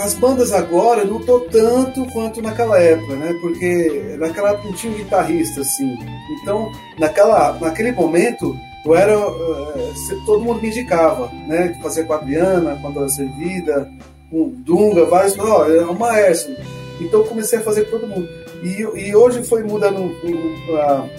as 0.00 0.14
bandas 0.14 0.52
agora 0.52 1.04
não 1.04 1.20
tô 1.20 1.40
tanto 1.40 2.04
quanto 2.12 2.40
naquela 2.42 2.78
época, 2.78 3.14
né? 3.16 3.34
Porque 3.40 4.16
naquela 4.18 4.50
época 4.50 4.68
não 4.68 4.74
tinha 4.74 4.92
um 4.92 4.96
guitarrista 4.96 5.60
assim. 5.60 5.98
Então, 6.40 6.70
naquela, 6.98 7.52
naquele 7.60 7.92
momento, 7.92 8.56
eu 8.84 8.94
era. 8.94 9.18
Uh, 9.18 10.24
todo 10.26 10.42
mundo 10.42 10.60
me 10.60 10.68
indicava, 10.68 11.30
né? 11.46 11.78
Fazia 11.82 12.04
com 12.04 12.12
a 12.14 12.16
Adriana, 12.16 12.78
quando 12.80 12.98
ela 12.98 13.08
servida, 13.08 13.90
com 14.30 14.48
Dunga, 14.48 15.04
vários. 15.04 15.38
Ó, 15.38 15.66
é 15.66 15.82
o 15.82 15.94
Maestro. 15.94 16.54
Então 17.00 17.24
comecei 17.24 17.58
a 17.58 17.62
fazer 17.62 17.84
com 17.84 17.98
todo 17.98 18.08
mundo. 18.08 18.28
E, 18.62 19.08
e 19.08 19.16
hoje 19.16 19.42
foi 19.42 19.62
mudando 19.62 20.14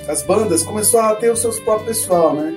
as 0.07 0.21
bandas, 0.23 0.61
começou 0.63 0.99
a 0.99 1.15
ter 1.15 1.31
os 1.31 1.39
seus 1.39 1.59
próprios 1.59 1.99
pessoal, 1.99 2.35
né? 2.35 2.53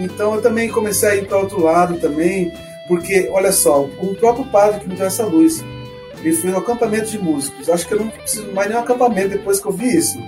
Então 0.00 0.34
eu 0.34 0.42
também 0.42 0.68
comecei 0.68 1.08
a 1.08 1.16
ir 1.16 1.26
para 1.26 1.38
outro 1.38 1.62
lado 1.62 1.98
também, 2.00 2.52
porque, 2.88 3.28
olha 3.30 3.52
só, 3.52 3.84
um 4.00 4.14
próprio 4.14 4.46
padre 4.46 4.80
que 4.80 4.88
me 4.88 4.96
deu 4.96 5.06
essa 5.06 5.24
luz, 5.24 5.62
ele 6.22 6.34
foi 6.34 6.50
no 6.50 6.58
acampamento 6.58 7.10
de 7.10 7.18
músicos. 7.18 7.68
Acho 7.68 7.86
que 7.86 7.94
eu 7.94 8.00
não 8.00 8.08
preciso 8.08 8.50
mais 8.52 8.68
nenhum 8.68 8.80
acampamento 8.80 9.28
depois 9.28 9.60
que 9.60 9.66
eu 9.66 9.72
vi 9.72 9.96
isso. 9.96 10.18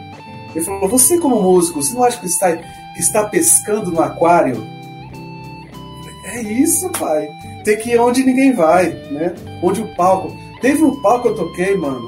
Ele 0.55 0.65
falou: 0.65 0.89
Você, 0.89 1.19
como 1.19 1.43
músico, 1.43 1.83
você 1.83 1.95
não 1.95 2.05
acha 2.05 2.21
que 2.21 2.27
está, 2.27 2.57
que 2.57 3.01
está 3.01 3.25
pescando 3.25 3.91
no 3.91 4.01
aquário? 4.01 4.63
É 6.27 6.43
isso, 6.43 6.89
pai. 6.91 7.29
Tem 7.65 7.77
que 7.79 7.91
ir 7.91 7.99
onde 7.99 8.25
ninguém 8.25 8.53
vai, 8.53 8.91
né? 9.11 9.35
Onde 9.63 9.81
o 9.81 9.95
palco. 9.97 10.37
Teve 10.61 10.85
um 10.85 11.01
palco 11.03 11.23
que 11.23 11.29
eu 11.29 11.35
toquei, 11.35 11.77
mano. 11.77 12.07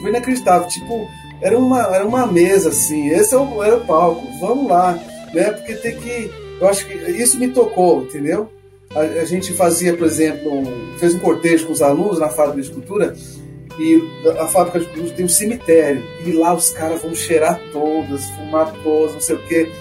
Foi 0.00 0.10
inacreditável. 0.10 0.68
Tipo, 0.68 1.06
era 1.40 1.58
uma, 1.58 1.80
era 1.94 2.06
uma 2.06 2.26
mesa 2.26 2.70
assim. 2.70 3.08
Esse 3.08 3.34
era 3.34 3.42
o, 3.42 3.62
era 3.62 3.76
o 3.76 3.86
palco. 3.86 4.26
Vamos 4.40 4.68
lá, 4.68 4.98
né? 5.34 5.50
Porque 5.50 5.74
tem 5.74 5.96
que. 5.96 6.30
Eu 6.60 6.68
acho 6.68 6.86
que 6.86 6.94
isso 6.94 7.38
me 7.38 7.48
tocou, 7.48 8.02
entendeu? 8.04 8.48
A, 8.94 9.00
a 9.00 9.24
gente 9.24 9.52
fazia, 9.52 9.96
por 9.96 10.06
exemplo, 10.06 10.52
um, 10.52 10.98
fez 10.98 11.14
um 11.14 11.18
cortejo 11.18 11.66
com 11.66 11.72
os 11.72 11.82
alunos 11.82 12.18
na 12.18 12.28
fábrica 12.28 12.60
de 12.60 12.68
escultura 12.68 13.14
e 13.78 14.02
a 14.38 14.46
fábrica 14.46 14.78
de 14.78 14.86
escultura 14.86 15.14
tem 15.14 15.24
um 15.24 15.28
cemitério 15.28 16.02
e 16.24 16.32
lá 16.32 16.54
os 16.54 16.70
caras 16.70 17.00
vão 17.00 17.14
cheirar 17.14 17.60
todas, 17.72 18.24
fumar 18.30 18.72
todas, 18.82 19.14
não 19.14 19.20
sei 19.20 19.36
o 19.36 19.46
quê. 19.46 19.72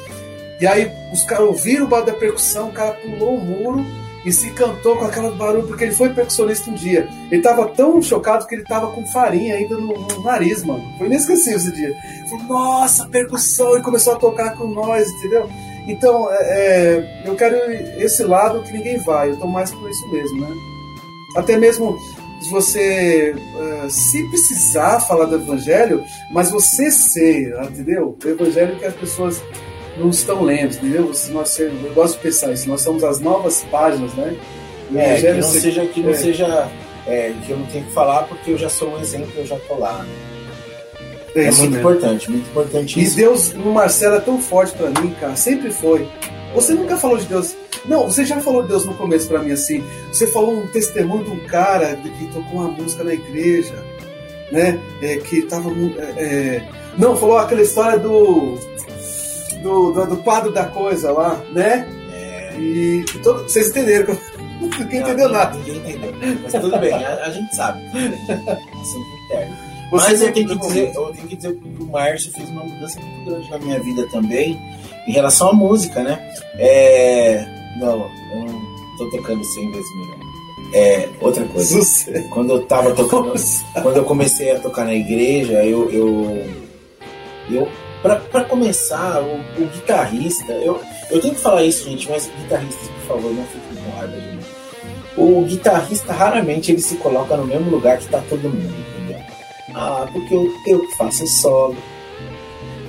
E 0.59 0.67
aí 0.67 0.91
os 1.11 1.23
caras 1.23 1.47
ouviram 1.47 1.85
o 1.85 1.87
barulho 1.87 2.11
da 2.11 2.17
percussão, 2.17 2.69
o 2.69 2.71
cara 2.71 2.93
pulou 2.93 3.35
o 3.35 3.41
muro 3.43 3.85
e 4.23 4.31
se 4.31 4.51
cantou 4.51 4.95
com 4.95 5.05
aquela 5.05 5.31
barulho, 5.31 5.67
porque 5.67 5.85
ele 5.85 5.93
foi 5.93 6.09
percussionista 6.09 6.69
um 6.69 6.73
dia. 6.75 7.07
Ele 7.31 7.41
tava 7.41 7.67
tão 7.69 8.01
chocado 8.01 8.45
que 8.45 8.53
ele 8.53 8.63
tava 8.63 8.91
com 8.91 9.05
farinha 9.07 9.55
ainda 9.55 9.75
no, 9.75 9.93
no 9.93 10.23
nariz, 10.23 10.63
mano. 10.63 10.83
Foi 10.97 11.07
inesquecível 11.07 11.57
esse 11.57 11.71
dia. 11.71 11.95
Falou, 12.29 12.45
nossa, 12.45 13.07
percussão! 13.07 13.77
E 13.77 13.81
começou 13.81 14.13
a 14.13 14.17
tocar 14.17 14.55
com 14.55 14.67
nós, 14.67 15.09
entendeu? 15.09 15.49
Então, 15.87 16.31
é, 16.31 16.35
é, 16.35 17.21
eu 17.25 17.35
quero 17.35 17.55
esse 17.99 18.23
lado 18.23 18.61
que 18.63 18.71
ninguém 18.71 18.97
vai. 18.97 19.31
Eu 19.31 19.37
tô 19.37 19.47
mais 19.47 19.71
por 19.71 19.89
isso 19.89 20.11
mesmo, 20.11 20.41
né? 20.41 20.55
Até 21.35 21.57
mesmo 21.57 21.97
se 22.41 22.49
você, 22.49 23.35
uh, 23.35 23.89
se 23.89 24.27
precisar 24.29 24.99
falar 25.01 25.25
do 25.25 25.35
evangelho, 25.35 26.03
mas 26.29 26.49
você 26.49 26.89
ser, 26.91 27.55
entendeu? 27.63 28.17
O 28.23 28.27
evangelho 28.27 28.77
que 28.77 28.85
as 28.85 28.95
pessoas 28.95 29.41
não 29.97 30.09
estão 30.09 30.41
lendo, 30.43 30.75
entendeu? 30.75 31.13
Se 31.13 31.31
nós, 31.31 31.57
eu 31.59 31.71
gosto 31.93 32.15
de 32.15 32.23
pensar 32.23 32.51
isso, 32.51 32.67
nós 32.67 32.81
somos 32.81 33.03
as 33.03 33.19
novas 33.19 33.63
páginas, 33.71 34.13
né? 34.13 34.35
O 34.91 34.97
é, 34.97 35.21
que 35.21 35.31
não 35.33 35.43
seja, 35.43 35.85
que 35.85 36.01
não 36.01 36.09
é. 36.09 36.13
seja 36.13 36.71
é, 37.07 37.33
que 37.45 37.51
eu 37.51 37.57
não 37.57 37.65
tenho 37.67 37.85
que 37.85 37.91
falar 37.91 38.23
porque 38.23 38.51
eu 38.51 38.57
já 38.57 38.69
sou 38.69 38.95
um 38.95 38.99
exemplo, 38.99 39.31
eu 39.37 39.45
já 39.45 39.57
tô 39.67 39.75
lá. 39.75 40.03
Né? 40.03 40.30
É, 41.35 41.43
é 41.43 41.45
muito 41.45 41.61
mesmo. 41.61 41.77
importante, 41.77 42.29
muito 42.29 42.49
importante 42.49 42.99
E 42.99 43.09
Deus 43.09 43.53
no 43.53 43.71
Marcelo 43.71 44.15
é 44.15 44.19
tão 44.19 44.41
forte 44.41 44.73
para 44.73 44.89
mim, 45.01 45.15
cara, 45.19 45.35
sempre 45.35 45.71
foi. 45.71 46.07
Você 46.53 46.73
nunca 46.73 46.97
falou 46.97 47.17
de 47.17 47.25
Deus. 47.25 47.55
Não, 47.85 48.03
você 48.03 48.25
já 48.25 48.39
falou 48.41 48.61
de 48.63 48.69
Deus 48.69 48.85
no 48.85 48.93
começo 48.93 49.27
para 49.27 49.39
mim 49.39 49.51
assim. 49.51 49.83
Você 50.11 50.27
falou 50.27 50.53
um 50.53 50.67
testemunho 50.67 51.23
de 51.23 51.31
um 51.31 51.39
cara 51.45 51.95
que 51.95 52.27
tocou 52.27 52.59
uma 52.59 52.67
música 52.67 53.03
na 53.03 53.13
igreja, 53.13 53.73
né? 54.51 54.79
É, 55.01 55.17
que 55.17 55.41
tava. 55.43 55.71
É, 55.71 56.23
é 56.23 56.67
não, 56.97 57.15
falou 57.15 57.37
aquela 57.37 57.61
história 57.61 57.97
do 57.97 58.57
do, 59.61 59.91
do, 59.91 60.05
do 60.07 60.17
quadro 60.17 60.51
da 60.51 60.65
coisa 60.65 61.11
lá, 61.11 61.41
né? 61.51 61.87
É. 62.11 62.55
E 62.59 63.05
todo, 63.23 63.43
vocês 63.43 63.69
entenderam. 63.69 64.17
Ninguém 64.59 65.01
entendeu 65.01 65.29
nada. 65.29 65.57
Ninguém 65.57 65.77
entendeu. 65.77 66.13
Mas 66.43 66.51
tudo 66.51 66.77
bem, 66.77 66.93
a, 66.93 67.25
a 67.25 67.29
gente 67.31 67.55
sabe. 67.55 67.81
Assunto 67.87 69.25
interno. 69.25 69.70
Mas 69.91 70.21
eu 70.21 70.31
tenho, 70.31 70.47
que 70.47 70.55
dizer, 70.55 70.91
eu 70.95 71.13
tenho 71.13 71.27
que 71.27 71.35
dizer 71.35 71.53
que 71.53 71.83
o 71.83 71.85
Márcio 71.87 72.31
fez 72.31 72.49
uma 72.49 72.63
mudança 72.63 72.99
muito 72.99 73.29
grande 73.29 73.49
na 73.49 73.57
minha 73.59 73.79
vida 73.79 74.07
também, 74.09 74.59
em 75.05 75.11
relação 75.11 75.49
à 75.49 75.53
música, 75.53 76.01
né? 76.01 76.33
É... 76.57 77.45
Não, 77.79 78.09
eu 78.33 78.45
não 78.45 78.97
tô 78.97 79.09
tocando 79.09 79.43
100 79.43 79.71
vezes 79.71 79.95
melhor. 79.95 80.21
É, 80.73 81.09
outra 81.19 81.43
coisa. 81.45 81.81
Sucesso. 81.81 82.29
Quando 82.29 82.53
eu 82.53 82.65
tava 82.65 82.93
tocando. 82.93 83.33
quando 83.81 83.97
eu 83.97 84.05
comecei 84.05 84.51
a 84.51 84.59
tocar 84.59 84.85
na 84.85 84.93
igreja, 84.93 85.63
eu. 85.65 85.91
eu, 85.91 86.45
eu 87.49 87.67
para 88.01 88.45
começar, 88.45 89.21
o, 89.21 89.35
o, 89.61 89.67
guitarrista, 89.67 90.53
eu, 90.53 90.81
eu 91.11 91.21
tenho 91.21 91.35
que 91.35 91.39
falar 91.39 91.63
isso, 91.63 91.87
gente, 91.87 92.09
mas 92.09 92.31
guitarristas, 92.41 92.87
por 92.87 93.15
favor, 93.15 93.31
não 93.31 93.43
fiquem 93.45 93.83
com 93.83 93.91
raiva 93.91 94.19
de 94.19 94.27
mim. 94.27 94.39
O 95.17 95.41
guitarrista 95.45 96.11
raramente 96.11 96.71
ele 96.71 96.81
se 96.81 96.95
coloca 96.95 97.37
no 97.37 97.45
mesmo 97.45 97.69
lugar 97.69 97.99
que 97.99 98.07
tá 98.07 98.19
todo 98.27 98.49
mundo? 98.49 98.90
Ah, 99.73 100.07
porque 100.11 100.33
eu, 100.33 100.53
eu 100.67 100.87
que 100.87 100.97
faço 100.97 101.25
solo. 101.27 101.75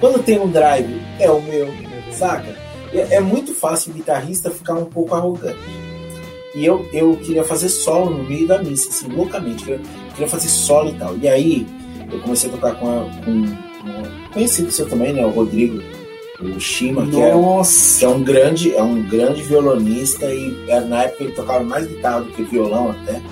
Quando 0.01 0.23
tem 0.23 0.39
um 0.41 0.51
drive, 0.51 1.01
é 1.19 1.31
o 1.31 1.41
meu, 1.41 1.69
saca? 2.11 2.57
É, 2.93 3.17
é 3.17 3.21
muito 3.21 3.55
fácil 3.55 3.93
o 3.93 3.95
guitarrista 3.95 4.51
ficar 4.51 4.75
um 4.75 4.85
pouco 4.85 5.15
arrogante. 5.15 5.59
E 6.55 6.67
eu, 6.67 6.87
eu 6.93 7.17
queria 7.17 7.45
fazer 7.45 7.69
solo 7.69 8.11
no 8.11 8.25
meio 8.25 8.47
da 8.47 8.59
missa, 8.63 8.91
assim, 8.91 9.09
loucamente. 9.15 9.71
Eu 9.71 9.81
queria 10.11 10.29
fazer 10.29 10.49
solo 10.49 10.91
e 10.91 10.95
tal. 10.95 11.17
E 11.17 11.29
aí 11.29 11.67
eu 12.11 12.21
comecei 12.21 12.51
a 12.51 12.53
tocar 12.53 12.75
com, 12.75 12.89
a, 12.89 13.05
com 13.25 14.33
conhecido 14.33 14.71
seu 14.71 14.89
também, 14.89 15.13
né? 15.13 15.25
O 15.25 15.31
Rodrigo, 15.31 15.81
o 16.41 16.61
Shima, 16.61 17.07
que 17.07 17.21
é, 17.21 17.33
que 17.99 18.05
é, 18.05 18.09
um 18.09 18.23
grande, 18.23 18.75
é 18.75 18.83
um 18.83 19.03
grande 19.03 19.43
violonista 19.43 20.27
e 20.27 20.69
é, 20.69 20.81
na 20.81 21.05
época 21.05 21.25
ele 21.25 21.33
tocava 21.33 21.65
mais 21.65 21.87
guitarra 21.87 22.21
do 22.21 22.33
que 22.33 22.43
violão 22.43 22.91
até. 22.91 23.23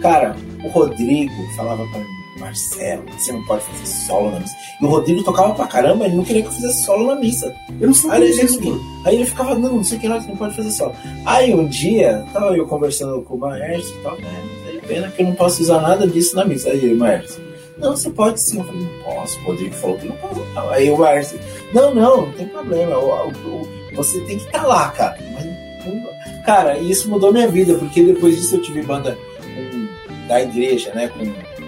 Cara, 0.00 0.34
o 0.62 0.68
Rodrigo 0.68 1.32
falava 1.56 1.86
para 1.88 2.00
mim, 2.00 2.06
Marcelo, 2.38 3.04
você 3.16 3.32
não 3.32 3.44
pode 3.44 3.64
fazer 3.64 3.86
solo 3.86 4.30
na 4.30 4.40
missa. 4.40 4.56
E 4.80 4.84
o 4.84 4.88
Rodrigo 4.88 5.22
tocava 5.22 5.54
pra 5.54 5.66
caramba, 5.66 6.04
ele 6.04 6.16
não 6.16 6.24
queria 6.24 6.42
que 6.42 6.48
eu 6.48 6.52
fizesse 6.52 6.84
solo 6.84 7.06
na 7.06 7.14
missa. 7.14 7.54
Eu 7.80 7.88
não 7.88 7.94
sabia 7.94 8.26
aí, 8.26 8.32
disso. 8.32 8.58
Ele, 8.60 8.80
aí 9.04 9.14
ele 9.16 9.26
ficava, 9.26 9.54
não, 9.54 9.76
não 9.76 9.84
sei 9.84 9.98
o 9.98 10.00
que 10.00 10.08
lá, 10.08 10.20
você 10.20 10.28
não 10.28 10.36
pode 10.36 10.56
fazer 10.56 10.70
solo. 10.70 10.94
Aí 11.24 11.54
um 11.54 11.66
dia, 11.66 12.24
tava 12.32 12.56
eu 12.56 12.66
conversando 12.66 13.22
com 13.22 13.34
o 13.34 13.38
Maestro 13.38 13.98
e 13.98 14.02
tal, 14.02 14.16
né? 14.18 14.42
Pena 14.86 15.10
que 15.10 15.22
eu 15.22 15.26
não 15.26 15.34
posso 15.34 15.62
usar 15.62 15.80
nada 15.80 16.06
disso 16.06 16.36
na 16.36 16.44
missa. 16.44 16.68
Aí 16.68 16.76
ele, 16.76 16.94
Maestro, 16.94 17.42
não, 17.78 17.96
você 17.96 18.10
pode 18.10 18.40
sim. 18.40 18.58
Eu 18.58 18.64
falei, 18.64 18.82
não 18.82 19.02
posso. 19.02 19.40
O 19.40 19.44
Rodrigo 19.44 19.74
falou 19.74 19.98
que 19.98 20.06
não 20.06 20.16
pode. 20.16 20.40
Não. 20.54 20.70
Aí 20.70 20.90
o 20.90 20.98
Márcio, 20.98 21.38
não, 21.72 21.94
não, 21.94 22.26
não 22.26 22.32
tem 22.32 22.46
problema. 22.46 22.98
O, 22.98 23.28
o, 23.28 23.68
você 23.94 24.20
tem 24.20 24.38
que 24.38 24.46
estar 24.46 24.60
tá 24.60 24.66
lá, 24.66 24.88
cara. 24.90 25.18
Mas, 25.32 26.44
cara, 26.44 26.78
isso 26.78 27.08
mudou 27.10 27.32
minha 27.32 27.48
vida, 27.48 27.74
porque 27.74 28.02
depois 28.02 28.36
disso 28.36 28.56
eu 28.56 28.62
tive 28.62 28.82
banda 28.82 29.18
com, 29.42 30.26
da 30.28 30.42
igreja, 30.42 30.92
né? 30.94 31.08
Com 31.08 31.24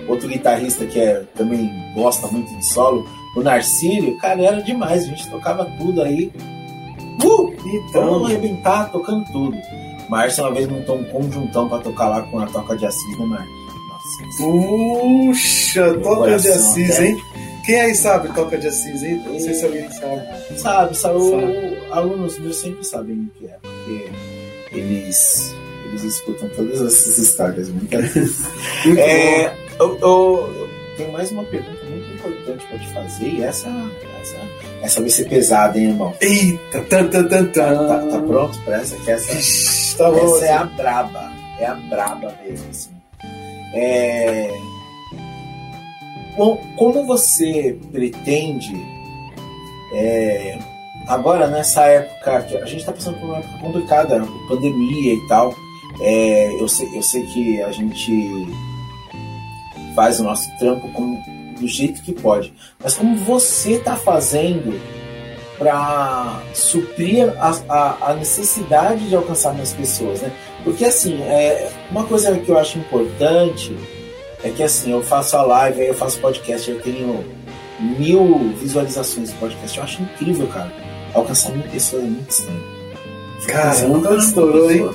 outro 0.08 0.28
guitarrista 0.28 0.86
que 0.86 0.98
é, 0.98 1.22
também 1.34 1.70
gosta 1.94 2.26
muito 2.28 2.54
de 2.56 2.66
solo, 2.66 3.06
o 3.36 3.42
Narcílio. 3.42 4.16
Cara, 4.18 4.42
era 4.42 4.62
demais. 4.62 5.04
A 5.04 5.06
gente 5.06 5.30
tocava 5.30 5.64
tudo 5.78 6.02
aí. 6.02 6.32
Uh! 7.22 7.54
Então, 7.66 8.10
vamos 8.10 8.30
arrebentar 8.30 8.90
tocando 8.90 9.24
tudo. 9.32 9.56
Márcio 10.08 10.44
uma 10.44 10.54
vez 10.54 10.68
montou 10.68 10.98
um 10.98 11.04
conjuntão 11.04 11.68
pra 11.68 11.78
tocar 11.78 12.08
lá 12.08 12.22
com 12.22 12.38
a 12.38 12.46
Toca 12.46 12.76
de 12.76 12.86
Assis, 12.86 13.18
né, 13.18 13.26
Márcio? 13.26 13.66
Puxa, 14.38 15.94
Toca 15.94 16.38
de 16.38 16.48
Assis, 16.48 17.00
hein? 17.00 17.16
Quem 17.64 17.80
aí 17.80 17.94
sabe 17.94 18.32
Toca 18.32 18.56
de 18.56 18.68
Assis, 18.68 19.02
hein? 19.02 19.20
Não 19.26 19.40
sei 19.40 19.54
se 19.54 19.64
alguém 19.64 19.90
sabe. 19.90 20.58
Sabe, 20.58 20.96
sabe. 20.96 21.30
sabe. 21.30 21.78
alunos 21.90 22.38
meus 22.38 22.56
sempre 22.56 22.84
sabem 22.84 23.16
o 23.16 23.38
que 23.38 23.46
é, 23.46 23.58
porque 23.60 24.10
eles, 24.72 25.54
eles 25.86 26.04
escutam 26.04 26.48
todas 26.50 26.80
essas 26.80 27.18
histórias. 27.18 27.68
Muito 27.70 27.96
é, 28.96 29.65
eu, 29.78 29.98
eu, 29.98 30.54
eu, 30.58 30.70
tenho 30.96 31.12
mais 31.12 31.30
uma 31.30 31.44
pergunta 31.44 31.84
muito 31.84 32.14
importante 32.14 32.66
para 32.66 32.78
te 32.78 32.88
fazer, 32.88 33.28
e 33.28 33.42
essa, 33.42 33.68
essa, 34.20 34.36
essa 34.82 35.00
vai 35.00 35.10
ser 35.10 35.28
pesada, 35.28 35.78
hein, 35.78 35.88
irmão? 35.88 36.14
Eita, 36.20 36.82
tan, 36.82 37.08
tan, 37.08 37.28
tan, 37.28 37.46
tan. 37.46 37.86
Tá, 37.86 38.06
tá 38.10 38.18
pronto 38.18 38.58
para 38.62 38.76
essa? 38.76 38.96
Que 38.96 39.10
essa, 39.10 39.98
tá 39.98 40.08
essa 40.08 40.46
é 40.46 40.52
a 40.52 40.64
braba. 40.64 41.32
É 41.58 41.66
a 41.66 41.74
braba 41.74 42.34
mesmo, 42.44 42.70
assim. 42.70 42.90
É... 43.74 44.50
Bom, 46.36 46.62
como 46.76 47.06
você 47.06 47.78
pretende 47.92 48.74
é... 49.94 50.58
agora 51.08 51.46
nessa 51.46 51.84
época 51.84 52.42
que 52.42 52.56
a 52.56 52.66
gente 52.66 52.80
está 52.80 52.92
passando 52.92 53.18
por 53.18 53.26
uma 53.26 53.38
época 53.38 53.58
complicada, 53.58 54.26
pandemia 54.48 55.14
e 55.14 55.28
tal, 55.28 55.54
é... 56.00 56.52
eu, 56.60 56.68
sei, 56.68 56.88
eu 56.94 57.02
sei 57.02 57.22
que 57.26 57.62
a 57.62 57.72
gente 57.72 58.46
faz 59.96 60.20
o 60.20 60.22
nosso 60.22 60.46
trampo 60.58 60.88
do 61.58 61.66
jeito 61.66 62.02
que 62.02 62.12
pode, 62.12 62.52
mas 62.80 62.94
como 62.94 63.16
você 63.16 63.72
está 63.72 63.96
fazendo 63.96 64.78
para 65.58 66.42
suprir 66.52 67.32
a, 67.38 67.58
a, 67.68 68.10
a, 68.10 68.14
necessidade 68.14 69.08
de 69.08 69.16
alcançar 69.16 69.54
mais 69.54 69.72
pessoas, 69.72 70.20
né? 70.20 70.30
Porque 70.62 70.84
assim, 70.84 71.22
é, 71.22 71.72
uma 71.90 72.04
coisa 72.04 72.36
que 72.38 72.50
eu 72.50 72.58
acho 72.58 72.78
importante 72.78 73.74
é 74.44 74.50
que 74.50 74.62
assim, 74.62 74.92
eu 74.92 75.02
faço 75.02 75.34
a 75.34 75.42
live, 75.42 75.80
aí 75.80 75.88
eu 75.88 75.94
faço 75.94 76.20
podcast, 76.20 76.70
eu 76.70 76.78
tenho 76.82 77.24
mil 77.80 78.52
visualizações 78.60 79.32
do 79.32 79.38
podcast. 79.38 79.78
Eu 79.78 79.84
acho 79.84 80.02
incrível, 80.02 80.46
cara. 80.48 80.72
Alcançar 81.14 81.52
mil 81.52 81.66
pessoas 81.68 82.04
é 82.04 82.06
muito 82.06 82.30
estranho. 82.30 82.62
Caramba, 83.46 84.16
estourou, 84.16 84.70
hein? 84.70 84.90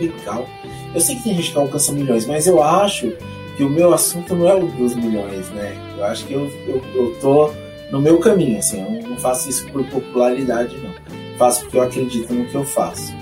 Legal. 0.00 0.46
Eu 0.94 1.00
sei 1.00 1.16
que 1.16 1.24
tem 1.24 1.34
gente 1.34 1.52
que 1.52 1.58
alcança 1.58 1.92
milhões, 1.92 2.26
mas 2.26 2.46
eu 2.46 2.62
acho 2.62 3.12
que 3.60 3.64
o 3.64 3.68
meu 3.68 3.92
assunto 3.92 4.34
não 4.34 4.48
é 4.48 4.54
o 4.54 4.66
dos 4.68 4.94
milhões, 4.94 5.50
né? 5.50 5.76
Eu 5.98 6.04
acho 6.06 6.24
que 6.24 6.32
eu, 6.32 6.50
eu, 6.66 6.82
eu 6.94 7.14
tô 7.20 7.52
no 7.92 8.00
meu 8.00 8.18
caminho, 8.18 8.58
assim, 8.58 8.80
eu 8.80 9.06
não 9.06 9.18
faço 9.18 9.50
isso 9.50 9.66
por 9.66 9.84
popularidade, 9.84 10.74
não. 10.78 10.94
Faço 11.36 11.60
porque 11.60 11.76
eu 11.76 11.82
acredito 11.82 12.32
no 12.32 12.46
que 12.46 12.54
eu 12.54 12.64
faço. 12.64 13.12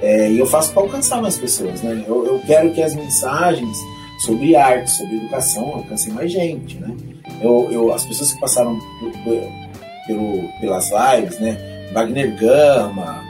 É, 0.00 0.32
e 0.32 0.38
eu 0.38 0.46
faço 0.46 0.72
para 0.72 0.82
alcançar 0.82 1.20
mais 1.20 1.36
pessoas, 1.36 1.82
né? 1.82 2.06
Eu, 2.08 2.24
eu 2.24 2.40
quero 2.46 2.72
que 2.72 2.80
as 2.82 2.94
mensagens 2.94 3.76
sobre 4.24 4.56
arte, 4.56 4.90
sobre 4.92 5.16
educação, 5.16 5.74
alcancem 5.74 6.10
mais 6.14 6.32
gente, 6.32 6.78
né? 6.78 6.96
Eu, 7.42 7.68
eu, 7.70 7.92
as 7.92 8.06
pessoas 8.06 8.32
que 8.32 8.40
passaram 8.40 8.78
pelo, 10.06 10.48
pelas 10.58 10.90
lives, 10.90 11.38
né? 11.38 11.90
Wagner 11.92 12.34
Gama, 12.40 13.22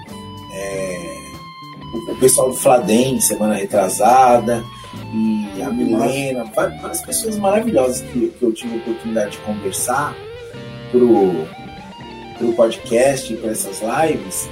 é, 0.55 0.97
o, 2.09 2.15
pessoal 2.21 2.51
do 2.51 2.55
Fladem, 2.55 3.21
semana 3.21 3.55
retrasada, 3.55 4.63
e 5.13 5.42
a 5.63 5.71
Milena, 5.71 6.45
várias 6.55 7.03
pessoas 7.03 7.39
maravilhosas 7.39 8.03
que, 8.03 8.29
que 8.29 8.43
eu 8.43 8.53
tive 8.53 8.75
a 8.75 8.77
oportunidade 8.79 9.33
de 9.33 9.39
conversar 9.39 10.17
pro, 10.91 11.47
pro 12.39 12.53
podcast, 12.53 13.35
para 13.37 13.51
essas 13.51 13.81
lives, 13.81 14.49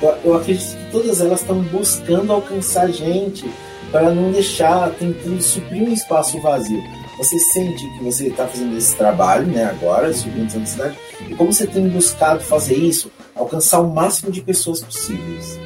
eu, 0.00 0.16
eu 0.24 0.34
acredito 0.34 0.76
que 0.76 0.90
todas 0.90 1.20
elas 1.20 1.40
estão 1.40 1.60
buscando 1.62 2.32
alcançar 2.32 2.90
gente 2.90 3.48
para 3.90 4.14
não 4.14 4.30
deixar, 4.30 4.90
tentando 4.90 5.42
suprir 5.42 5.82
um 5.82 5.92
espaço 5.92 6.40
vazio. 6.40 6.82
Você 7.18 7.38
sente 7.38 7.86
que 7.98 8.04
você 8.04 8.28
está 8.28 8.46
fazendo 8.46 8.76
esse 8.76 8.96
trabalho, 8.96 9.46
né, 9.46 9.64
agora, 9.64 10.12
subindo 10.12 10.46
essa 10.46 10.64
cidade, 10.64 10.96
e 11.28 11.34
como 11.34 11.52
você 11.52 11.66
tem 11.66 11.88
buscado 11.88 12.40
fazer 12.40 12.76
isso, 12.76 13.10
alcançar 13.34 13.80
o 13.80 13.92
máximo 13.92 14.30
de 14.30 14.40
pessoas 14.40 14.80
possíveis. 14.80 15.58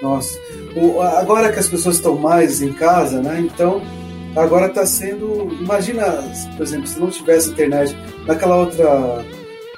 Nossa, 0.00 0.38
o, 0.74 1.00
agora 1.02 1.52
que 1.52 1.58
as 1.58 1.68
pessoas 1.68 1.96
estão 1.96 2.16
mais 2.16 2.62
em 2.62 2.72
casa, 2.72 3.20
né, 3.20 3.40
então 3.40 3.82
agora 4.36 4.66
está 4.66 4.86
sendo, 4.86 5.48
imagina, 5.60 6.04
por 6.56 6.62
exemplo, 6.62 6.86
se 6.86 6.98
não 6.98 7.10
tivesse 7.10 7.50
internet, 7.50 7.96
naquela 8.26 8.56
outra 8.56 9.24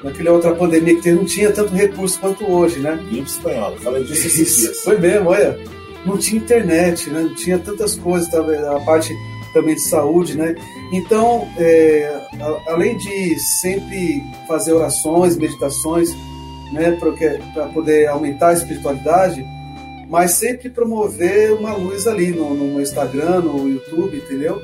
naquela 0.02 0.32
outra 0.32 0.54
pandemia 0.54 1.00
que 1.00 1.10
não 1.10 1.24
tinha 1.24 1.50
tanto 1.50 1.74
recurso 1.74 2.20
quanto 2.20 2.44
hoje, 2.50 2.78
né? 2.78 2.98
Gripe 3.08 3.28
espanhola, 3.28 3.76
falei 3.78 4.04
disso 4.04 4.26
esses 4.26 4.56
dias. 4.58 4.80
Foi 4.82 4.98
mesmo, 4.98 5.30
olha. 5.30 5.58
Não 6.04 6.18
tinha 6.18 6.42
internet, 6.42 7.08
né? 7.08 7.22
Não 7.22 7.34
tinha 7.34 7.58
tantas 7.58 7.96
coisas, 7.96 8.32
a 8.34 8.80
parte 8.80 9.16
também 9.54 9.74
de 9.74 9.88
saúde, 9.88 10.36
né? 10.36 10.54
Então, 10.92 11.48
é, 11.56 12.20
além 12.68 12.98
de 12.98 13.38
sempre 13.38 14.22
fazer 14.46 14.74
orações, 14.74 15.38
meditações, 15.38 16.10
né, 16.72 16.98
para 17.54 17.68
poder 17.68 18.08
aumentar 18.08 18.48
a 18.48 18.52
espiritualidade, 18.52 19.46
mas 20.08 20.32
sempre 20.32 20.70
promover 20.70 21.52
uma 21.52 21.74
luz 21.74 22.06
ali 22.06 22.30
no, 22.30 22.54
no 22.54 22.80
Instagram, 22.80 23.40
no 23.40 23.68
YouTube, 23.68 24.16
entendeu? 24.16 24.60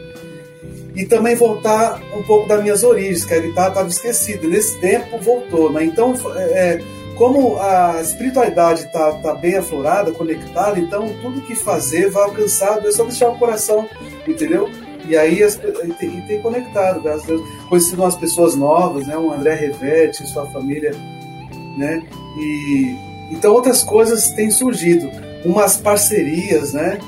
e 0.95 1.05
também 1.05 1.35
voltar 1.35 2.01
um 2.15 2.23
pouco 2.23 2.49
das 2.49 2.63
minhas 2.63 2.83
origens, 2.83 3.25
que 3.25 3.35
a 3.35 3.41
guitarra 3.41 3.69
estava 3.69 3.89
esquecida. 3.89 4.47
Nesse 4.47 4.79
tempo 4.81 5.19
voltou, 5.19 5.73
né? 5.73 5.85
Então, 5.85 6.15
é, 6.37 6.81
como 7.17 7.59
a 7.59 8.01
espiritualidade 8.01 8.85
está 8.85 9.13
tá 9.13 9.35
bem 9.35 9.57
aflorada, 9.57 10.13
conectada, 10.13 10.79
então 10.79 11.09
tudo 11.23 11.43
que 11.43 11.55
fazer 11.55 12.11
vai 12.11 12.25
alcançar, 12.25 12.85
é 12.85 12.91
só 12.91 13.05
deixar 13.05 13.29
o 13.29 13.39
coração, 13.39 13.89
entendeu? 14.27 14.69
E 15.09 15.17
aí 15.17 15.43
as, 15.43 15.55
e 15.57 15.93
tem, 15.95 16.19
e 16.19 16.23
tem 16.23 16.43
conectado, 16.43 17.01
graças 17.03 17.25
a 17.25 17.27
Deus. 17.27 17.93
Umas 17.93 18.17
pessoas 18.17 18.57
novas, 18.57 19.07
né? 19.07 19.17
O 19.17 19.33
André 19.33 19.55
Revete, 19.55 20.27
sua 20.27 20.47
família, 20.47 20.93
né? 21.77 22.03
E 22.37 22.97
então 23.31 23.53
outras 23.53 23.83
coisas 23.83 24.31
têm 24.31 24.51
surgido, 24.51 25.09
umas 25.45 25.77
parcerias, 25.77 26.73
né? 26.73 26.99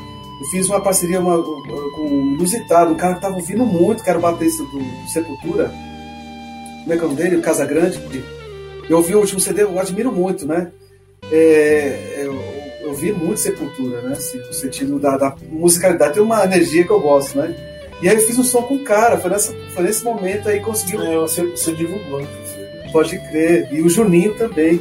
Eu 0.41 0.47
fiz 0.47 0.67
uma 0.67 0.81
parceria 0.81 1.21
uma, 1.21 1.41
com 1.41 2.03
um 2.03 2.35
inusitado, 2.35 2.93
um 2.93 2.97
cara 2.97 3.15
que 3.15 3.21
tava 3.21 3.37
ouvindo 3.37 3.65
muito, 3.65 4.03
que 4.03 4.11
era 4.11 4.19
o 4.19 4.23
baterista 4.23 4.65
do, 4.65 4.83
Sepultura. 5.09 5.73
Como 6.83 6.93
é 6.93 6.97
que 6.97 7.03
é 7.03 7.05
o 7.05 7.09
nome 7.09 7.23
dele? 7.23 7.37
O 7.37 7.43
Casa 7.43 7.65
Grande. 7.65 8.01
Eu 8.89 8.97
ouvi 8.97 9.15
o 9.15 9.21
último 9.21 9.39
CD, 9.39 9.63
eu 9.63 9.79
admiro 9.79 10.11
muito, 10.11 10.47
né? 10.47 10.73
É, 11.31 12.23
eu, 12.25 12.35
eu 12.81 12.95
vi 12.95 13.13
muito 13.13 13.39
Sepultura, 13.39 14.01
né? 14.03 14.13
Assim, 14.15 14.39
no 14.39 14.53
sentido 14.53 14.99
da, 14.99 15.17
da, 15.17 15.37
musicalidade, 15.49 16.15
tem 16.15 16.23
uma 16.23 16.43
energia 16.45 16.85
que 16.85 16.91
eu 16.91 17.01
gosto, 17.01 17.39
né? 17.39 17.55
E 18.03 18.09
aí 18.09 18.17
eu 18.17 18.23
fiz 18.23 18.37
um 18.37 18.43
som 18.43 18.63
com 18.63 18.75
o 18.75 18.83
cara, 18.83 19.19
foi, 19.19 19.31
nessa, 19.31 19.55
foi 19.73 19.85
nesse 19.85 20.03
momento 20.03 20.49
aí 20.49 20.59
conseguiu. 20.59 21.01
É, 21.03 21.17
você, 21.19 21.43
você 21.47 21.73
divulgou, 21.73 22.21
inclusive. 22.21 22.91
Pode 22.93 23.17
crer. 23.31 23.69
E 23.73 23.81
o 23.81 23.89
Juninho 23.89 24.35
também 24.35 24.81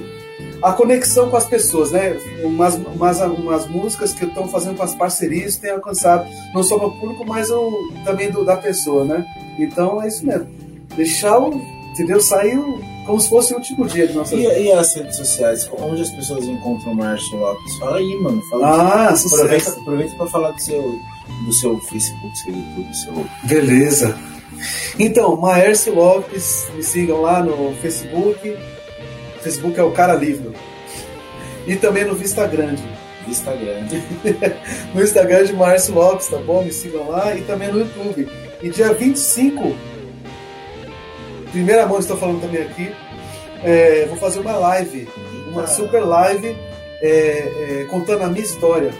a 0.61 0.73
conexão 0.73 1.29
com 1.29 1.37
as 1.37 1.45
pessoas, 1.45 1.91
né? 1.91 2.17
Umas, 2.43 2.75
umas, 2.75 3.19
umas 3.19 3.67
músicas 3.67 4.13
que 4.13 4.25
estão 4.25 4.47
fazendo 4.47 4.77
com 4.77 4.83
as 4.83 4.93
parcerias 4.93 5.57
têm 5.57 5.71
alcançado 5.71 6.27
não 6.53 6.63
só 6.63 6.75
o 6.75 6.91
público, 6.91 7.25
mas 7.25 7.49
o, 7.49 7.91
também 8.05 8.29
do, 8.31 8.45
da 8.45 8.55
pessoa, 8.57 9.03
né? 9.03 9.25
Então 9.57 10.01
é 10.01 10.07
isso 10.07 10.25
mesmo. 10.25 10.47
Deixar 10.95 11.39
o. 11.39 11.81
Entendeu? 11.91 12.21
Saiu 12.21 12.79
como 13.05 13.19
se 13.19 13.27
fosse 13.27 13.53
o 13.53 13.57
último 13.57 13.85
dia 13.85 14.07
de 14.07 14.13
nossa 14.13 14.33
e, 14.35 14.39
vida. 14.39 14.59
E 14.59 14.71
as 14.71 14.95
redes 14.95 15.17
sociais? 15.17 15.69
Onde 15.77 16.01
as 16.01 16.09
pessoas 16.11 16.45
encontram 16.45 16.93
o 16.93 16.95
Márcio 16.95 17.37
Lopes? 17.37 17.77
Fala 17.77 17.97
aí, 17.97 18.15
mano. 18.21 18.41
Fala 18.49 19.09
ah, 19.09 19.15
sucesso. 19.15 19.35
Aproveita, 19.41 19.71
aproveita 19.71 20.15
para 20.15 20.27
falar 20.27 20.51
do 20.51 20.61
seu, 20.61 20.99
do 21.45 21.53
seu 21.53 21.79
Facebook, 21.79 22.37
seu 22.37 22.53
YouTube, 22.53 22.95
seu. 22.95 23.25
Beleza. 23.43 24.17
Então, 24.99 25.35
Maércio 25.35 25.93
Lopes, 25.95 26.67
me 26.75 26.83
sigam 26.83 27.21
lá 27.21 27.43
no 27.43 27.73
Facebook, 27.81 28.55
Facebook 29.41 29.79
é 29.79 29.83
o 29.83 29.91
cara 29.91 30.13
livre. 30.13 30.51
E 31.67 31.75
também 31.75 32.05
no 32.05 32.15
Vista 32.15 32.47
Grande. 32.47 32.83
Vista 33.27 33.53
Grande. 33.53 34.01
no 34.93 35.01
Instagram 35.01 35.45
de 35.45 35.53
Márcio 35.53 35.93
Lopes, 35.93 36.27
tá 36.27 36.37
bom? 36.37 36.63
Me 36.63 36.71
sigam 36.71 37.09
lá. 37.09 37.35
E 37.35 37.41
também 37.41 37.71
no 37.71 37.79
YouTube. 37.79 38.27
E 38.61 38.69
dia 38.69 38.93
25, 38.93 39.75
primeira 41.51 41.85
mão 41.85 41.99
estou 41.99 42.15
falando 42.15 42.41
também 42.41 42.61
aqui, 42.61 42.91
é, 43.63 44.05
vou 44.07 44.17
fazer 44.17 44.39
uma 44.39 44.53
live. 44.53 45.09
Uma 45.47 45.67
super 45.67 45.99
live 45.99 46.55
é, 47.01 47.81
é, 47.81 47.87
contando 47.89 48.23
a 48.23 48.27
minha 48.27 48.43
história 48.43 48.93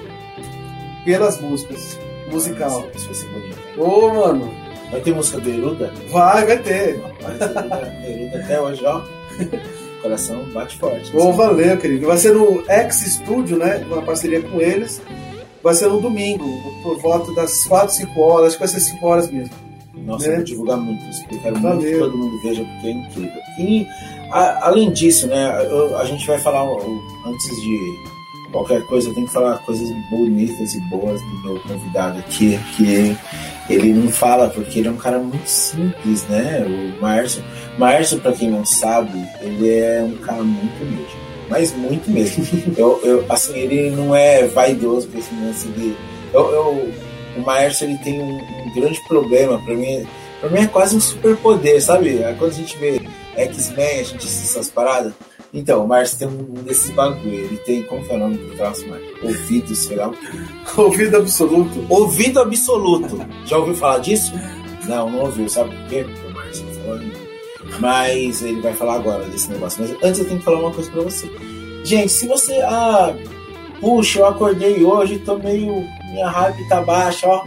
pelas 1.06 1.40
músicas. 1.40 1.98
Musical. 2.32 2.88
Isso 2.96 3.06
vai 3.06 3.16
ser 3.16 3.28
bonito. 3.28 3.58
Ô, 3.78 4.14
mano. 4.14 4.54
Vai 4.90 5.00
ter 5.02 5.14
música 5.14 5.40
do 5.40 5.50
Eruda? 5.50 5.94
Vai, 6.10 6.46
vai 6.46 6.58
ter. 6.58 7.00
Rapaz, 7.00 7.88
Eruda 8.04 8.40
até 8.40 8.60
hoje, 8.60 8.86
ó. 8.86 9.02
coração 10.02 10.44
bate 10.54 10.78
forte. 10.78 11.12
Bom, 11.12 11.34
valeu, 11.34 11.78
querido. 11.78 12.08
Vai 12.08 12.18
ser 12.18 12.34
no 12.34 12.64
X 12.68 12.98
Studio, 12.98 13.58
né? 13.58 13.86
Uma 13.88 14.02
parceria 14.02 14.42
com 14.42 14.60
eles. 14.60 15.02
Vai 15.64 15.76
ser 15.76 15.88
no 15.88 16.02
domingo, 16.02 16.46
por 16.82 17.00
volta 17.00 17.32
das 17.34 17.66
4, 17.66 17.94
5 17.96 18.20
horas. 18.20 18.48
Acho 18.48 18.56
que 18.56 18.60
vai 18.60 18.68
ser 18.68 18.80
5 18.80 19.06
horas 19.06 19.32
mesmo. 19.32 19.54
Nossa, 19.94 20.28
né? 20.28 20.36
vou 20.38 20.44
divulgar 20.44 20.78
muito 20.78 21.04
isso, 21.10 21.22
porque 21.22 21.36
eu 21.36 21.40
quero 21.42 21.60
valeu. 21.60 21.76
muito 21.76 21.92
que 21.92 22.00
todo 22.00 22.18
mundo 22.18 22.42
veja, 22.42 22.64
porque 22.64 22.88
é 22.88 22.92
incrível. 22.92 23.42
E, 23.60 23.88
a, 24.32 24.68
além 24.68 24.92
disso, 24.92 25.28
né, 25.28 25.52
a 26.00 26.06
gente 26.06 26.26
vai 26.26 26.40
falar, 26.40 26.64
antes 27.26 27.62
de 27.62 28.12
qualquer 28.52 28.86
coisa, 28.86 29.10
eu 29.10 29.14
tenho 29.14 29.28
que 29.28 29.34
falar 29.34 29.58
coisas 29.60 29.90
bonitas 30.10 30.76
e 30.76 30.82
boas 30.82 31.22
do 31.22 31.44
meu 31.44 31.60
convidado 31.62 32.20
aqui, 32.20 32.60
que 32.76 33.18
ele 33.70 33.94
não 33.94 34.12
fala 34.12 34.50
porque 34.50 34.80
ele 34.80 34.90
é 34.90 34.92
um 34.92 34.98
cara 34.98 35.18
muito 35.18 35.48
simples, 35.48 36.28
né? 36.28 36.66
O 36.66 37.02
Márcio. 37.02 37.44
Márcio, 37.78 38.20
para 38.20 38.34
quem 38.34 38.50
não 38.50 38.66
sabe, 38.66 39.26
ele 39.42 39.70
é 39.70 40.04
um 40.04 40.18
cara 40.18 40.44
muito 40.44 40.84
humilde. 40.84 41.16
Mas 41.50 41.74
muito 41.74 42.10
mesmo. 42.10 42.46
eu, 42.78 43.00
eu, 43.04 43.26
assim, 43.30 43.58
ele 43.58 43.92
não 43.92 44.16
é 44.16 44.46
vaidoso 44.48 45.08
com 45.08 45.18
esse 45.18 45.34
lance 45.36 45.68
de. 45.70 45.96
Eu, 46.34 46.52
eu, 46.52 46.92
o 47.38 47.42
Márcio 47.42 47.86
ele 47.86 47.98
tem 48.00 48.22
um, 48.22 48.38
um 48.38 48.74
grande 48.74 49.00
problema. 49.08 49.60
Para 49.60 49.76
mim, 49.76 50.06
pra 50.40 50.50
mim 50.50 50.60
é 50.60 50.68
quase 50.68 50.96
um 50.96 51.02
superpoder, 51.02 51.82
sabe? 51.82 52.20
Quando 52.38 52.52
a 52.52 52.56
gente 52.56 52.78
vê 52.78 53.02
X-Men, 53.36 54.00
a 54.00 54.04
gente 54.04 54.26
assiste 54.26 54.44
essas 54.44 54.70
paradas. 54.70 55.14
Então, 55.54 55.84
o 55.84 55.88
Márcio 55.88 56.20
tem 56.20 56.28
um 56.28 56.64
desses 56.64 56.92
bagulho. 56.92 57.34
Ele 57.34 57.58
tem, 57.58 57.84
como 57.84 58.04
que 58.06 58.12
é 58.12 58.16
o 58.16 58.20
nome 58.20 58.38
do 58.38 58.56
traço, 58.56 58.88
Márcio? 58.88 59.18
Ouvido, 59.22 59.76
sei 59.76 59.98
lá. 59.98 60.12
Ouvido 60.78 61.18
absoluto. 61.18 61.86
Ouvido 61.90 62.40
absoluto. 62.40 63.20
Já 63.46 63.58
ouviu 63.58 63.76
falar 63.76 64.00
disso? 64.00 64.32
Não, 64.88 65.10
não 65.10 65.20
ouviu. 65.22 65.50
Sabe 65.50 65.76
por 65.76 65.88
quê? 65.90 66.06
Porque 66.06 66.28
o 66.28 66.34
Márcio 66.34 66.66
tá 66.66 66.74
falando. 66.82 67.12
Mas 67.80 68.42
ele 68.42 68.62
vai 68.62 68.74
falar 68.74 68.96
agora 68.96 69.26
desse 69.26 69.50
negócio. 69.50 69.82
Mas 69.82 69.92
antes 70.04 70.20
eu 70.20 70.26
tenho 70.26 70.40
que 70.40 70.46
falar 70.46 70.60
uma 70.60 70.72
coisa 70.72 70.90
pra 70.90 71.02
você. 71.02 71.30
Gente, 71.84 72.12
se 72.12 72.28
você. 72.28 72.62
Ah, 72.62 73.14
puxa, 73.80 74.20
eu 74.20 74.28
acordei 74.28 74.84
hoje, 74.84 75.20
tô 75.20 75.38
meio. 75.38 75.86
Minha 76.12 76.30
hype 76.30 76.68
tá 76.70 76.82
baixa, 76.82 77.28
ó. 77.28 77.44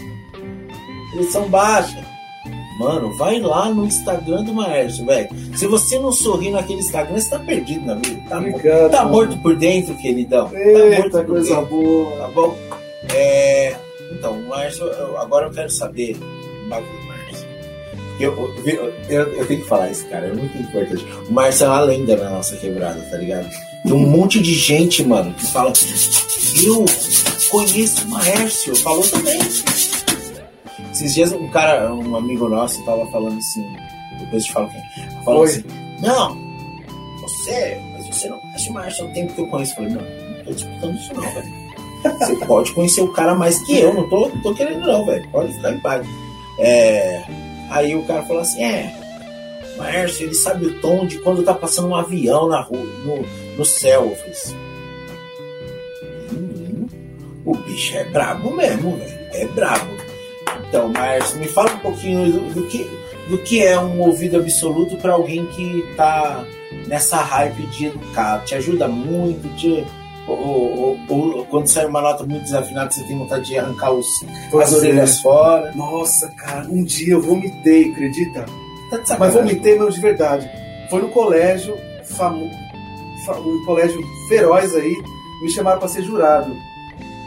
Eles 1.15 1.31
são 1.31 1.49
baixas 1.49 2.14
Mano, 2.79 3.17
vai 3.17 3.41
lá 3.41 3.71
no 3.71 3.85
Instagram 3.87 4.43
do 4.43 4.53
Maércio, 4.53 5.05
velho. 5.07 5.29
Se 5.57 5.67
você 5.67 5.99
não 5.99 6.11
sorrir 6.11 6.51
naquele 6.51 6.81
Instagram, 6.81 7.19
você 7.19 7.31
tá 7.31 7.39
perdido 7.39 7.87
na 7.87 7.95
vida. 7.95 8.21
Tá, 8.29 8.39
Obrigado, 8.39 8.91
tá 8.91 9.05
morto 9.05 9.39
por 9.39 9.57
dentro, 9.57 9.97
queridão. 9.97 10.49
Tá 10.49 10.59
Eita, 10.59 11.11
tá 11.11 11.25
coisa 11.25 11.55
dentro, 11.55 11.67
boa. 11.67 12.17
Tá 12.17 12.29
bom? 12.29 12.59
É, 13.15 13.77
então, 14.11 14.41
Márcio, 14.43 14.91
agora 15.19 15.47
eu 15.47 15.53
quero 15.53 15.71
saber 15.71 16.17
um 16.17 16.69
bagulho, 16.69 17.05
Márcio. 17.07 17.49
Eu, 18.19 18.55
eu, 18.65 18.93
eu, 19.09 19.35
eu, 19.35 19.47
tenho 19.47 19.61
que 19.61 19.69
falar 19.69 19.91
isso, 19.91 20.07
cara, 20.07 20.27
é 20.27 20.33
muito 20.33 20.57
importante. 20.59 21.07
O 21.29 21.33
Márcio 21.33 21.67
é 21.67 21.69
uma 21.69 21.81
lenda 21.81 22.17
na 22.17 22.31
nossa 22.31 22.57
quebrada, 22.57 23.01
tá 23.09 23.17
ligado? 23.17 23.49
Tem 23.85 23.93
um 23.93 23.99
monte 23.99 24.41
de 24.41 24.55
gente, 24.55 25.05
mano, 25.05 25.33
que 25.35 25.47
fala. 25.47 25.73
Eu 26.65 26.85
conheço 27.51 28.05
o 28.07 28.11
Márcio, 28.11 28.75
falou 28.77 29.03
também. 29.03 29.39
Esses 30.95 31.13
dias 31.13 31.33
um 31.33 31.49
cara, 31.49 31.93
um 31.93 32.15
amigo 32.15 32.49
nosso, 32.49 32.85
tava 32.85 33.05
falando 33.09 33.37
assim, 33.39 33.69
depois 34.21 34.45
te 34.45 34.53
falo 34.53 34.71
quem. 34.71 35.25
Falou 35.25 35.43
assim, 35.43 35.65
não, 36.01 36.39
você, 37.21 37.83
mas 37.93 38.07
você 38.07 38.29
não 38.29 38.39
conhece 38.39 38.71
o 38.71 38.73
Márcio 38.73 39.05
há 39.05 39.11
tempo 39.11 39.35
que 39.35 39.41
eu 39.41 39.47
conheço. 39.49 39.73
Eu 39.73 39.75
falei, 39.75 39.91
não, 39.91 40.03
não 40.03 40.45
tô 40.45 40.53
disputando 40.53 40.95
isso 40.95 41.15
não, 41.15 41.23
velho. 41.23 41.65
Você 42.19 42.37
pode 42.47 42.73
conhecer 42.73 43.01
o 43.01 43.13
cara 43.13 43.35
mais 43.35 43.59
que 43.67 43.77
eu, 43.77 43.93
não 43.93 44.09
tô, 44.09 44.29
não 44.29 44.41
tô 44.41 44.55
querendo 44.55 44.87
não, 44.87 45.05
velho. 45.05 45.29
Pode 45.31 45.53
ficar 45.53 45.73
em 45.73 45.81
paz. 45.81 46.07
É, 46.61 47.25
aí 47.71 47.97
o 47.97 48.05
cara 48.05 48.23
falou 48.23 48.43
assim, 48.43 48.63
é, 48.63 48.95
Márcio, 49.77 50.27
ele 50.27 50.35
sabe 50.35 50.67
o 50.67 50.81
tom 50.81 51.07
de 51.07 51.19
quando 51.19 51.43
tá 51.43 51.55
passando 51.55 51.89
um 51.89 51.97
avião 51.97 52.49
na 52.49 52.61
rua, 52.61 52.85
no, 53.05 53.27
no 53.57 53.65
céu. 53.65 54.11
Eu 54.11 54.17
falei 54.17 54.31
assim, 54.31 54.57
hum, 56.33 56.87
o 57.45 57.57
bicho 57.57 57.97
é 57.97 58.05
brabo 58.05 58.55
mesmo, 58.55 58.97
velho. 58.97 59.19
É 59.33 59.45
brabo. 59.47 59.94
Então, 60.75 60.89
Márcio, 60.89 61.39
me 61.39 61.47
fala 61.47 61.73
um 61.73 61.79
pouquinho 61.79 62.33
do, 62.33 62.55
do 62.55 62.67
que, 62.67 62.91
do 63.29 63.39
que 63.39 63.63
é 63.63 63.79
um 63.79 64.01
ouvido 64.01 64.39
absoluto 64.39 64.97
para 64.97 65.13
alguém 65.13 65.47
que 65.47 65.87
tá 65.97 66.45
nessa 66.89 67.19
hype 67.19 67.65
de 67.69 67.87
educar. 67.87 68.43
Te 68.45 68.57
ajuda 68.57 68.89
muito, 68.89 69.49
te 69.57 69.87
ou, 70.27 70.37
ou, 70.37 70.99
ou, 71.09 71.45
quando 71.47 71.69
sai 71.69 71.87
uma 71.87 72.01
nota 72.01 72.25
muito 72.25 72.43
desafinada, 72.43 72.91
você 72.91 73.05
tem 73.05 73.17
vontade 73.17 73.45
de 73.45 73.57
arrancar 73.57 73.93
os, 73.93 74.07
as 74.61 74.73
orelhas 74.73 75.21
fora. 75.21 75.71
Nossa, 75.77 76.29
cara, 76.31 76.67
um 76.69 76.83
dia 76.83 77.13
eu 77.13 77.23
vomitei, 77.23 77.93
acredita? 77.93 78.45
Tá 79.07 79.17
Mas 79.17 79.33
vomitei 79.33 79.79
não 79.79 79.89
de 79.89 80.01
verdade. 80.01 80.51
Foi 80.91 81.01
no 81.01 81.09
colégio, 81.11 81.79
famo, 82.03 82.51
um 83.31 83.65
colégio 83.65 84.01
feroz 84.29 84.75
aí, 84.75 84.93
me 85.41 85.49
chamaram 85.51 85.79
para 85.79 85.89
ser 85.89 86.03
jurado. 86.03 86.53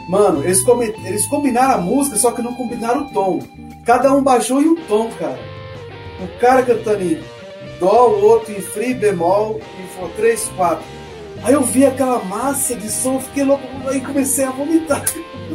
Mano, 0.08 0.42
eles, 0.42 0.64
eles 1.04 1.26
combinaram 1.26 1.74
a 1.74 1.78
música, 1.78 2.16
só 2.16 2.32
que 2.32 2.40
não 2.40 2.54
combinaram 2.54 3.02
o 3.02 3.10
tom. 3.10 3.42
Cada 3.84 4.12
um 4.14 4.22
baixou 4.22 4.60
em 4.60 4.68
um 4.68 4.76
tom, 4.86 5.10
cara. 5.18 5.38
O 6.20 6.40
cara 6.40 6.62
cantando 6.62 7.02
em 7.02 7.22
Dó, 7.78 8.08
o 8.08 8.24
outro 8.24 8.52
em 8.52 8.60
Free 8.60 8.94
bemol, 8.94 9.60
e 9.78 9.98
foi 9.98 10.08
3, 10.16 10.48
4. 10.56 10.84
Aí 11.44 11.52
eu 11.52 11.62
vi 11.62 11.86
aquela 11.86 12.24
massa 12.24 12.74
de 12.74 12.90
som, 12.90 13.20
fiquei 13.20 13.44
louco, 13.44 13.62
aí 13.86 14.00
comecei 14.00 14.44
a 14.44 14.50
vomitar. 14.50 15.04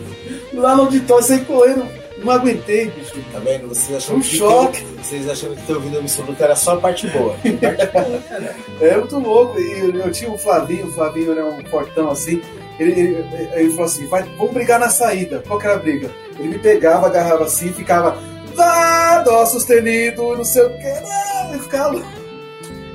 Lá 0.54 0.76
no 0.76 0.84
auditório, 0.84 1.24
saí 1.26 1.43
correndo, 1.43 1.86
não 2.24 2.32
aguentei, 2.32 2.86
bicho. 2.91 3.14
Tá 3.32 3.39
vendo? 3.39 3.68
Vocês 3.68 3.97
achando 3.97 4.18
um 4.18 4.22
que 4.22 4.38
choque. 4.38 4.84
Vocês 5.01 5.30
achando 5.30 5.56
que 5.56 5.66
teu 5.66 5.76
ouvido 5.76 5.99
absoluto 5.99 6.41
era 6.41 6.56
só 6.56 6.74
a 6.74 6.78
parte 6.78 7.08
boa. 7.08 7.34
parte 7.34 7.51
boa 8.80 8.89
é 8.89 8.97
muito 8.97 9.20
louco. 9.20 9.60
E 9.60 9.80
eu, 9.80 9.95
eu, 9.95 10.12
tinha 10.12 10.32
o 10.32 10.38
Flavinho, 10.38 10.88
o 10.88 10.91
Flavinho 10.91 11.32
era 11.32 11.45
um 11.45 11.62
portão 11.64 12.10
assim. 12.10 12.41
Ele, 12.80 12.91
ele, 12.91 13.49
ele, 13.53 13.69
falou 13.71 13.86
assim: 13.86 14.07
vai, 14.07 14.24
vamos 14.38 14.53
brigar 14.53 14.80
na 14.80 14.89
saída. 14.89 15.43
Qual 15.47 15.59
que 15.59 15.65
era 15.65 15.76
a 15.76 15.80
briga? 15.80 16.11
Ele 16.39 16.49
me 16.49 16.59
pegava, 16.59 17.07
agarrava 17.07 17.45
assim, 17.45 17.71
ficava. 17.74 18.17
Dá, 18.55 19.24
dó 19.24 19.45
sustenido, 19.45 20.36
não 20.36 20.43
sei 20.43 20.63
o 20.63 20.69
que. 20.69 21.49
Ele 21.49 21.59
ficava. 21.59 22.01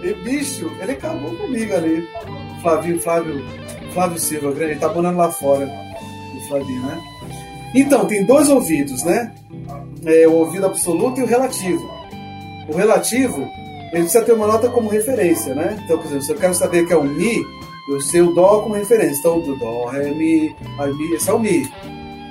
E 0.03 0.15
bicho, 0.15 0.71
ele 0.81 0.93
acabou 0.93 1.35
comigo 1.37 1.75
ali. 1.75 2.09
Flavinho, 2.63 3.01
Flávio, 3.01 3.45
Flávio 3.93 4.19
Silva, 4.19 4.53
grande, 4.53 4.73
ele 4.73 4.81
tá 4.81 4.93
morando 4.93 5.17
lá 5.17 5.31
fora, 5.31 5.67
o 5.67 6.49
Flavinho, 6.49 6.83
né? 6.83 7.01
Então, 7.75 8.07
tem 8.07 8.25
dois 8.25 8.49
ouvidos, 8.49 9.05
né? 9.05 9.33
É, 10.05 10.27
o 10.27 10.33
ouvido 10.33 10.67
absoluto 10.67 11.21
e 11.21 11.25
o 11.25 11.27
relativo. 11.27 11.89
O 12.69 12.75
relativo, 12.75 13.41
ele 13.93 14.03
precisa 14.03 14.25
ter 14.25 14.33
uma 14.33 14.47
nota 14.47 14.69
como 14.69 14.89
referência, 14.89 15.55
né? 15.55 15.79
Então, 15.85 15.99
por 15.99 16.07
exemplo, 16.07 16.25
se 16.25 16.33
eu 16.33 16.37
quero 16.37 16.55
saber 16.55 16.87
que 16.87 16.93
é 16.93 16.97
o 16.97 17.05
Mi, 17.05 17.45
eu 17.89 18.01
sei 18.01 18.21
o 18.21 18.33
Dó 18.33 18.61
como 18.61 18.75
referência. 18.75 19.19
Então, 19.19 19.41
do 19.41 19.57
Dó, 19.57 19.87
Ré, 19.87 20.11
Mi, 20.11 20.55
aí, 20.79 20.93
Mi, 20.93 21.15
esse 21.15 21.31
é 21.31 21.33
o 21.33 21.39
Mi. 21.39 21.69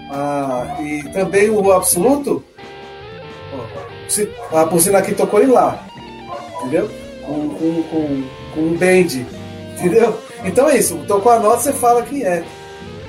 Ah, 0.10 0.78
e 0.80 1.04
também 1.12 1.50
o 1.50 1.72
absoluto, 1.72 2.44
a 4.52 4.66
porcina 4.66 5.00
aqui 5.00 5.14
tocou 5.14 5.44
em 5.44 5.48
Lá, 5.48 5.86
entendeu? 6.62 6.90
Com, 7.26 7.50
com, 7.50 7.84
com, 7.84 8.24
com 8.54 8.62
um 8.62 8.78
bend. 8.78 9.26
Entendeu? 9.78 10.18
Então 10.46 10.70
é 10.70 10.78
isso. 10.78 10.98
Com 11.08 11.30
a 11.30 11.40
nota 11.40 11.62
você 11.62 11.74
fala 11.74 12.02
quem 12.04 12.24
é. 12.24 12.44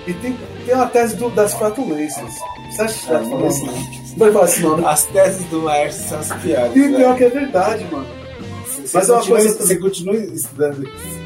E 0.06 0.12
tem, 0.14 0.36
tem 0.66 0.74
uma 0.74 0.86
tese 0.86 1.16
do, 1.16 1.30
das 1.30 1.54
flatulências. 1.54 2.34
Você 2.70 2.82
acha 2.82 3.06
que 3.06 3.14
ah, 3.14 3.20
não, 3.20 3.46
assim? 3.46 3.66
Não 4.16 4.32
falar 4.32 4.44
assim, 4.44 4.62
mano. 4.62 4.88
As 4.88 5.04
teses 5.06 5.44
do 5.46 5.62
Laércio 5.62 6.08
são 6.08 6.18
as 6.18 6.32
piores. 6.32 6.76
E 6.76 6.96
pior 6.96 7.16
que 7.16 7.24
é 7.24 7.28
verdade, 7.28 7.86
mano. 7.90 8.06
Você, 8.66 8.82
mas 8.92 9.08
é 9.08 9.12
uma 9.12 9.24
coisa. 9.24 9.58
Você 9.58 9.76
continua 9.76 10.16
estudando 10.16 10.82
isso. 10.82 11.17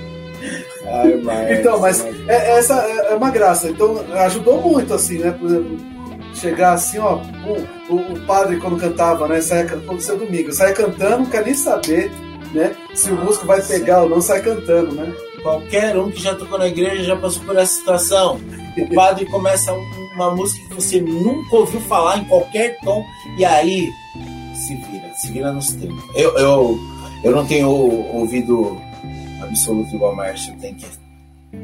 Ai, 0.87 1.21
mas, 1.23 1.59
então, 1.59 1.81
mas 1.81 2.05
é, 2.29 2.59
essa 2.59 2.75
é, 2.75 3.13
é 3.13 3.15
uma 3.15 3.31
graça. 3.31 3.71
Então 3.71 4.05
ajudou 4.25 4.61
muito, 4.61 4.95
assim, 4.95 5.19
né? 5.19 5.31
Por 5.31 5.49
exemplo, 5.49 5.77
chegar 6.35 6.73
assim, 6.73 6.99
ó, 6.99 7.17
o, 7.47 7.95
o, 7.95 8.13
o 8.15 8.21
padre 8.27 8.59
quando 8.59 8.77
cantava, 8.77 9.29
né? 9.29 9.41
Saia, 9.41 9.67
quando 9.67 10.01
ser 10.01 10.17
domingo, 10.17 10.53
saia 10.53 10.73
cantando, 10.73 11.19
não 11.19 11.27
quer 11.27 11.45
nem 11.45 11.55
saber 11.55 12.11
né? 12.55 12.75
Se 12.95 13.11
o 13.11 13.17
músico 13.17 13.47
vai 13.47 13.63
pegar 13.63 14.03
ou 14.03 14.09
não, 14.09 14.21
sai 14.21 14.43
cantando, 14.43 14.95
né? 14.95 15.13
Qualquer 15.43 15.97
um 15.99 16.11
que 16.11 16.23
já 16.23 16.35
tocou 16.35 16.59
na 16.59 16.69
igreja 16.69 17.03
já 17.03 17.17
passou 17.17 17.43
por 17.43 17.57
essa 17.57 17.73
situação. 17.73 18.41
O 18.79 18.95
padre 18.95 19.27
começa 19.27 19.73
uma 20.15 20.31
música 20.31 20.69
que 20.69 20.75
você 20.75 21.01
nunca 21.01 21.57
ouviu 21.57 21.81
falar 21.81 22.19
em 22.19 22.25
qualquer 22.25 22.79
tom, 22.81 23.05
e 23.37 23.45
aí 23.45 23.89
se 24.55 24.77
vira, 24.77 25.15
se 25.15 25.33
vira 25.33 25.53
nos 25.53 25.73
tempos. 25.73 26.05
Eu, 26.15 26.37
eu, 26.39 26.79
eu 27.25 27.33
não 27.33 27.47
tenho 27.47 27.69
ouvido 27.69 28.81
absoluto 29.43 29.95
igual 29.95 30.13
o 30.13 30.17
Márcio 30.17 30.57
tem 30.59 30.75
que 30.75 30.87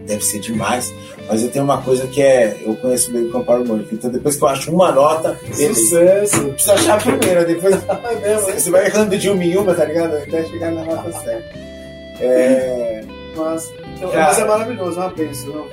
deve 0.07 0.23
ser 0.23 0.41
demais. 0.41 0.93
Mas 1.29 1.43
eu 1.43 1.51
tenho 1.51 1.65
uma 1.65 1.81
coisa 1.83 2.07
que 2.07 2.21
é. 2.23 2.61
Eu 2.65 2.77
conheço 2.77 3.13
bem 3.13 3.25
o 3.25 3.33
campo 3.33 3.51
harmônico. 3.53 3.95
Então 3.95 4.11
depois 4.11 4.37
que 4.37 4.43
eu 4.43 4.49
acho 4.49 4.73
uma 4.73 4.93
nota, 4.93 5.39
sucesso. 5.53 6.45
Precisa 6.51 6.75
achar 6.75 6.95
a 6.95 7.01
primeira. 7.01 7.45
Depois 7.45 7.75
é 8.23 8.37
você 8.37 8.71
vai 8.71 8.87
errando 8.87 9.17
de 9.17 9.31
uma 9.31 9.45
em 9.45 9.57
uma, 9.57 9.75
tá 9.75 9.85
ligado? 9.85 10.17
Até 10.17 10.45
chegar 10.45 10.73
na 10.73 10.85
nota 10.85 11.13
certa. 11.13 11.59
É. 12.21 13.05
Mas, 13.37 13.73
então, 13.97 14.11
mas 14.13 14.39
é 14.39 14.45
maravilhoso, 14.45 14.99
é 14.99 15.03
uma 15.03 15.11
bênção, 15.11 15.55
né? 15.55 15.65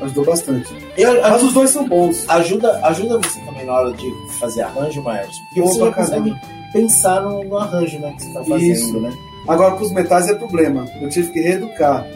Ajudou 0.00 0.24
bastante. 0.24 0.74
Eu, 0.96 1.20
mas 1.20 1.42
os 1.42 1.52
dois 1.52 1.70
são 1.70 1.88
bons. 1.88 2.24
Ajuda, 2.28 2.80
ajuda 2.84 3.18
você 3.18 3.40
também 3.40 3.66
na 3.66 3.74
hora 3.74 3.92
de 3.92 4.12
fazer 4.38 4.62
arranjo, 4.62 5.02
Maestro. 5.02 5.36
Porque 5.46 5.60
você 5.60 5.78
não 5.78 5.92
consegue 5.92 6.34
pensar 6.72 7.22
no, 7.22 7.44
no, 7.44 7.56
arranjo 7.56 7.98
né, 7.98 8.12
que 8.12 8.22
você 8.22 8.28
está 8.28 8.44
fazendo, 8.44 8.72
Isso. 8.72 9.00
né? 9.00 9.12
Agora, 9.48 9.74
com 9.76 9.84
os 9.84 9.92
metais 9.92 10.28
é 10.28 10.34
problema. 10.34 10.86
Eu 11.00 11.08
tive 11.08 11.32
que 11.32 11.40
reeducar. 11.40 12.06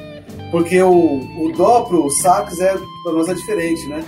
Porque 0.51 0.80
o, 0.83 1.18
o 1.43 1.53
dó 1.57 1.80
pro 1.83 2.11
sax 2.11 2.61
é, 2.61 2.74
para 3.03 3.12
nós 3.12 3.28
é 3.28 3.35
diferente, 3.35 3.89
né? 3.89 4.05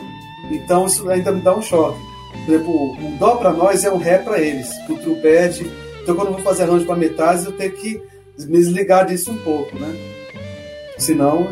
Então 0.51 0.87
isso 0.87 1.09
ainda 1.09 1.33
me 1.33 1.41
dá 1.41 1.57
um 1.57 1.63
choque. 1.63 1.99
Por 2.45 2.55
exemplo, 2.55 2.93
o 2.93 3.19
dó 3.19 3.37
para 3.37 3.51
nós 3.51 3.83
é 3.83 3.91
um 3.91 3.97
ré 3.97 4.19
para 4.19 4.39
eles, 4.39 4.69
o 4.91 4.97
trompete. 4.97 5.67
Então 6.03 6.15
quando 6.15 6.29
eu 6.29 6.35
vou 6.35 6.43
fazer 6.43 6.65
arranjo 6.65 6.85
para 6.85 6.97
metais, 6.97 7.47
eu 7.47 7.53
tenho 7.53 7.73
que 7.73 8.03
me 8.41 8.59
desligar 8.59 9.07
disso 9.07 9.31
um 9.31 9.39
pouco, 9.39 9.75
né? 9.79 9.95
Senão, 10.99 11.49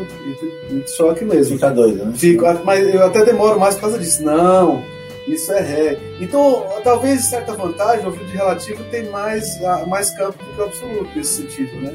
muito 0.69 0.91
choque 0.91 1.25
mesmo. 1.25 1.55
Fica 1.55 1.71
doido, 1.71 2.05
né? 2.05 2.13
Fico, 2.15 2.45
mas 2.63 2.87
eu 2.93 3.03
até 3.03 3.25
demoro 3.25 3.59
mais 3.59 3.75
por 3.75 3.81
causa 3.81 3.97
disso. 3.97 4.23
Não, 4.23 4.83
isso 5.27 5.51
é 5.51 5.61
ré. 5.61 5.99
Então, 6.19 6.65
talvez 6.83 7.25
certa 7.25 7.53
vantagem, 7.53 8.05
o 8.05 8.11
vídeo 8.11 8.33
relativo 8.33 8.83
tem 8.85 9.09
mais, 9.09 9.59
mais 9.87 10.09
campo 10.11 10.43
do 10.43 10.53
que 10.53 10.61
o 10.61 10.63
absoluto 10.65 11.09
nesse 11.15 11.41
sentido, 11.41 11.75
né? 11.81 11.93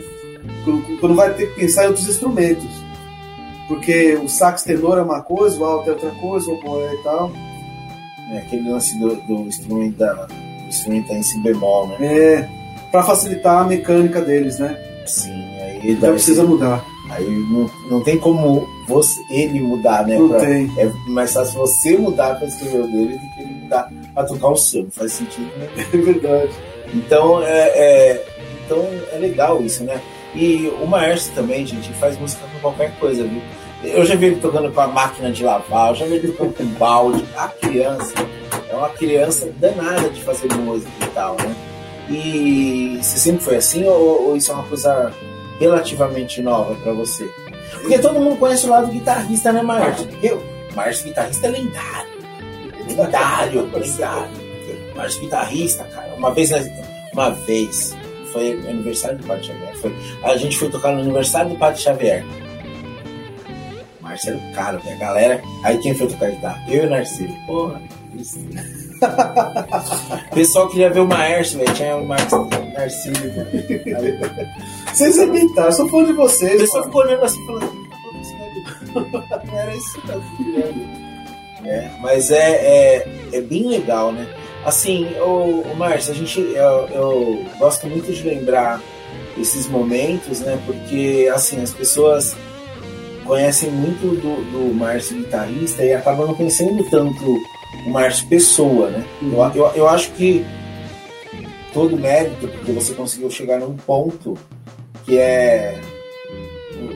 Quando 1.01 1.15
vai 1.15 1.33
ter 1.35 1.47
que 1.49 1.61
pensar 1.61 1.85
em 1.85 1.89
outros 1.89 2.09
instrumentos 2.09 2.89
porque 3.69 4.15
o 4.15 4.29
sax 4.29 4.63
tenor 4.63 4.99
é 4.99 5.03
uma 5.03 5.21
coisa, 5.21 5.61
o 5.61 5.65
alto 5.65 5.91
é 5.91 5.93
outra 5.93 6.11
coisa, 6.13 6.51
o 6.51 6.55
oboé 6.55 6.95
e 6.95 7.03
tal. 7.05 7.31
É 8.33 8.39
aquele 8.39 8.71
lance 8.71 8.99
do, 8.99 9.15
do 9.17 9.47
instrumento 9.47 9.99
da, 9.99 10.13
do 10.25 10.35
instrumento 10.67 11.13
em 11.13 11.23
si 11.23 11.39
bemol, 11.41 11.87
né? 11.89 11.97
É, 12.01 12.49
para 12.91 13.03
facilitar 13.03 13.59
a 13.59 13.65
mecânica 13.65 14.23
deles, 14.23 14.59
né? 14.59 14.77
Sim, 15.07 15.61
aí 15.61 15.93
então 15.93 16.13
precisa 16.13 16.43
mudar. 16.45 16.83
Aí 17.11 17.29
não, 17.29 17.71
não 17.91 18.03
tem 18.03 18.19
como 18.19 18.69
você, 18.87 19.21
ele 19.31 19.61
mudar, 19.61 20.07
né? 20.07 20.19
Não 20.19 20.29
pra, 20.29 20.41
tem. 20.41 20.71
É 20.79 20.91
mais 21.07 21.33
fácil 21.33 21.59
você 21.59 21.97
mudar 21.97 22.37
para 22.37 22.47
escrever 22.47 22.81
o 22.81 22.87
dele 22.87 23.19
do 23.19 23.35
que 23.35 23.41
ele 23.41 23.55
mudar 23.63 23.91
para 24.15 24.25
tocar 24.25 24.49
o 24.49 24.57
seu. 24.57 24.83
Não 24.85 24.91
faz 24.91 25.13
sentido, 25.13 25.51
né? 25.59 25.69
É 25.93 25.97
verdade. 25.97 26.53
Então 26.95 27.43
é, 27.43 27.69
é, 27.75 28.27
então 28.65 28.87
é 29.13 29.19
legal 29.19 29.63
isso, 29.63 29.85
né? 29.85 30.01
E 30.35 30.71
o 30.83 30.87
Maércio 30.87 31.33
também, 31.35 31.67
gente, 31.67 31.91
faz 31.95 32.19
música 32.19 32.43
com 32.53 32.61
qualquer 32.61 32.95
coisa, 32.99 33.25
viu? 33.25 33.43
Eu 33.83 34.05
já 34.05 34.15
vi 34.17 34.27
ele 34.27 34.37
tocando 34.37 34.71
com 34.73 34.81
a 34.81 34.89
máquina 34.89 35.31
de 35.31 35.45
lavar, 35.45 35.91
eu 35.91 35.95
já 35.95 36.07
vi 36.07 36.15
ele 36.15 36.29
tocando 36.33 36.55
com 36.55 36.65
balde. 36.79 37.25
A 37.37 37.49
criança 37.49 38.15
é 38.69 38.75
uma 38.75 38.89
criança 38.91 39.51
danada 39.59 40.09
de 40.11 40.21
fazer 40.23 40.53
música 40.55 40.91
e 41.01 41.07
tal, 41.09 41.37
né? 41.37 41.57
E 42.11 42.99
você 43.01 43.19
sempre 43.19 43.43
foi 43.43 43.57
assim 43.57 43.85
ou, 43.87 44.29
ou 44.29 44.37
isso 44.37 44.51
é 44.51 44.55
uma 44.55 44.65
coisa 44.65 45.13
relativamente 45.59 46.43
nova 46.43 46.75
para 46.77 46.93
você? 46.93 47.29
Porque 47.73 47.99
todo 47.99 48.21
mundo 48.21 48.37
conhece 48.37 48.67
o 48.67 48.71
lado 48.71 48.89
guitarrista, 48.89 49.53
né, 49.53 49.63
Márcio? 49.63 50.09
Eu, 50.23 50.43
Márcio 50.75 51.07
guitarrista 51.07 51.47
é 51.47 51.51
lendário. 51.51 52.19
Lendário, 52.89 53.71
lendário. 53.73 54.49
Márcio 54.95 55.21
guitarrista, 55.21 55.85
cara. 55.85 56.15
Uma 56.17 56.33
vez, 56.33 56.51
uma 57.13 57.31
vez, 57.31 57.97
foi 58.33 58.53
aniversário 58.69 59.19
do 59.19 59.27
Padre 59.27 59.47
Xavier. 59.47 59.77
Foi, 59.77 59.97
a 60.23 60.37
gente 60.37 60.59
foi 60.59 60.69
tocar 60.71 60.93
no 60.93 61.01
aniversário 61.01 61.51
do 61.51 61.57
Padre 61.57 61.81
Xavier. 61.81 62.25
Marcelo 64.01 64.41
Caro, 64.55 64.81
a 64.85 64.95
galera. 64.97 65.43
Aí 65.63 65.79
quem 65.79 65.95
foi 65.95 66.09
tocar 66.09 66.31
guitarra? 66.31 66.65
Eu 66.69 66.85
e 66.85 66.87
o 66.87 66.91
Narciso. 66.91 67.35
Porra, 67.47 67.81
isso. 68.15 68.39
o 70.33 70.35
pessoal 70.35 70.69
queria 70.69 70.91
ver 70.91 71.01
o 71.01 71.07
Maércio, 71.07 71.59
velho. 71.59 71.75
Tinha 71.75 71.97
o 71.97 72.07
Marcelo, 72.07 72.49
Narciso. 72.73 73.21
Aí, 73.21 74.19
Vocês 74.93 75.17
eu 75.19 75.73
sou 75.73 75.89
fã 75.89 76.05
de 76.05 76.13
vocês. 76.13 76.61
pessoal 76.61 76.81
mano. 76.81 76.93
ficou 76.93 77.03
olhando 77.07 77.25
assim, 77.25 77.47
falando. 77.47 77.67
"Pô, 77.69 78.19
isso 78.21 78.35
não 78.95 79.03
é- 79.03 79.47
Não 79.47 79.59
era 79.59 79.75
isso 79.77 80.01
que 80.01 80.11
eu. 80.11 80.23
É, 81.65 81.91
mas 82.01 82.31
é, 82.31 82.37
é, 82.53 83.09
é 83.33 83.41
bem 83.41 83.69
legal, 83.69 84.13
né? 84.13 84.27
Assim, 84.65 85.07
o, 85.21 85.63
o 85.71 85.77
Márcio, 85.77 86.13
a 86.13 86.15
gente, 86.15 86.41
eu, 86.41 86.89
eu 86.95 87.45
gosto 87.59 87.87
muito 87.87 88.13
de 88.13 88.23
lembrar 88.23 88.81
esses 89.39 89.69
momentos, 89.69 90.41
né? 90.41 90.59
Porque, 90.67 91.31
assim, 91.33 91.63
as 91.63 91.73
pessoas 91.73 92.35
conhecem 93.25 93.71
muito 93.71 94.17
do, 94.21 94.37
do 94.69 94.75
Márcio 94.75 95.17
guitarrista 95.19 95.85
e 95.85 95.93
acabam 95.93 96.27
não 96.27 96.35
conhecendo 96.35 96.83
tanto 96.91 97.39
o 97.87 97.91
Márcio 97.91 98.27
pessoa, 98.29 98.89
né? 98.91 99.05
Eu, 99.23 99.53
eu, 99.55 99.73
eu 99.75 99.89
acho 99.89 100.11
que 100.13 100.45
todo 101.75 101.97
mérito, 101.99 102.49
porque 102.49 102.73
você 102.73 102.95
conseguiu 102.95 103.31
chegar 103.31 103.61
num 103.61 103.77
ponto 103.77 104.37
que 105.09 105.19
é 105.19 105.81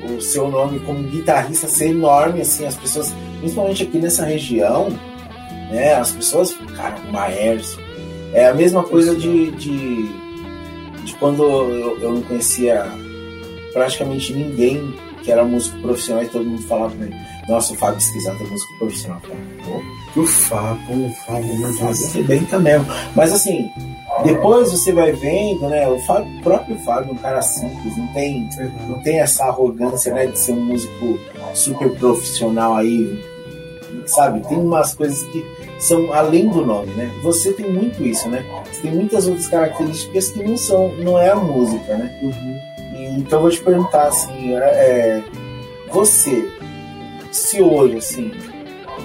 o, 0.04 0.16
o 0.16 0.20
seu 0.20 0.48
nome 0.48 0.78
como 0.80 1.02
guitarrista 1.04 1.66
ser 1.66 1.88
enorme, 1.88 2.42
assim, 2.42 2.66
as 2.66 2.76
pessoas, 2.76 3.14
principalmente 3.40 3.82
aqui 3.84 3.98
nessa 3.98 4.24
região, 4.24 4.90
né, 5.70 5.94
as 5.94 6.12
pessoas, 6.12 6.54
cara, 6.76 6.96
o 7.08 7.12
Maércio, 7.12 7.80
é 8.34 8.46
a 8.46 8.54
mesma 8.54 8.82
coisa 8.82 9.14
de, 9.16 9.50
de, 9.52 10.08
de 11.04 11.14
quando 11.18 11.42
eu, 11.42 11.98
eu 12.00 12.12
não 12.12 12.22
conhecia 12.22 12.84
praticamente 13.72 14.34
ninguém 14.34 14.94
que 15.22 15.32
era 15.32 15.44
músico 15.44 15.78
profissional 15.80 16.22
e 16.24 16.28
todo 16.28 16.44
mundo 16.44 16.62
falava 16.64 16.94
pra 16.94 17.06
mim, 17.06 17.14
nossa, 17.48 17.72
o 17.72 17.76
Fábio 17.76 17.98
Esquisato 17.98 18.42
é 18.42 18.46
músico 18.46 18.78
profissional. 18.78 19.20
Falava, 19.20 19.40
"Pô, 20.14 20.20
O 20.20 20.26
Fábio, 20.26 21.06
o 21.06 21.14
Fábio, 21.26 21.58
meu 21.58 21.72
Fábio 21.74 21.86
Deus. 21.86 22.10
arrebenta 22.10 22.58
mesmo. 22.58 22.86
Mas 23.14 23.32
assim, 23.32 23.70
depois 24.24 24.70
você 24.70 24.92
vai 24.92 25.12
vendo, 25.12 25.68
né, 25.68 25.88
o, 25.88 25.98
Fábio, 26.00 26.38
o 26.38 26.42
próprio 26.42 26.78
Fábio 26.80 27.10
é 27.10 27.12
um 27.12 27.16
cara 27.16 27.42
simples, 27.42 27.96
não 27.96 28.06
tem 28.08 28.48
não 28.86 29.00
tem 29.00 29.20
essa 29.20 29.46
arrogância 29.46 30.12
né, 30.12 30.26
de 30.26 30.38
ser 30.38 30.52
um 30.52 30.64
músico 30.64 31.18
super 31.54 31.90
profissional 31.96 32.74
aí, 32.74 33.20
sabe? 34.06 34.46
Tem 34.46 34.58
umas 34.58 34.94
coisas 34.94 35.20
que 35.28 35.44
são 35.78 36.12
além 36.12 36.48
do 36.48 36.64
nome, 36.64 36.92
né? 36.94 37.10
Você 37.22 37.52
tem 37.52 37.70
muito 37.70 38.02
isso, 38.04 38.28
né? 38.28 38.44
Você 38.70 38.82
tem 38.82 38.92
muitas 38.92 39.26
outras 39.26 39.48
características 39.48 40.30
que 40.30 40.44
não 40.44 40.56
são, 40.56 40.88
não 40.98 41.18
é 41.18 41.30
a 41.30 41.36
música, 41.36 41.96
né? 41.96 42.18
Uhum. 42.22 42.60
E, 42.94 43.18
então 43.18 43.38
eu 43.38 43.42
vou 43.42 43.50
te 43.50 43.60
perguntar 43.60 44.08
assim, 44.08 44.54
é, 44.54 44.58
é, 44.58 45.22
você, 45.90 46.48
se 47.32 47.60
hoje 47.60 47.96
assim 47.96 48.30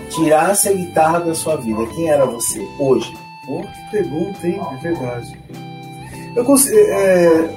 tirasse 0.10 0.70
a 0.70 0.74
guitarra 0.74 1.20
da 1.20 1.36
sua 1.36 1.56
vida, 1.56 1.86
quem 1.88 2.10
era 2.10 2.26
você 2.26 2.66
hoje? 2.78 3.12
Que 3.48 3.92
pergunta, 3.92 4.48
hein? 4.48 4.60
É 4.74 4.78
verdade. 4.78 5.40
Eu 6.36 6.44
consigo. 6.44 6.78
é, 6.78 7.50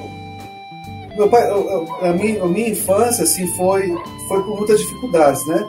meu 1.16 1.28
pai, 1.28 1.43
a, 2.03 2.12
minha, 2.12 2.43
a 2.43 2.47
minha 2.47 2.68
infância 2.68 3.24
assim, 3.24 3.47
foi, 3.49 3.95
foi 4.28 4.43
com 4.45 4.57
muitas 4.57 4.80
dificuldades, 4.80 5.45
né? 5.47 5.68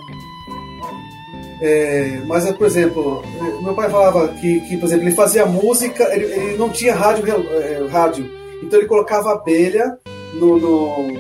É, 1.62 2.22
mas, 2.26 2.50
por 2.54 2.66
exemplo, 2.66 3.24
é, 3.40 3.64
meu 3.64 3.74
pai 3.74 3.90
falava 3.90 4.28
que, 4.30 4.62
que 4.62 4.78
por 4.78 4.86
exemplo, 4.86 5.06
ele 5.06 5.16
fazia 5.16 5.46
música, 5.46 6.04
ele, 6.16 6.26
ele 6.26 6.58
não 6.58 6.70
tinha 6.70 6.96
rádio, 6.96 7.24
é, 7.28 7.88
rádio, 7.88 8.30
então 8.64 8.80
ele 8.80 8.88
colocava 8.88 9.34
abelha 9.34 9.98
no, 10.34 10.58
no, 10.58 11.14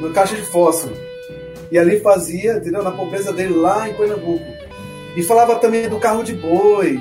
no 0.00 0.12
caixa 0.12 0.34
de 0.34 0.42
fósforo. 0.42 0.94
E 1.70 1.78
ali 1.78 2.00
fazia, 2.00 2.54
entendeu? 2.54 2.82
Na 2.82 2.90
pobreza 2.90 3.32
dele 3.32 3.54
lá 3.54 3.88
em 3.88 3.94
Pernambuco. 3.94 4.44
E 5.16 5.22
falava 5.22 5.56
também 5.56 5.88
do 5.88 5.98
carro 5.98 6.22
de 6.22 6.34
boi, 6.34 7.00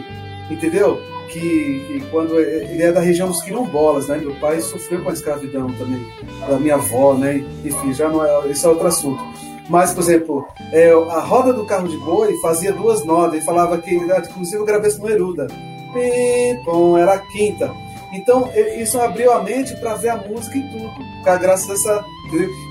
entendeu? 0.50 1.00
Que, 1.30 1.40
que 1.88 2.04
quando 2.12 2.40
ele 2.40 2.84
é 2.84 2.92
da 2.92 3.00
região 3.00 3.28
dos 3.28 3.42
quilombolas, 3.42 4.08
né? 4.08 4.18
Meu 4.18 4.36
pai 4.36 4.62
sofreu 4.62 5.04
com 5.04 5.10
a 5.10 5.14
escravidão 5.14 5.68
também, 5.74 6.06
da 6.48 6.58
minha 6.60 6.76
avó, 6.76 7.14
né? 7.16 7.44
Enfim, 7.64 7.94
já 7.94 8.08
não 8.10 8.24
é, 8.24 8.48
isso 8.50 8.66
é 8.68 8.70
outro 8.70 8.88
assunto. 8.88 9.24
Mas, 9.68 9.94
por 9.94 10.02
exemplo, 10.04 10.46
é, 10.72 10.92
a 10.92 11.20
roda 11.22 11.52
do 11.52 11.66
carro 11.66 11.88
de 11.88 11.98
boi 11.98 12.38
fazia 12.40 12.72
duas 12.72 13.04
notas 13.04 13.42
e 13.42 13.46
falava 13.46 13.80
que, 13.80 13.96
inclusive, 13.96 14.58
eu 14.58 14.66
gravei 14.66 14.90
isso 14.90 15.02
no 15.02 15.10
Eruda. 15.10 15.48
Pim, 15.48 16.64
pom, 16.64 16.96
era 16.98 17.14
a 17.16 17.20
quinta. 17.20 17.74
Então, 18.14 18.50
e- 18.54 18.82
isso 18.84 19.00
abriu 19.00 19.32
a 19.34 19.42
mente 19.42 19.76
para 19.78 19.96
ver 19.96 20.10
a 20.10 20.18
música 20.18 20.56
em 20.58 20.68
tudo, 20.70 20.92
graças 21.24 21.70
a 21.70 21.74
essa. 21.74 22.06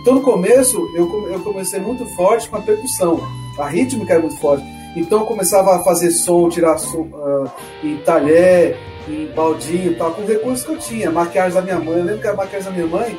Então, 0.00 0.14
no 0.14 0.22
começo, 0.22 0.78
eu, 0.94 1.28
eu 1.32 1.40
comecei 1.40 1.80
muito 1.80 2.06
forte 2.14 2.48
com 2.48 2.56
a 2.56 2.60
percussão, 2.62 3.20
a 3.58 3.66
rítmica 3.66 4.12
era 4.14 4.22
muito 4.22 4.38
forte. 4.38 4.64
Então, 4.96 5.24
começava 5.24 5.76
a 5.76 5.82
fazer 5.82 6.10
som, 6.10 6.48
tirar 6.48 6.78
som 6.78 7.08
ah, 7.14 7.50
em 7.82 7.96
talher, 7.98 8.76
em 9.08 9.26
baldinho 9.34 9.92
e 9.92 9.94
tal, 9.96 10.12
com 10.12 10.24
recursos 10.24 10.64
que 10.64 10.72
eu 10.72 10.78
tinha. 10.78 11.10
Maquiagem 11.10 11.54
da 11.54 11.62
minha 11.62 11.78
mãe, 11.78 11.98
eu 11.98 12.04
lembro 12.04 12.20
que 12.20 12.28
a 12.28 12.34
maquiagem 12.34 12.70
da 12.70 12.76
minha 12.76 12.86
mãe, 12.86 13.18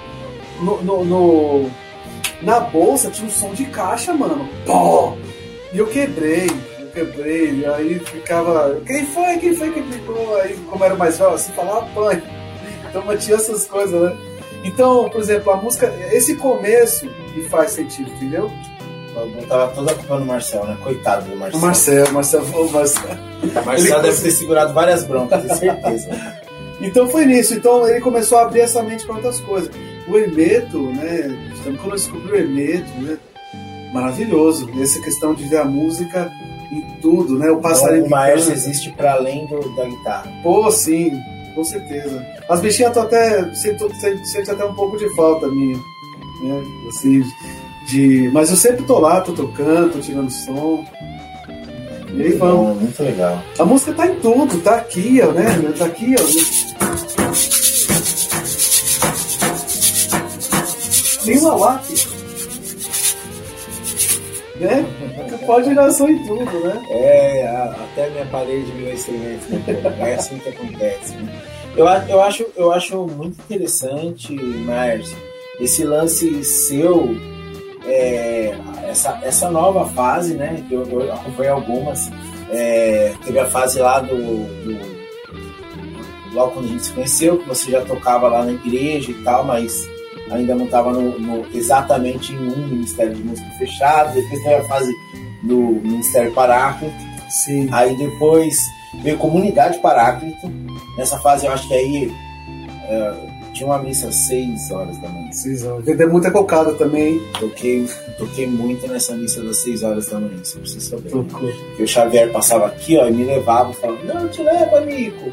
no, 0.61 0.81
no- 0.81 1.03
no- 1.05 1.69
na 2.41 2.59
bolsa 2.59 3.09
tinha 3.11 3.27
um 3.27 3.31
som 3.31 3.51
de 3.53 3.65
caixa, 3.65 4.13
mano. 4.13 4.47
Pó! 4.65 5.15
E 5.73 5.77
eu 5.77 5.87
quebrei, 5.87 6.47
eu 6.79 6.87
quebrei, 6.87 7.59
e 7.59 7.65
aí 7.65 7.99
ficava. 7.99 8.79
Quem 8.87 9.05
foi? 9.07 9.37
Quem 9.37 9.53
foi 9.55 9.71
que 9.71 9.81
ficou? 9.83 10.35
Aí, 10.37 10.55
como 10.69 10.83
era 10.83 10.95
mais 10.95 11.17
velho, 11.17 11.31
assim, 11.31 11.51
falava 11.51 11.85
pãe. 11.93 12.23
Então 12.89 13.03
mas 13.05 13.25
tinha 13.25 13.35
essas 13.35 13.65
coisas, 13.65 13.99
né? 14.01 14.15
Então, 14.63 15.09
por 15.09 15.19
exemplo, 15.19 15.51
a 15.51 15.57
música, 15.57 15.93
esse 16.13 16.35
começo 16.35 17.05
me 17.35 17.43
faz 17.49 17.71
sentido, 17.71 18.09
entendeu? 18.11 18.49
Eu 19.15 19.29
botava 19.29 19.67
toda 19.73 19.91
a 19.91 19.95
culpa 19.95 20.19
no 20.19 20.25
Marcel, 20.25 20.65
né? 20.65 20.77
Coitado 20.83 21.25
do 21.25 21.35
O 21.35 21.37
Marcel. 21.37 21.59
Marcel, 21.61 22.11
Marcel, 22.11 22.41
o 22.41 22.71
Marcel. 22.71 23.17
O 23.43 23.65
Marcel 23.65 24.01
deve 24.01 24.21
ter 24.21 24.31
segurado 24.31 24.73
várias 24.73 25.03
broncas, 25.05 25.41
tenho 25.41 25.55
certeza. 25.55 26.09
Então 26.81 27.07
foi 27.07 27.25
nisso. 27.25 27.53
Então 27.53 27.87
ele 27.87 28.01
começou 28.01 28.37
a 28.37 28.43
abrir 28.43 28.61
essa 28.61 28.83
mente 28.83 29.05
para 29.05 29.15
outras 29.15 29.39
coisas. 29.39 29.69
O 30.07 30.17
Hermeto, 30.17 30.79
né? 30.91 31.35
Quando 31.63 31.85
eu 31.85 31.91
descobri 31.91 32.31
o 32.31 32.35
Hermeto, 32.35 32.91
né? 33.01 33.17
Maravilhoso. 33.93 34.69
Essa 34.81 35.01
questão 35.01 35.33
de 35.33 35.47
ver 35.47 35.57
a 35.57 35.65
música 35.65 36.31
em 36.71 36.81
tudo, 37.01 37.39
né? 37.39 37.49
O 37.49 37.59
passarinho 37.59 38.05
Então, 38.05 38.07
o 38.07 38.11
Maércio 38.11 38.51
existe 38.51 38.91
para 38.91 39.13
além 39.13 39.45
do, 39.47 39.75
da 39.75 39.85
guitarra. 39.85 40.31
Pô, 40.43 40.69
sim, 40.71 41.11
com 41.55 41.63
certeza. 41.63 42.25
As 42.49 42.59
bichinhas 42.59 42.91
estão 42.91 43.03
até. 43.03 43.53
Sente, 43.55 43.99
sente, 43.99 44.27
sente 44.27 44.51
até 44.51 44.65
um 44.65 44.73
pouco 44.73 44.97
de 44.97 45.09
falta 45.15 45.47
minha. 45.47 45.77
Né? 46.43 46.63
Assim, 46.89 47.23
de, 47.87 48.29
mas 48.33 48.49
eu 48.49 48.57
sempre 48.57 48.83
tô 48.85 48.99
lá, 48.99 49.21
tô 49.21 49.33
tocando, 49.33 49.93
tô 49.93 49.99
tirando 49.99 50.29
som. 50.29 50.85
E 52.13 52.21
aí 52.21 52.31
vamos. 52.33 52.81
Muito 52.81 53.03
legal. 53.03 53.41
A 53.59 53.65
música 53.65 53.93
tá 53.93 54.07
em 54.07 54.15
tudo, 54.19 54.61
tá 54.61 54.75
aqui, 54.75 55.19
ó, 55.21 55.31
né? 55.31 55.45
Tá 55.77 55.85
aqui, 55.85 56.15
ó. 56.17 56.23
Tem 61.25 61.37
uma 61.39 61.55
lápis. 61.55 62.07
Né? 64.59 64.85
Tu 65.27 65.37
pode 65.45 65.67
tirar 65.67 65.91
som 65.91 66.07
em 66.07 66.25
tudo, 66.25 66.59
né? 66.59 66.81
É, 66.89 67.47
até 67.47 68.05
a 68.05 68.09
minha 68.11 68.25
parede 68.27 68.71
virou 68.71 68.93
instrumento. 68.93 69.49
né? 69.49 70.11
É 70.11 70.15
assim 70.15 70.37
que 70.37 70.49
acontece. 70.49 71.13
Né? 71.15 71.41
Eu, 71.75 71.85
eu, 71.85 72.21
acho, 72.21 72.45
eu 72.55 72.71
acho 72.71 73.05
muito 73.07 73.37
interessante, 73.41 74.33
Márcio, 74.33 75.17
esse 75.59 75.83
lance 75.83 76.43
seu, 76.43 77.17
é, 77.85 78.57
essa, 78.87 79.19
essa 79.23 79.49
nova 79.49 79.85
fase, 79.87 80.33
né? 80.33 80.63
Que 80.67 80.73
eu, 80.73 80.83
eu 80.85 81.13
acompanhei 81.13 81.51
algumas. 81.51 82.09
É, 82.49 83.13
teve 83.23 83.39
a 83.39 83.45
fase 83.45 83.79
lá 83.79 83.99
do, 83.99 84.15
do. 84.15 84.95
Logo 86.33 86.51
quando 86.51 86.65
a 86.65 86.69
gente 86.69 86.85
se 86.85 86.93
conheceu, 86.93 87.37
que 87.37 87.47
você 87.47 87.71
já 87.71 87.81
tocava 87.81 88.27
lá 88.27 88.43
na 88.43 88.51
igreja 88.51 89.11
e 89.11 89.23
tal, 89.23 89.45
mas 89.45 89.87
ainda 90.29 90.55
não 90.55 90.65
estava 90.65 90.91
exatamente 91.53 92.33
em 92.33 92.51
um 92.51 92.67
Ministério 92.67 93.13
de 93.13 93.23
Música 93.23 93.49
fechado. 93.57 94.13
Depois 94.13 94.43
teve 94.43 94.55
a 94.55 94.67
fase 94.67 94.91
do 95.43 95.57
Ministério 95.57 96.33
Paráclito. 96.33 96.95
Sim. 97.29 97.69
Aí 97.71 97.95
depois 97.97 98.57
veio 99.01 99.17
Comunidade 99.17 99.79
Paráclito. 99.79 100.47
Nessa 100.97 101.17
fase 101.19 101.45
eu 101.45 101.51
acho 101.51 101.67
que 101.67 101.73
aí 101.73 102.11
é, 102.87 103.13
tinha 103.55 103.67
uma 103.67 103.79
missa 103.79 104.07
às 104.09 104.27
6 104.27 104.69
horas 104.71 104.97
da 104.99 105.09
manhã. 105.09 105.27
Precisa. 105.27 105.75
Vender 105.79 106.05
muita 106.07 106.29
cocada 106.29 106.73
também. 106.73 107.19
Toquei, 107.39 107.87
toquei 108.17 108.45
muito 108.45 108.87
nessa 108.87 109.15
missa 109.15 109.41
das 109.41 109.57
6 109.63 109.81
horas 109.83 110.07
da 110.09 110.19
manhã, 110.19 110.37
você 110.43 110.59
precisa 110.59 110.89
saber. 110.97 111.09
Tocou. 111.09 111.39
Porque 111.49 111.83
o 111.83 111.87
Xavier 111.87 112.31
passava 112.31 112.67
aqui 112.67 112.97
ó, 112.97 113.07
e 113.07 113.11
me 113.11 113.23
levava 113.23 113.73
falando, 113.73 114.03
não, 114.05 114.27
te 114.27 114.41
leva, 114.43 114.77
amigo. 114.77 115.31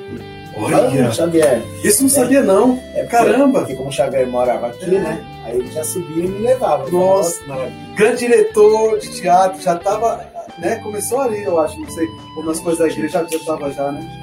Olha, 0.55 0.77
Vamos, 0.89 1.17
Xavier. 1.17 1.63
isso 1.83 2.03
não 2.03 2.11
sabia 2.11 2.43
não. 2.43 2.79
É 2.95 3.01
porque- 3.05 3.07
Caramba. 3.17 3.61
Porque 3.61 3.75
como 3.75 3.89
o 3.89 3.93
Xavier 3.93 4.27
morava 4.29 4.67
aqui, 4.69 4.85
É. 4.85 4.99
né? 5.01 5.25
Aí 5.45 5.57
ele 5.59 5.71
já 5.73 5.83
subia 5.83 6.25
e 6.25 6.29
me 6.29 6.39
levava. 6.47 6.89
Nossa. 6.91 7.41
maravilha. 7.47 7.75
Grande 7.97 8.19
diretor 8.19 8.99
de 8.99 9.09
teatro, 9.21 9.61
já 9.63 9.77
tava, 9.77 10.25
né? 10.59 10.77
Começou 10.77 11.21
ali, 11.23 11.43
eu 11.43 11.59
acho, 11.59 11.81
não 11.81 11.91
sei, 11.91 12.07
ou 12.37 12.45
nas 12.45 12.61
coisas 12.61 12.79
da 12.81 12.87
igreja 12.87 13.27
já, 13.29 13.39
já 13.39 13.45
tava 13.47 13.73
já, 13.73 13.91
né? 13.93 14.22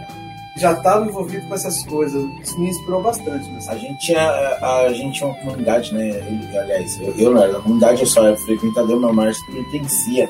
Já 0.59 0.73
estava 0.73 1.05
envolvido 1.05 1.47
com 1.47 1.55
essas 1.55 1.83
coisas. 1.85 2.23
Isso 2.43 2.59
me 2.59 2.69
inspirou 2.69 3.01
bastante. 3.01 3.49
A 3.67 3.75
gente 3.75 3.97
tinha 3.99 4.21
a, 4.21 4.81
a, 4.85 4.93
gente 4.93 5.17
tinha 5.17 5.29
uma 5.29 5.39
comunidade, 5.39 5.93
né? 5.93 6.21
aliás, 6.59 6.99
eu, 7.01 7.15
eu 7.17 7.33
não 7.33 7.43
era 7.43 7.53
da 7.53 7.59
comunidade, 7.59 8.01
eu 8.01 8.07
só 8.07 8.27
era 8.27 8.37
frequentador, 8.37 8.99
mas 8.99 9.11
o 9.11 9.13
Márcio 9.13 9.45
pertencia 9.47 10.29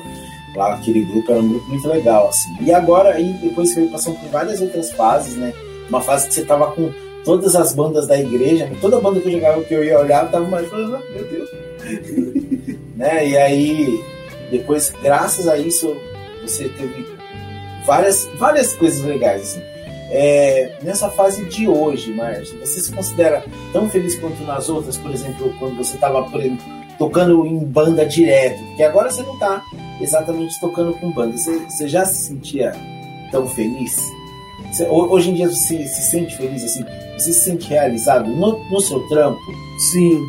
lá 0.54 0.74
aquele 0.74 1.02
grupo, 1.02 1.30
era 1.30 1.40
um 1.40 1.48
grupo 1.48 1.68
muito 1.68 1.88
legal, 1.88 2.28
assim. 2.28 2.56
E 2.60 2.72
agora, 2.72 3.10
aí, 3.10 3.32
depois 3.34 3.68
você 3.70 3.80
veio 3.80 3.92
passando 3.92 4.18
por 4.18 4.28
várias 4.30 4.60
outras 4.60 4.90
fases, 4.92 5.36
né? 5.36 5.52
Uma 5.88 6.00
fase 6.00 6.28
que 6.28 6.34
você 6.34 6.44
tava 6.44 6.70
com 6.72 6.90
todas 7.24 7.54
as 7.54 7.74
bandas 7.74 8.06
da 8.06 8.18
igreja, 8.18 8.66
né? 8.66 8.76
toda 8.80 9.00
banda 9.00 9.20
que 9.20 9.28
eu 9.28 9.32
jogava 9.32 9.62
que 9.62 9.74
eu 9.74 9.84
ia 9.84 9.98
olhar, 9.98 10.30
tava 10.30 10.46
mais 10.46 10.68
falando, 10.68 10.96
ah, 10.96 11.02
meu 11.12 11.24
Deus. 11.28 11.50
né? 12.96 13.28
E 13.28 13.36
aí, 13.36 14.04
depois, 14.50 14.92
graças 15.02 15.46
a 15.46 15.58
isso, 15.58 15.94
você 16.42 16.68
teve 16.68 17.06
várias, 17.86 18.28
várias 18.38 18.74
coisas 18.74 19.04
legais, 19.04 19.42
assim. 19.42 19.69
É, 20.12 20.72
nessa 20.82 21.08
fase 21.08 21.44
de 21.46 21.68
hoje, 21.68 22.12
Márcio, 22.12 22.58
você 22.58 22.80
se 22.80 22.92
considera 22.92 23.44
tão 23.72 23.88
feliz 23.88 24.18
quanto 24.18 24.42
nas 24.42 24.68
outras, 24.68 24.98
por 24.98 25.12
exemplo, 25.12 25.54
quando 25.58 25.76
você 25.76 25.94
estava 25.94 26.28
tocando 26.98 27.46
em 27.46 27.58
banda 27.58 28.04
direto? 28.04 28.58
Porque 28.66 28.82
agora 28.82 29.10
você 29.10 29.22
não 29.22 29.34
está 29.34 29.62
exatamente 30.00 30.58
tocando 30.60 30.92
com 30.94 31.12
banda. 31.12 31.36
Você, 31.36 31.58
você, 31.60 31.86
já 31.86 32.04
se 32.04 32.26
sentia 32.26 32.72
tão 33.30 33.46
feliz? 33.46 33.96
Você, 34.72 34.84
hoje 34.88 35.30
em 35.30 35.34
dia 35.34 35.48
você 35.48 35.86
se 35.86 36.02
sente 36.10 36.36
feliz 36.36 36.64
assim? 36.64 36.84
Você 37.16 37.32
se 37.32 37.40
sente 37.40 37.68
realizado 37.68 38.28
no, 38.28 38.58
no 38.68 38.80
seu 38.80 39.00
trampo? 39.08 39.40
Sim. 39.92 40.20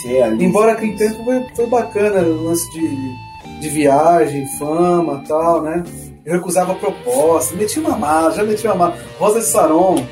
Se 0.00 0.08
realiza. 0.08 0.44
Embora 0.44 0.72
aquele 0.72 0.96
tempo 0.96 1.24
foi, 1.24 1.44
foi 1.56 1.66
bacana, 1.66 2.20
o 2.20 2.44
lance 2.44 2.70
de, 2.70 3.60
de 3.60 3.68
viagem, 3.70 4.46
fama 4.58 5.24
tal, 5.26 5.62
né? 5.62 5.82
Eu 6.28 6.34
recusava 6.34 6.72
a 6.72 6.74
proposta, 6.74 7.56
metia 7.56 7.80
uma 7.80 7.96
mala, 7.96 8.30
já 8.32 8.44
metia 8.44 8.70
uma 8.74 8.90
mala. 8.90 8.98
Rosa 9.18 9.40
de 9.40 9.46
Saron, 9.46 10.06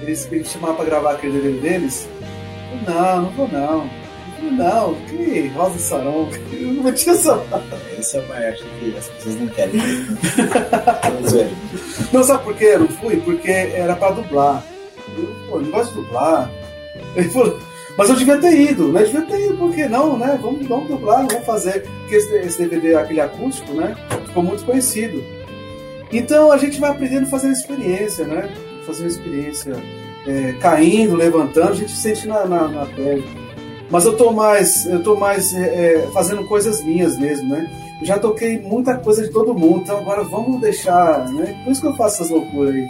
eles 0.00 0.26
me 0.30 0.42
chamavam 0.42 0.76
pra 0.76 0.86
gravar 0.86 1.12
aquele 1.12 1.38
DVD 1.38 1.60
deles. 1.60 2.08
Eu, 2.72 2.94
não, 2.94 3.22
não 3.22 3.30
vou 3.32 3.46
não. 3.46 3.90
Eu, 4.42 4.50
não, 4.50 4.94
que 4.94 5.48
Rosa 5.48 5.74
de 5.74 5.82
Saron, 5.82 6.30
eu 6.50 6.72
não 6.72 6.82
metia 6.84 7.12
essa 7.12 7.44
Esse 7.98 8.16
é 8.16 8.20
o 8.20 8.28
maestro 8.28 8.66
que 8.80 8.96
as 8.96 9.06
pessoas 9.06 9.34
não 9.34 9.48
querem. 9.48 9.82
não, 12.10 12.24
sabe 12.24 12.44
por 12.44 12.56
quê? 12.56 12.64
Eu 12.64 12.80
não 12.80 12.88
fui? 12.88 13.16
Porque 13.18 13.50
era 13.50 13.96
pra 13.96 14.12
dublar. 14.12 14.64
Eu, 15.14 15.26
pô, 15.50 15.60
não 15.60 15.70
gosto 15.70 15.90
de 15.90 16.00
dublar. 16.00 16.50
Ele 17.14 17.28
falou, 17.28 17.58
mas 17.98 18.08
eu 18.10 18.14
devia 18.14 18.38
ter 18.38 18.56
ido, 18.56 18.92
né? 18.92 19.02
Eu 19.02 19.06
devia 19.06 19.22
ter 19.22 19.46
ido, 19.46 19.56
por 19.56 19.74
que 19.74 19.88
não, 19.88 20.16
né? 20.16 20.38
Vamos, 20.40 20.64
vamos 20.68 20.88
dublar, 20.88 21.26
vamos 21.26 21.44
fazer. 21.44 21.82
Porque 21.82 22.14
esse, 22.14 22.32
esse 22.36 22.64
DVD, 22.64 22.94
aquele 22.94 23.20
acústico, 23.20 23.72
né? 23.72 23.92
Ficou 24.24 24.44
muito 24.44 24.64
conhecido. 24.64 25.20
Então 26.12 26.52
a 26.52 26.56
gente 26.56 26.78
vai 26.78 26.90
aprendendo 26.90 27.26
fazendo 27.26 27.54
experiência, 27.54 28.24
né? 28.24 28.48
Fazendo 28.86 29.08
experiência, 29.08 29.74
é, 30.28 30.52
caindo, 30.60 31.16
levantando, 31.16 31.72
a 31.72 31.74
gente 31.74 31.90
sente 31.90 32.28
na, 32.28 32.46
na, 32.46 32.68
na 32.68 32.86
pele. 32.86 33.24
Mas 33.90 34.04
eu 34.04 34.16
tô 34.16 34.30
mais, 34.30 34.86
eu 34.86 35.02
tô 35.02 35.16
mais 35.16 35.52
é, 35.52 35.96
é, 35.96 36.06
fazendo 36.12 36.44
coisas 36.44 36.84
minhas 36.84 37.18
mesmo, 37.18 37.48
né? 37.48 37.68
Já 38.04 38.16
toquei 38.16 38.60
muita 38.60 38.96
coisa 38.96 39.24
de 39.24 39.30
todo 39.30 39.52
mundo, 39.52 39.80
então 39.80 39.98
agora 39.98 40.22
vamos 40.22 40.60
deixar, 40.60 41.28
né? 41.32 41.60
Por 41.64 41.72
isso 41.72 41.80
que 41.80 41.88
eu 41.88 41.96
faço 41.96 42.22
essas 42.22 42.30
loucuras 42.30 42.76
aí. 42.76 42.88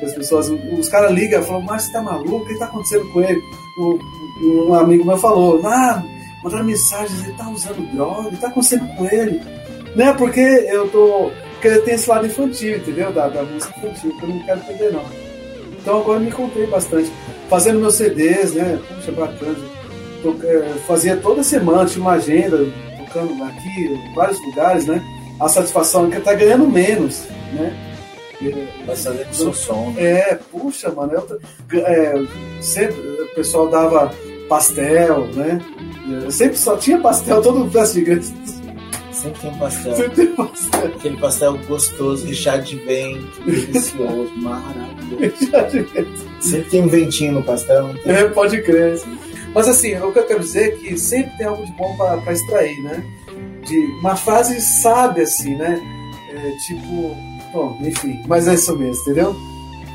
As 0.00 0.14
pessoas, 0.14 0.48
os 0.48 0.88
caras 0.88 1.10
ligam 1.10 1.40
e 1.40 1.44
falam, 1.44 1.62
mas 1.62 1.82
você 1.82 1.92
tá 1.92 2.00
maluco? 2.00 2.36
O 2.36 2.46
que 2.46 2.56
tá 2.56 2.66
acontecendo 2.66 3.10
com 3.12 3.20
ele? 3.20 3.40
O, 3.78 3.98
um 4.40 4.74
amigo 4.74 5.04
meu 5.04 5.16
falou, 5.18 5.60
ah, 5.64 6.02
mandaram 6.42 6.64
mensagens, 6.64 7.24
ele 7.24 7.36
tá 7.36 7.48
usando 7.48 7.92
droga, 7.92 8.30
que 8.30 8.36
tá 8.36 8.48
acontecendo 8.48 8.86
com 8.96 9.06
ele? 9.06 9.40
Né, 9.94 10.12
porque 10.14 10.40
eu 10.40 10.88
tô. 10.88 11.30
Porque 11.54 11.78
tem 11.80 11.94
esse 11.94 12.10
lado 12.10 12.26
infantil, 12.26 12.76
entendeu? 12.76 13.12
Da, 13.12 13.28
da 13.28 13.42
música 13.42 13.72
infantil, 13.78 14.16
que 14.18 14.22
eu 14.22 14.28
não 14.28 14.38
quero 14.40 14.60
perder 14.60 14.92
não. 14.92 15.04
Então 15.80 16.00
agora 16.00 16.20
me 16.20 16.28
encontrei 16.28 16.66
bastante. 16.66 17.10
Fazendo 17.48 17.80
meus 17.80 17.94
CDs, 17.94 18.54
né? 18.54 18.78
Puxa, 18.88 19.12
bacana. 19.12 19.56
Tô, 20.22 20.34
é, 20.42 20.74
fazia 20.86 21.16
toda 21.16 21.42
semana, 21.42 21.86
tinha 21.86 22.02
uma 22.02 22.12
agenda, 22.12 22.66
tocando 22.98 23.44
aqui, 23.44 23.86
em 23.86 24.14
vários 24.14 24.40
lugares, 24.44 24.86
né? 24.86 25.02
A 25.38 25.48
satisfação 25.48 26.06
é 26.06 26.10
que 26.10 26.20
tá 26.20 26.34
ganhando 26.34 26.66
menos, 26.66 27.24
né? 27.52 27.94
Com 28.84 28.92
o 28.92 29.34
seu 29.34 29.54
som. 29.54 29.90
Né? 29.90 30.02
É, 30.02 30.38
puxa, 30.50 30.90
mano. 30.90 31.12
Eu, 31.12 31.80
é, 31.86 32.26
sempre 32.60 33.13
o 33.34 33.36
pessoal 33.36 33.68
dava 33.68 34.14
pastel, 34.48 35.26
né? 35.34 35.60
Eu 36.22 36.30
sempre 36.30 36.56
só 36.56 36.76
tinha 36.76 37.00
pastel 37.00 37.42
todo 37.42 37.68
festa 37.70 37.94
de 37.94 38.00
igreja. 38.00 38.32
Sempre 39.10 39.40
tem 39.40 39.58
pastel. 39.58 39.96
Sempre 39.96 40.14
tem 40.14 40.34
pastel. 40.34 40.84
Aquele 40.84 41.16
pastel 41.16 41.58
gostoso, 41.66 42.26
recheado 42.26 42.62
de 42.62 42.76
vento, 42.76 43.42
delicioso, 43.44 44.32
maravilhoso. 44.36 46.26
Sempre 46.40 46.70
tem 46.70 46.82
um 46.82 46.88
ventinho 46.88 47.32
no 47.32 47.42
pastel. 47.42 47.90
É, 48.04 48.24
pode 48.28 48.62
crer. 48.62 49.00
Mas 49.52 49.68
assim, 49.68 49.96
o 49.96 50.12
que 50.12 50.20
eu 50.20 50.26
quero 50.26 50.40
dizer 50.40 50.74
é 50.74 50.76
que 50.76 50.96
sempre 50.96 51.36
tem 51.36 51.46
algo 51.46 51.66
de 51.66 51.72
bom 51.72 51.96
para 51.96 52.32
extrair, 52.32 52.80
né? 52.82 53.04
De 53.66 53.76
uma 54.00 54.14
frase 54.14 54.60
sábia, 54.60 55.24
assim, 55.24 55.56
né? 55.56 55.80
É, 56.30 56.50
tipo, 56.66 57.16
Bom, 57.54 57.78
enfim, 57.80 58.20
mas 58.26 58.48
é 58.48 58.54
isso 58.54 58.76
mesmo, 58.76 59.00
entendeu? 59.02 59.36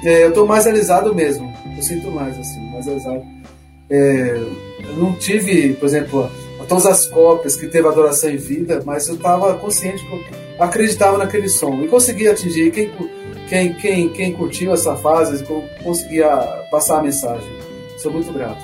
É, 0.01 0.25
eu 0.25 0.33
tô 0.33 0.45
mais 0.45 0.63
realizado 0.63 1.13
mesmo. 1.13 1.53
Eu 1.75 1.83
sinto 1.83 2.11
mais, 2.11 2.37
assim, 2.37 2.59
mais 2.71 2.85
realizado. 2.85 3.23
É, 3.89 4.41
eu 4.83 4.95
não 4.97 5.13
tive, 5.13 5.73
por 5.73 5.85
exemplo, 5.85 6.29
todas 6.69 6.85
as 6.85 7.07
cópias 7.07 7.55
que 7.55 7.67
teve 7.67 7.87
adoração 7.87 8.29
em 8.29 8.37
vida, 8.37 8.81
mas 8.85 9.07
eu 9.07 9.15
estava 9.15 9.55
consciente 9.55 10.05
que 10.05 10.13
eu 10.13 10.63
acreditava 10.63 11.17
naquele 11.17 11.49
som 11.49 11.81
e 11.81 11.87
conseguia 11.87 12.31
atingir 12.31 12.71
quem, 12.71 12.91
quem, 13.49 13.73
quem, 13.73 14.09
quem 14.09 14.33
curtiu 14.33 14.71
essa 14.71 14.95
fase, 14.95 15.43
conseguia 15.83 16.29
passar 16.69 16.99
a 16.99 17.03
mensagem. 17.03 17.49
Sou 17.97 18.13
muito 18.13 18.31
grato. 18.31 18.63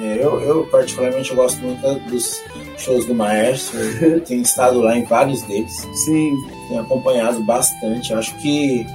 É, 0.00 0.22
eu, 0.22 0.40
eu, 0.40 0.66
particularmente, 0.66 1.30
eu 1.30 1.36
gosto 1.36 1.60
muito 1.60 1.82
dos 2.08 2.40
shows 2.76 3.04
do 3.06 3.14
Maestro. 3.14 3.78
tenho 4.26 4.42
estado 4.42 4.80
lá 4.80 4.96
em 4.96 5.04
vários 5.04 5.42
deles. 5.42 5.74
Sim. 6.04 6.36
Tenho 6.68 6.80
acompanhado 6.82 7.42
bastante. 7.42 8.14
Acho 8.14 8.36
que 8.36 8.86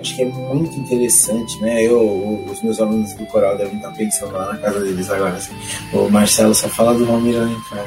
acho 0.00 0.16
que 0.16 0.22
é 0.22 0.24
muito 0.26 0.78
interessante, 0.78 1.60
né? 1.60 1.82
Eu, 1.82 2.44
os 2.50 2.62
meus 2.62 2.80
alunos 2.80 3.12
do 3.14 3.26
coral 3.26 3.56
devem 3.56 3.76
estar 3.76 3.90
pensando 3.92 4.32
lá 4.32 4.52
na 4.52 4.58
casa 4.58 4.80
deles 4.80 5.10
agora. 5.10 5.34
Assim, 5.34 5.54
o 5.92 6.08
Marcelo 6.08 6.54
só 6.54 6.68
fala 6.68 6.94
do 6.94 7.06
Valmir 7.06 7.40
Alencar. 7.40 7.86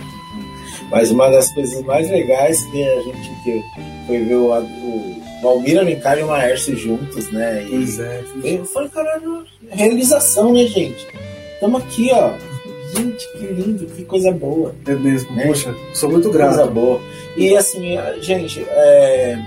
Mas 0.92 1.12
uma 1.12 1.30
das 1.30 1.52
coisas 1.54 1.84
mais 1.84 2.10
legais 2.10 2.64
que 2.66 2.84
a 2.84 3.02
gente 3.02 3.30
que 3.44 3.64
foi 4.08 4.24
ver 4.24 4.36
o, 4.36 4.52
o 4.52 5.22
Valmir 5.42 5.80
Alencar 5.80 6.18
e 6.18 6.24
o 6.24 6.28
Maestro 6.28 6.76
juntos, 6.76 7.32
né? 7.32 7.64
E, 7.64 7.70
pois 7.70 8.00
é. 8.00 8.24
E 8.44 8.58
foi, 8.66 8.90
caralho, 8.90 9.46
realização, 9.70 10.52
né, 10.52 10.66
gente? 10.66 11.08
Estamos 11.56 11.84
aqui, 11.84 12.10
ó, 12.14 12.34
Gente, 12.96 13.32
que 13.34 13.46
lindo, 13.46 13.86
que 13.86 14.04
coisa 14.04 14.32
boa. 14.32 14.74
É 14.88 14.96
mesmo, 14.96 15.32
né? 15.36 15.46
poxa, 15.46 15.76
sou 15.94 16.10
muito 16.10 16.30
grato. 16.32 16.56
Coisa 16.56 16.72
boa. 16.72 17.02
E 17.38 17.56
assim, 17.56 17.96
gente, 18.20 18.66
é, 18.68 19.38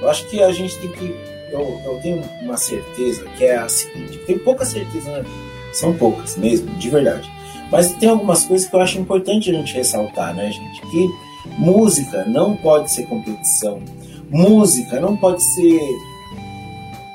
eu 0.00 0.08
acho 0.08 0.26
que 0.28 0.42
a 0.42 0.50
gente 0.50 0.78
tem 0.78 0.90
que. 0.90 1.14
Eu, 1.50 1.80
eu 1.84 1.98
tenho 2.02 2.22
uma 2.42 2.56
certeza 2.56 3.24
que 3.36 3.44
é 3.44 3.56
a 3.56 3.68
seguinte: 3.68 4.18
tem 4.26 4.38
pouca 4.38 4.64
certeza, 4.64 5.10
né? 5.10 5.24
São 5.72 5.94
poucas 5.94 6.36
mesmo, 6.36 6.68
de 6.76 6.90
verdade. 6.90 7.30
Mas 7.70 7.92
tem 7.94 8.08
algumas 8.08 8.44
coisas 8.44 8.68
que 8.68 8.74
eu 8.74 8.80
acho 8.80 8.98
importante 8.98 9.50
a 9.50 9.54
gente 9.54 9.74
ressaltar, 9.74 10.34
né, 10.34 10.50
gente? 10.50 10.80
Que 10.82 11.08
música 11.56 12.24
não 12.24 12.56
pode 12.56 12.92
ser 12.92 13.06
competição. 13.06 13.80
Música 14.28 15.00
não 15.00 15.16
pode 15.16 15.42
ser 15.42 15.80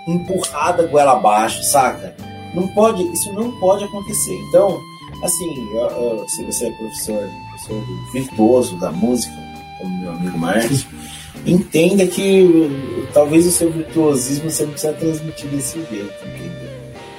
empurrada 0.08 0.88
goela 0.88 1.14
abaixo, 1.14 1.64
saca? 1.64 2.16
Não 2.54 2.68
pode, 2.70 3.04
isso 3.12 3.34
não 3.34 3.52
pode 3.60 3.84
acontecer. 3.84 4.34
Então, 4.48 4.80
Assim, 5.24 5.70
eu, 5.72 5.80
eu, 5.80 6.30
se 6.30 6.44
você 6.44 6.68
é 6.68 6.72
professor, 6.72 7.30
professor 7.50 7.84
virtuoso 8.12 8.78
da 8.78 8.92
música, 8.92 9.34
como 9.80 9.98
meu 9.98 10.12
amigo 10.12 10.38
Marcos, 10.38 10.86
entenda 11.46 12.06
que 12.08 12.70
talvez 13.14 13.46
o 13.46 13.52
seu 13.52 13.72
virtuosismo 13.72 14.50
você 14.50 14.64
não 14.64 14.72
precisa 14.72 14.94
transmitir 14.94 15.48
desse 15.50 15.80
jeito, 15.92 16.14
entendeu? 16.26 16.70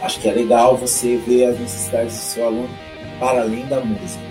Acho 0.03 0.21
que 0.21 0.29
é 0.29 0.33
legal 0.33 0.77
você 0.77 1.17
ver 1.27 1.47
as 1.47 1.59
necessidades 1.59 2.15
do 2.15 2.23
seu 2.23 2.47
aluno 2.47 2.69
para 3.19 3.43
além 3.43 3.67
da 3.67 3.81
música. 3.81 4.25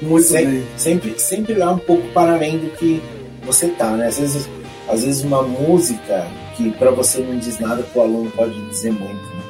Muito 0.00 0.26
sempre, 0.26 0.52
bem. 0.52 0.66
Sempre, 0.76 1.18
sempre 1.18 1.54
lá 1.54 1.72
um 1.72 1.78
pouco 1.78 2.02
para 2.08 2.34
além 2.34 2.58
do 2.58 2.70
que 2.76 3.00
você 3.44 3.68
tá, 3.68 3.90
né? 3.92 4.08
Às 4.08 4.18
vezes, 4.18 4.48
às 4.88 5.04
vezes 5.04 5.22
uma 5.22 5.42
música 5.42 6.26
que 6.56 6.70
para 6.72 6.90
você 6.90 7.20
não 7.20 7.38
diz 7.38 7.58
nada, 7.58 7.82
para 7.82 8.00
o 8.00 8.04
aluno 8.04 8.30
pode 8.32 8.60
dizer 8.68 8.92
muito. 8.92 9.14
Né? 9.14 9.42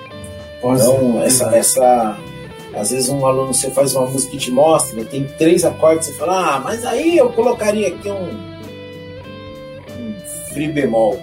Então, 0.58 1.22
essa, 1.22 1.56
essa, 1.56 2.18
às 2.74 2.90
vezes 2.90 3.08
um 3.08 3.26
aluno 3.26 3.52
você 3.52 3.70
faz 3.70 3.94
uma 3.94 4.06
música 4.06 4.36
e 4.36 4.38
te 4.38 4.50
mostra, 4.50 5.04
tem 5.04 5.24
três 5.38 5.64
acordes, 5.64 6.08
você 6.08 6.14
fala, 6.14 6.56
ah, 6.56 6.60
mas 6.60 6.84
aí 6.84 7.16
eu 7.16 7.30
colocaria 7.30 7.88
aqui 7.88 8.08
um, 8.08 8.51
free 10.52 10.68
bemol. 10.68 11.18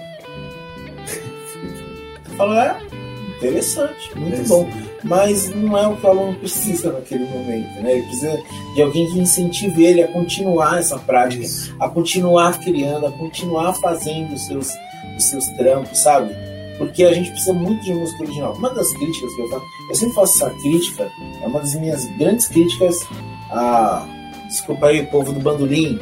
Fala, 2.36 2.64
é, 2.64 3.36
interessante, 3.36 4.18
muito 4.18 4.48
bom. 4.48 4.68
Mas 5.02 5.48
não 5.54 5.78
é 5.78 5.86
o 5.86 5.96
que 5.96 6.06
o 6.06 6.10
aluno 6.10 6.38
precisa 6.38 6.92
naquele 6.92 7.24
momento, 7.24 7.80
né? 7.80 7.92
Ele 7.92 8.02
precisa 8.02 8.38
de 8.74 8.82
alguém 8.82 9.10
que 9.10 9.18
incentive 9.18 9.82
ele 9.82 10.02
a 10.02 10.08
continuar 10.08 10.78
essa 10.78 10.98
prática, 10.98 11.42
Isso. 11.42 11.74
a 11.80 11.88
continuar 11.88 12.60
criando, 12.60 13.06
a 13.06 13.12
continuar 13.12 13.72
fazendo 13.74 14.34
os 14.34 14.46
seus, 14.46 14.68
os 15.16 15.24
seus 15.24 15.46
trampos, 15.56 15.98
sabe? 15.98 16.34
porque 16.80 17.04
a 17.04 17.12
gente 17.12 17.30
precisa 17.30 17.52
muito 17.52 17.84
de 17.84 17.92
música 17.92 18.22
original. 18.22 18.54
Uma 18.54 18.70
das 18.70 18.90
críticas 18.94 19.34
que 19.34 19.42
eu 19.42 19.48
faço, 19.50 19.66
eu 19.90 19.94
sempre 19.94 20.14
faço 20.14 20.32
essa 20.42 20.50
crítica, 20.62 21.12
é 21.42 21.46
uma 21.46 21.60
das 21.60 21.74
minhas 21.74 22.06
grandes 22.16 22.48
críticas 22.48 23.06
a. 23.50 24.06
Desculpa 24.48 24.86
aí, 24.86 25.06
povo 25.06 25.32
do 25.32 25.38
bandolim, 25.38 26.00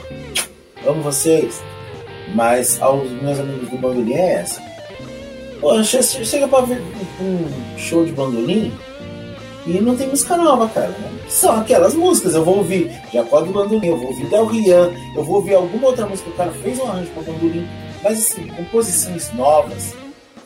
amo 0.87 1.03
vocês, 1.03 1.63
mas 2.35 2.81
aos 2.81 3.11
meus 3.11 3.39
amigos 3.39 3.69
do 3.69 3.79
bandolim 3.79 4.15
é 4.15 4.35
essa. 4.35 4.63
Pô, 5.61 5.83
chega 5.83 6.47
pra 6.47 6.61
ver 6.61 6.81
um 7.21 7.79
show 7.79 8.05
de 8.05 8.13
bandolim 8.13 8.73
e 9.67 9.81
não 9.81 9.97
tem 9.97 10.09
música 10.09 10.37
nova, 10.37 10.69
cara. 10.69 10.95
São 11.29 11.57
aquelas 11.57 11.95
músicas, 11.95 12.35
eu 12.35 12.45
vou 12.45 12.59
ouvir 12.59 12.91
Jacó 13.13 13.41
do 13.41 13.53
Bandolim, 13.53 13.89
eu 13.89 13.99
vou 13.99 14.09
ouvir 14.09 14.27
Del 14.31 14.47
Rian, 14.47 14.91
eu 15.15 15.23
vou 15.23 15.37
ouvir 15.37 15.55
alguma 15.55 15.89
outra 15.89 16.07
música, 16.07 16.31
o 16.31 16.33
cara 16.33 16.51
fez 16.51 16.79
um 16.79 16.87
arranjo 16.87 17.11
para 17.11 17.25
bandolim, 17.25 17.69
mas 18.03 18.19
assim, 18.19 18.47
composições 18.49 19.31
novas, 19.35 19.95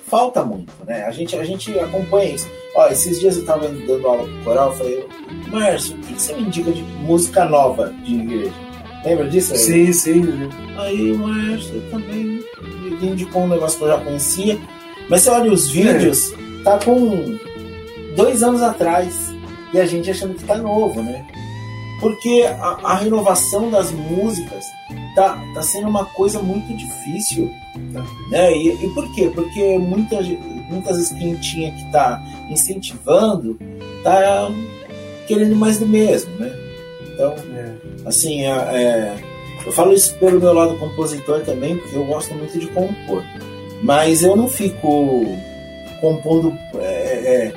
falta 0.09 0.43
muito, 0.45 0.73
né? 0.85 1.05
A 1.05 1.13
gente, 1.13 1.37
a 1.37 1.45
gente 1.45 1.79
acompanha 1.79 2.35
isso. 2.35 2.51
Ó, 2.75 2.89
esses 2.89 3.21
dias 3.21 3.37
eu 3.37 3.45
tava 3.45 3.69
dando 3.69 4.09
aula 4.09 4.25
pro 4.25 4.45
coral, 4.45 4.71
eu 4.71 4.77
falei, 4.77 5.07
Márcio, 5.49 5.95
o 5.95 5.99
que 5.99 6.21
você 6.21 6.35
me 6.35 6.43
indica 6.43 6.73
de 6.73 6.83
música 6.83 7.45
nova 7.45 7.95
de 8.05 8.15
igreja? 8.15 8.72
Lembra 9.05 9.29
disso? 9.29 9.53
Aí? 9.53 9.59
Sim, 9.59 9.93
sim. 9.93 10.23
Aí 10.79 11.13
o 11.13 11.19
Márcio 11.19 11.83
também 11.91 12.43
me 13.01 13.09
indicou 13.09 13.43
um 13.43 13.49
negócio 13.49 13.79
que 13.79 13.85
eu 13.85 13.89
já 13.89 13.99
conhecia. 13.99 14.59
Mas 15.09 15.23
você 15.23 15.31
olha 15.31 15.53
os 15.53 15.69
vídeos, 15.69 16.33
é. 16.33 16.63
tá 16.63 16.79
com 16.79 17.39
dois 18.17 18.43
anos 18.43 18.63
atrás 18.63 19.33
e 19.73 19.81
a 19.81 19.87
gente 19.87 20.11
achando 20.11 20.35
que 20.35 20.45
tá 20.45 20.57
novo, 20.57 21.03
né? 21.03 21.25
Porque 22.01 22.45
a, 22.61 22.79
a 22.83 22.95
renovação 22.97 23.71
das 23.71 23.91
músicas 23.91 24.65
tá, 25.15 25.41
tá 25.55 25.63
sendo 25.63 25.89
uma 25.89 26.05
coisa 26.05 26.41
muito 26.41 26.75
difícil. 26.77 27.51
Né? 28.31 28.53
E, 28.57 28.85
e 28.85 28.89
por 28.95 29.13
quê? 29.15 29.31
Porque 29.35 29.79
muitas, 29.79 30.27
muitas 30.69 30.97
vezes 30.97 31.13
quem 31.19 31.35
tinha 31.37 31.73
que 31.73 31.93
tá 31.93 32.23
incentivando 32.51 33.59
tá 34.03 34.51
querendo 35.27 35.57
mais 35.57 35.79
do 35.79 35.87
mesmo, 35.87 36.35
né? 36.37 36.53
Então, 37.13 37.35
é. 37.55 37.75
assim, 38.07 38.45
é, 38.45 38.51
é, 38.51 39.17
eu 39.65 39.73
falo 39.73 39.93
isso 39.93 40.15
pelo 40.17 40.41
meu 40.41 40.53
lado 40.53 40.79
compositor 40.79 41.41
também, 41.41 41.77
porque 41.77 41.97
eu 41.97 42.05
gosto 42.05 42.35
muito 42.35 42.59
de 42.59 42.67
compor. 42.69 43.23
Mas 43.83 44.23
eu 44.23 44.37
não 44.37 44.49
fico 44.49 45.25
compondo, 46.01 46.57
é, 46.77 47.49
é 47.49 47.53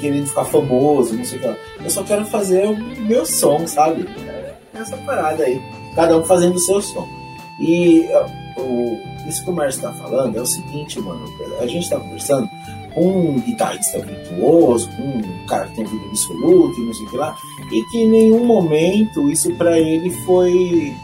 querendo 0.00 0.26
ficar 0.26 0.44
famoso, 0.44 1.14
não 1.14 1.24
sei 1.24 1.38
o 1.38 1.40
que 1.40 1.46
lá. 1.46 1.56
Eu 1.82 1.90
só 1.90 2.02
quero 2.02 2.24
fazer 2.26 2.66
o 2.66 2.76
meu 2.76 3.24
som, 3.24 3.66
sabe? 3.66 4.06
É 4.28 4.54
essa 4.74 4.96
parada 4.98 5.44
aí 5.44 5.60
cada 5.96 6.16
um 6.16 6.24
fazendo 6.24 6.54
o 6.54 6.60
seu 6.60 6.80
som. 6.80 7.08
E 7.58 8.06
o, 8.56 8.98
isso 9.26 9.42
que 9.42 9.50
o 9.50 9.52
Márcio 9.54 9.78
está 9.78 9.92
falando 9.94 10.36
é 10.36 10.40
o 10.40 10.46
seguinte, 10.46 11.00
mano, 11.00 11.24
a 11.58 11.66
gente 11.66 11.84
está 11.84 11.98
conversando 11.98 12.48
um 12.96 13.40
guitarrista 13.40 14.00
virtuoso, 14.00 14.88
um 14.98 15.46
cara 15.46 15.66
que 15.68 15.76
tem 15.76 15.84
vida 15.84 16.06
absoluta 16.06 16.80
e 16.80 16.84
não 16.84 16.94
sei 16.94 17.06
o 17.06 17.10
que 17.10 17.16
lá, 17.16 17.36
e 17.70 17.82
que 17.90 17.98
em 17.98 18.08
nenhum 18.08 18.44
momento 18.44 19.30
isso 19.30 19.52
para 19.54 19.78
ele 19.78 20.10
foi 20.24 20.94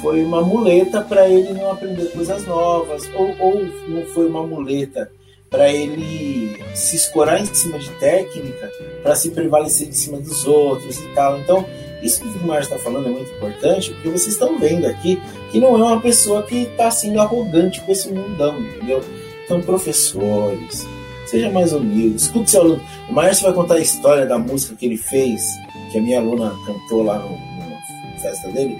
foi 0.00 0.24
uma 0.24 0.42
muleta 0.42 1.00
para 1.00 1.28
ele 1.28 1.52
não 1.52 1.70
aprender 1.70 2.06
coisas 2.06 2.44
novas, 2.44 3.08
ou, 3.14 3.36
ou 3.38 3.64
não 3.88 4.04
foi 4.06 4.26
uma 4.26 4.44
muleta 4.44 5.08
para 5.48 5.70
ele 5.70 6.60
se 6.74 6.96
escorar 6.96 7.40
em 7.40 7.54
cima 7.54 7.78
de 7.78 7.88
técnica 7.90 8.68
para 9.02 9.14
se 9.14 9.30
prevalecer 9.30 9.86
em 9.88 9.92
cima 9.92 10.18
dos 10.18 10.44
outros 10.44 10.98
e 10.98 11.06
tal. 11.14 11.38
Então, 11.38 11.64
isso 12.02 12.20
que 12.20 12.26
o 12.26 12.46
Márcio 12.46 12.74
está 12.74 12.78
falando 12.84 13.06
é 13.06 13.10
muito 13.10 13.30
importante, 13.30 13.92
porque 13.92 14.08
vocês 14.08 14.32
estão 14.32 14.58
vendo 14.58 14.86
aqui 14.86 15.22
que 15.52 15.60
não 15.60 15.78
é 15.78 15.82
uma 15.84 16.00
pessoa 16.00 16.42
que 16.42 16.62
está 16.62 16.90
sendo 16.90 17.20
arrogante 17.20 17.80
com 17.82 17.92
esse 17.92 18.10
mundão, 18.10 18.58
entendeu? 18.60 19.00
Então, 19.44 19.60
professores, 19.60 20.84
seja 21.32 21.50
mais 21.50 21.72
humilde, 21.72 22.16
escute 22.16 22.50
seu 22.50 22.60
aluno. 22.60 22.82
O 23.08 23.12
Márcio 23.12 23.44
vai 23.44 23.54
contar 23.54 23.74
a 23.74 23.80
história 23.80 24.26
da 24.26 24.38
música 24.38 24.76
que 24.76 24.84
ele 24.84 24.98
fez, 24.98 25.42
que 25.90 25.98
a 25.98 26.02
minha 26.02 26.18
aluna 26.20 26.54
cantou 26.66 27.02
lá 27.02 27.18
no, 27.18 27.30
na 27.30 28.18
festa 28.20 28.48
dele. 28.50 28.78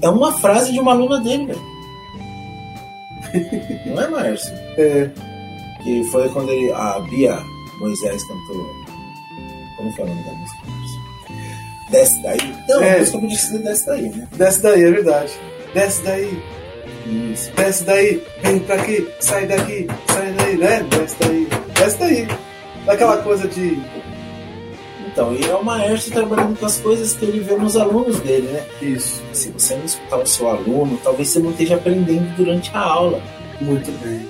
É 0.00 0.08
uma 0.08 0.32
frase 0.32 0.72
de 0.72 0.80
uma 0.80 0.92
aluna 0.92 1.20
dele, 1.20 1.46
velho. 1.46 1.70
Não 3.94 4.02
é, 4.02 4.08
Márcio? 4.08 4.54
É. 4.78 5.10
Que 5.84 6.02
foi 6.04 6.28
quando 6.30 6.50
ele, 6.50 6.72
a 6.72 6.98
Bia 7.10 7.38
Moisés 7.78 8.24
cantou. 8.24 8.66
Como 9.76 9.92
foi 9.92 10.04
o 10.04 10.08
nome 10.08 10.22
da 10.22 10.32
música? 10.32 10.60
Desce 11.90 12.22
daí. 12.22 12.54
Não, 12.68 12.82
é. 12.82 12.94
a 12.94 12.98
música 13.00 13.18
podia 13.18 13.38
ser 13.38 13.58
Desce 13.58 13.86
daí, 13.86 14.08
né? 14.08 14.28
Desce 14.32 14.62
daí, 14.62 14.84
é 14.84 14.90
verdade. 14.90 15.32
Desce 15.74 16.02
daí. 16.04 16.42
Isso. 17.06 17.52
Desce 17.52 17.84
daí, 17.84 18.22
vem 18.42 18.58
pra 18.60 18.76
aqui, 18.76 19.08
sai 19.20 19.46
daqui, 19.46 19.86
sai 20.08 20.32
daí, 20.32 20.56
né? 20.56 20.86
Desce 20.90 21.16
daí. 21.20 21.48
Desce 21.74 21.98
daí. 21.98 22.28
Aquela 22.86 23.18
coisa 23.18 23.48
de. 23.48 23.78
Então, 25.06 25.34
e 25.34 25.44
é 25.44 25.54
o 25.54 25.64
maestro 25.64 26.12
trabalhando 26.12 26.58
com 26.58 26.66
as 26.66 26.78
coisas 26.78 27.14
que 27.14 27.24
ele 27.24 27.40
vê 27.40 27.56
nos 27.56 27.76
alunos 27.76 28.20
dele, 28.20 28.46
né? 28.48 28.64
Isso. 28.80 29.22
Se 29.32 29.50
você 29.50 29.74
não 29.74 29.84
escutar 29.84 30.18
o 30.18 30.26
seu 30.26 30.48
aluno, 30.48 30.98
talvez 31.02 31.28
você 31.28 31.40
não 31.40 31.50
esteja 31.50 31.74
aprendendo 31.74 32.36
durante 32.36 32.70
a 32.74 32.80
aula. 32.80 33.20
Muito 33.60 33.90
bem. 34.02 34.28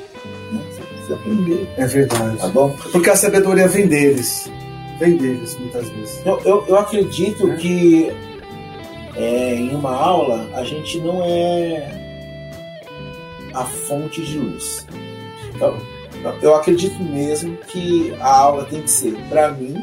Né? 0.52 0.60
Você 0.70 0.80
precisa 0.82 1.14
aprender. 1.14 1.68
É 1.76 1.86
verdade. 1.86 2.36
Tá 2.38 2.48
bom? 2.48 2.74
Porque 2.92 3.10
a 3.10 3.16
sabedoria 3.16 3.68
vem 3.68 3.86
deles 3.86 4.50
vem 5.00 5.16
deles 5.16 5.58
muitas 5.58 5.88
vezes. 5.88 6.20
Eu, 6.24 6.38
eu, 6.44 6.64
eu 6.68 6.78
acredito 6.78 7.50
é. 7.50 7.56
que 7.56 8.12
é, 9.16 9.54
em 9.54 9.74
uma 9.74 9.96
aula 9.96 10.48
a 10.54 10.62
gente 10.62 11.00
não 11.00 11.24
é 11.24 11.99
a 13.54 13.64
fonte 13.64 14.22
de 14.22 14.38
luz. 14.38 14.86
Então, 15.54 15.76
eu 16.42 16.54
acredito 16.54 17.02
mesmo 17.02 17.56
que 17.68 18.14
a 18.20 18.36
aula 18.36 18.64
tem 18.64 18.82
que 18.82 18.90
ser, 18.90 19.16
para 19.28 19.52
mim, 19.52 19.74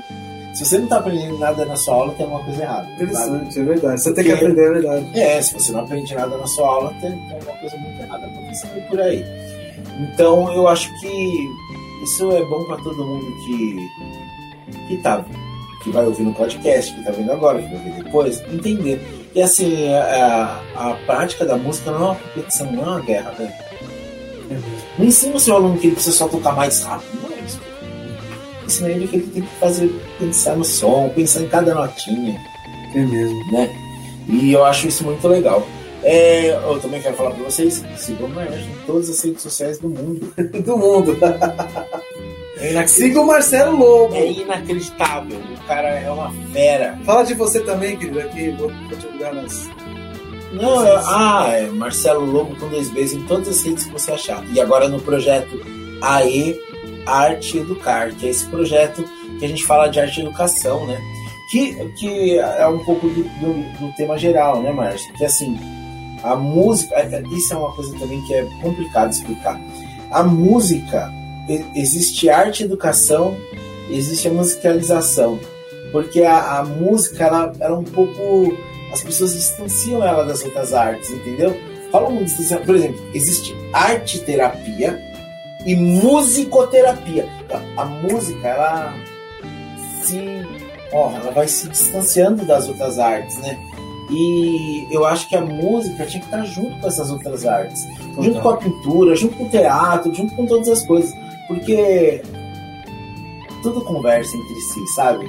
se 0.53 0.65
você 0.65 0.78
não 0.78 0.86
está 0.86 0.97
aprendendo 0.97 1.38
nada 1.38 1.65
na 1.65 1.76
sua 1.76 1.95
aula, 1.95 2.13
tem 2.13 2.26
alguma 2.26 2.43
coisa 2.43 2.63
errada. 2.63 2.89
Interessante, 2.93 3.53
sabe? 3.53 3.59
é 3.59 3.74
verdade. 3.74 4.01
Você 4.01 4.09
Porque, 4.09 4.24
tem 4.24 4.38
que 4.38 4.43
aprender, 4.43 4.61
é 4.61 4.74
verdade. 4.74 5.20
É, 5.20 5.41
se 5.41 5.53
você 5.53 5.72
não 5.72 5.82
aprende 5.82 6.15
nada 6.15 6.38
na 6.38 6.47
sua 6.47 6.68
aula, 6.68 6.93
tem, 7.01 7.11
tem 7.11 7.34
alguma 7.34 7.57
coisa 7.57 7.78
muito 7.78 8.01
errada 8.01 8.26
acontecendo 8.26 8.88
por 8.88 9.01
aí. 9.01 9.24
Então, 9.99 10.51
eu 10.53 10.68
acho 10.68 10.91
que 10.99 11.47
isso 12.03 12.32
é 12.32 12.43
bom 12.45 12.63
para 12.65 12.78
todo 12.78 13.05
mundo 13.05 13.26
que 13.45 13.78
que 14.88 14.97
tá 14.97 15.24
que 15.84 15.91
vai 15.91 16.05
ouvir 16.05 16.24
no 16.24 16.34
podcast, 16.34 16.93
que 16.93 17.03
tá 17.03 17.11
vendo 17.11 17.32
agora, 17.32 17.61
que 17.61 17.74
vai 17.74 17.84
ver 17.84 18.03
depois, 18.03 18.41
entender. 18.51 18.99
E 19.38 19.42
assim, 19.44 19.94
a, 19.94 20.64
a, 20.76 20.90
a 20.90 20.94
prática 21.06 21.46
da 21.46 21.56
música 21.56 21.92
não 21.92 22.00
é 22.00 22.06
uma 22.06 22.16
competição, 22.16 22.72
não 22.72 22.84
é 22.84 22.88
uma 22.88 23.00
guerra, 23.02 23.32
velho. 23.38 23.54
Não 24.98 25.06
ensina 25.06 25.36
o 25.36 25.40
seu 25.40 25.56
aluno 25.56 25.78
que 25.78 25.86
ele 25.86 25.94
precisa 25.94 26.18
só 26.18 26.28
tocar 26.28 26.56
mais 26.56 26.82
rápido, 26.82 27.22
não 27.22 27.38
é 27.38 27.42
isso. 27.42 27.62
Ensina 28.66 28.90
ele 28.90 29.08
que 29.08 29.18
ele 29.18 29.28
tem 29.28 29.44
que 29.44 29.56
fazer, 29.60 29.90
pensar 30.18 30.56
no 30.56 30.66
som, 30.66 31.10
pensar 31.10 31.42
em 31.42 31.50
cada 31.50 31.76
notinha. 31.76 32.42
É 32.96 33.00
mesmo. 33.00 33.52
Né? 33.52 33.70
E 34.28 34.54
eu 34.54 34.66
acho 34.66 34.88
isso 34.88 35.04
muito 35.04 35.28
legal. 35.28 35.68
É, 36.02 36.56
eu 36.56 36.80
também 36.80 37.00
quero 37.00 37.16
falar 37.16 37.30
para 37.30 37.44
vocês, 37.44 37.86
sigam 37.96 38.26
o 38.26 38.30
Maestro 38.32 38.72
em 38.72 38.86
todas 38.88 39.08
as 39.08 39.22
redes 39.22 39.44
sociais 39.44 39.78
do 39.78 39.88
mundo. 39.88 40.34
do 40.66 40.78
mundo. 40.78 41.16
É 42.60 42.88
Siga 42.88 43.22
o 43.22 43.28
Marcelo 43.28 43.78
Lobo. 43.78 44.16
É 44.16 44.32
inacreditável. 44.32 45.38
O 45.38 45.68
cara 45.68 45.89
é 45.89 46.10
uma 46.10 46.34
fera. 46.51 46.97
Fala 47.05 47.24
de 47.24 47.34
você 47.34 47.60
também, 47.60 47.97
querido, 47.97 48.20
aqui. 48.20 48.49
Vou, 48.51 48.70
vou 48.70 48.97
divulgar 48.97 49.34
nas. 49.34 49.70
Não, 50.51 50.86
é, 50.86 51.01
ah, 51.05 51.47
é 51.51 51.68
Marcelo 51.68 52.26
Lobo 52.26 52.55
com 52.55 52.68
dois 52.70 52.89
Bs 52.89 53.14
em 53.14 53.24
todas 53.26 53.49
as 53.49 53.64
redes 53.64 53.86
que 53.86 53.91
você 53.91 54.12
achar. 54.12 54.43
E 54.53 54.60
agora 54.60 54.88
no 54.88 54.99
projeto 54.99 55.60
AE 56.01 56.60
Arte 57.05 57.60
Educar, 57.60 58.12
que 58.14 58.28
é 58.28 58.30
esse 58.30 58.45
projeto 58.47 59.03
que 59.39 59.45
a 59.45 59.47
gente 59.47 59.64
fala 59.64 59.88
de 59.88 59.99
arte 59.99 60.20
e 60.20 60.24
educação, 60.24 60.86
né? 60.88 60.99
Que, 61.51 61.76
que 61.91 62.38
é 62.38 62.68
um 62.68 62.84
pouco 62.84 63.08
do, 63.08 63.24
do, 63.24 63.80
do 63.80 63.95
tema 63.95 64.18
geral, 64.18 64.62
né, 64.62 64.72
Márcio? 64.72 65.14
Que 65.14 65.24
assim, 65.24 65.58
a 66.24 66.36
música, 66.36 66.95
é, 66.95 67.24
isso 67.32 67.53
é 67.53 67.58
uma 67.58 67.72
coisa 67.74 67.97
também 67.97 68.22
que 68.24 68.34
é 68.34 68.45
complicado 68.62 69.12
explicar. 69.12 69.60
A 70.12 70.24
música 70.24 71.14
existe 71.76 72.30
arte 72.30 72.62
e 72.62 72.66
educação, 72.66 73.38
existe 73.89 74.28
a 74.28 74.32
musicalização. 74.32 75.39
Porque 75.91 76.22
a, 76.24 76.60
a 76.60 76.64
música, 76.66 77.26
ela, 77.26 77.54
ela 77.60 77.76
é 77.76 77.78
um 77.78 77.84
pouco. 77.84 78.58
As 78.91 79.02
pessoas 79.02 79.34
distanciam 79.34 80.04
ela 80.04 80.24
das 80.24 80.43
outras 80.43 80.74
artes, 80.74 81.10
entendeu? 81.10 81.58
Fala 81.91 82.10
muito 82.10 82.26
distanciar. 82.26 82.66
Por 82.66 82.76
exemplo, 82.76 83.00
existe 83.14 83.56
arte 83.74 84.20
terapia 84.20 85.02
e 85.66 85.76
musicoterapia. 85.76 87.28
A, 87.50 87.82
a 87.82 87.86
música, 87.86 88.48
ela 88.48 88.93
se. 90.04 90.20
Ó, 90.91 91.12
ela 91.12 91.32
vai 91.32 91.48
se 91.48 91.68
distanciando 91.70 92.45
das 92.45 92.68
outras 92.68 93.00
artes, 93.00 93.38
né? 93.38 93.58
E 94.10 94.88
eu 94.89 95.06
acho 95.06 95.28
que 95.28 95.36
a 95.36 95.41
música 95.41 96.06
tinha 96.06 96.22
que 96.22 96.28
estar 96.28 96.45
junto 96.45 96.80
com 96.80 96.88
essas 96.88 97.12
outras 97.12 97.45
artes. 97.45 97.86
Junto 98.20 98.39
com 98.39 98.50
a 98.50 98.58
pintura, 98.58 99.16
junto 99.16 99.36
com 99.36 99.45
o 99.45 99.50
teatro, 99.50 100.14
junto 100.14 100.34
com 100.36 100.45
todas 100.45 100.70
as 100.70 100.86
coisas. 100.86 101.14
Porque 101.48 102.22
tudo 103.64 103.82
conversa 103.82 104.36
entre 104.36 104.56
si, 104.56 104.88
sabe? 104.95 105.26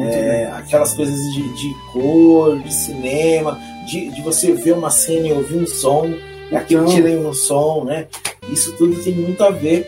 É, 0.00 0.48
aquelas 0.54 0.94
coisas 0.94 1.18
de, 1.34 1.48
de, 1.54 1.74
cor, 1.92 2.58
de 2.60 2.72
cinema, 2.72 3.58
de, 3.86 4.08
de, 4.10 4.22
você 4.22 4.52
ver 4.52 4.72
uma 4.72 4.90
cena 4.90 5.26
e 5.26 5.32
ouvir 5.32 5.56
um 5.56 5.66
som, 5.66 6.14
e 6.50 6.56
aquilo 6.56 6.82
então, 6.82 6.94
tira 6.94 7.08
um 7.18 7.32
som, 7.32 7.84
né? 7.84 8.06
Isso 8.48 8.72
tudo 8.76 9.02
tem 9.02 9.14
muito 9.14 9.42
a 9.42 9.50
ver. 9.50 9.86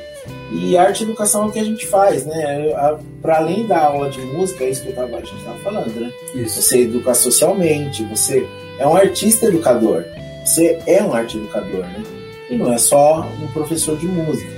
E 0.53 0.77
arte 0.77 1.01
e 1.01 1.05
educação 1.05 1.45
é 1.45 1.47
o 1.47 1.53
que 1.53 1.59
a 1.59 1.65
gente 1.65 1.87
faz, 1.87 2.27
né? 2.27 2.73
Para 3.21 3.39
além 3.39 3.67
da 3.67 3.87
aula 3.87 4.11
de 4.11 4.21
música, 4.21 4.65
é 4.65 4.71
isso 4.71 4.83
que 4.83 4.89
eu 4.89 4.95
tava, 4.95 5.17
a 5.17 5.21
gente 5.21 5.37
estava 5.37 5.59
falando, 5.59 6.01
né? 6.01 6.13
Isso. 6.35 6.61
Você 6.61 6.83
educa 6.83 7.15
socialmente, 7.15 8.05
você 8.05 8.47
é 8.79 8.87
um 8.87 8.97
artista 8.97 9.47
educador. 9.47 10.05
Você 10.45 10.81
é 10.87 11.03
um 11.03 11.15
arte 11.15 11.39
educador, 11.39 11.85
né? 11.85 12.03
E 12.51 12.57
não 12.57 12.73
é 12.73 12.79
só 12.79 13.27
um 13.43 13.47
professor 13.49 13.97
de 13.97 14.07
música? 14.07 14.52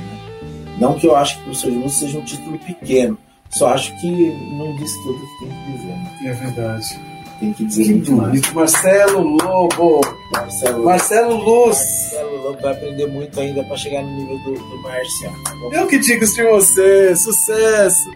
Não 0.78 0.98
que 0.98 1.06
eu 1.06 1.14
acho 1.16 1.36
que 1.36 1.44
professor 1.44 1.70
de 1.70 1.76
música 1.76 2.06
seja 2.06 2.18
um 2.18 2.24
título 2.24 2.58
pequeno, 2.58 3.18
só 3.50 3.68
acho 3.68 3.94
que 4.00 4.10
não 4.56 4.74
diz 4.76 4.92
tudo 5.02 5.18
que 5.18 5.44
tem 5.44 5.48
que 5.48 5.72
dizer. 5.72 5.88
Né? 5.88 6.18
É 6.24 6.32
verdade. 6.32 7.00
Tem 7.40 7.52
que 7.52 7.64
dizer 7.64 7.84
que 7.84 7.92
muito 7.92 8.12
mais. 8.12 8.52
Marcelo 8.52 9.20
Lobo. 9.20 10.00
Marcelo, 10.32 10.84
Marcelo 10.84 11.36
Luz. 11.36 11.78
Marcelo 11.78 12.42
Lobo 12.42 12.60
vai 12.60 12.72
aprender 12.72 13.06
muito 13.06 13.40
ainda 13.40 13.62
para 13.64 13.76
chegar 13.76 14.02
no 14.02 14.16
nível 14.16 14.38
do, 14.38 14.54
do 14.54 14.82
Márcio. 14.82 15.32
Eu 15.72 15.86
que 15.86 15.98
digo 15.98 16.24
isso 16.24 16.34
de 16.34 16.44
você. 16.44 17.16
Sucesso. 17.16 18.10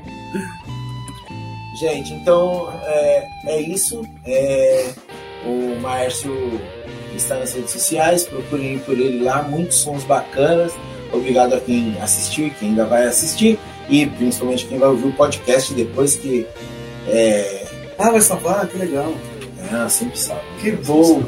Gente, 1.79 2.13
então 2.15 2.73
é, 2.85 3.29
é 3.47 3.61
isso. 3.61 4.03
É, 4.27 4.93
o 5.47 5.81
Márcio 5.81 6.61
está 7.15 7.37
nas 7.37 7.55
redes 7.55 7.71
sociais, 7.71 8.25
procurem 8.25 8.79
por 8.81 8.99
ele 8.99 9.23
lá, 9.23 9.43
muitos 9.43 9.79
sons 9.79 10.05
bacanas. 10.05 10.73
Obrigado 11.13 11.55
a 11.55 11.61
quem 11.61 11.97
assistiu 12.01 12.47
e 12.47 12.51
quem 12.51 12.71
ainda 12.71 12.85
vai 12.85 13.07
assistir, 13.07 13.59
e 13.89 14.07
principalmente 14.07 14.67
quem 14.67 14.79
vai 14.79 14.89
ouvir 14.89 15.09
o 15.09 15.13
podcast 15.13 15.73
depois 15.75 16.17
que. 16.17 16.47
É... 17.07 17.67
Ah, 17.99 18.11
vai 18.11 18.21
salvar? 18.21 18.67
Que 18.69 18.79
legal. 18.79 19.13
É, 19.73 19.89
sempre 19.89 20.19
salva. 20.19 20.43
Que 20.61 20.73
bom. 20.73 21.23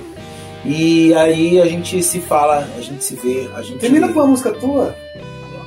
E 0.64 1.14
aí 1.14 1.60
a 1.60 1.66
gente 1.66 2.02
se 2.02 2.20
fala, 2.20 2.68
a 2.76 2.80
gente 2.80 3.02
se 3.02 3.16
vê, 3.16 3.48
a 3.54 3.62
gente. 3.62 3.78
Termina 3.78 4.08
com 4.08 4.20
uma 4.20 4.26
música 4.26 4.52
tua? 4.52 4.94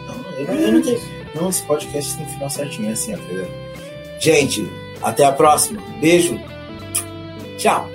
Não, 0.07 0.39
eu, 0.39 0.45
eu 0.45 0.71
não 0.73 0.81
tenho. 0.81 0.99
Não, 1.35 1.49
esse 1.49 1.63
podcast 1.63 2.15
tem 2.15 2.25
final 2.27 2.49
certinho, 2.49 2.89
é 2.89 2.93
assim, 2.93 3.13
entendeu? 3.13 3.47
Gente, 4.19 4.71
até 5.01 5.25
a 5.25 5.31
próxima. 5.31 5.81
Beijo. 5.99 6.39
Tchau. 7.57 7.92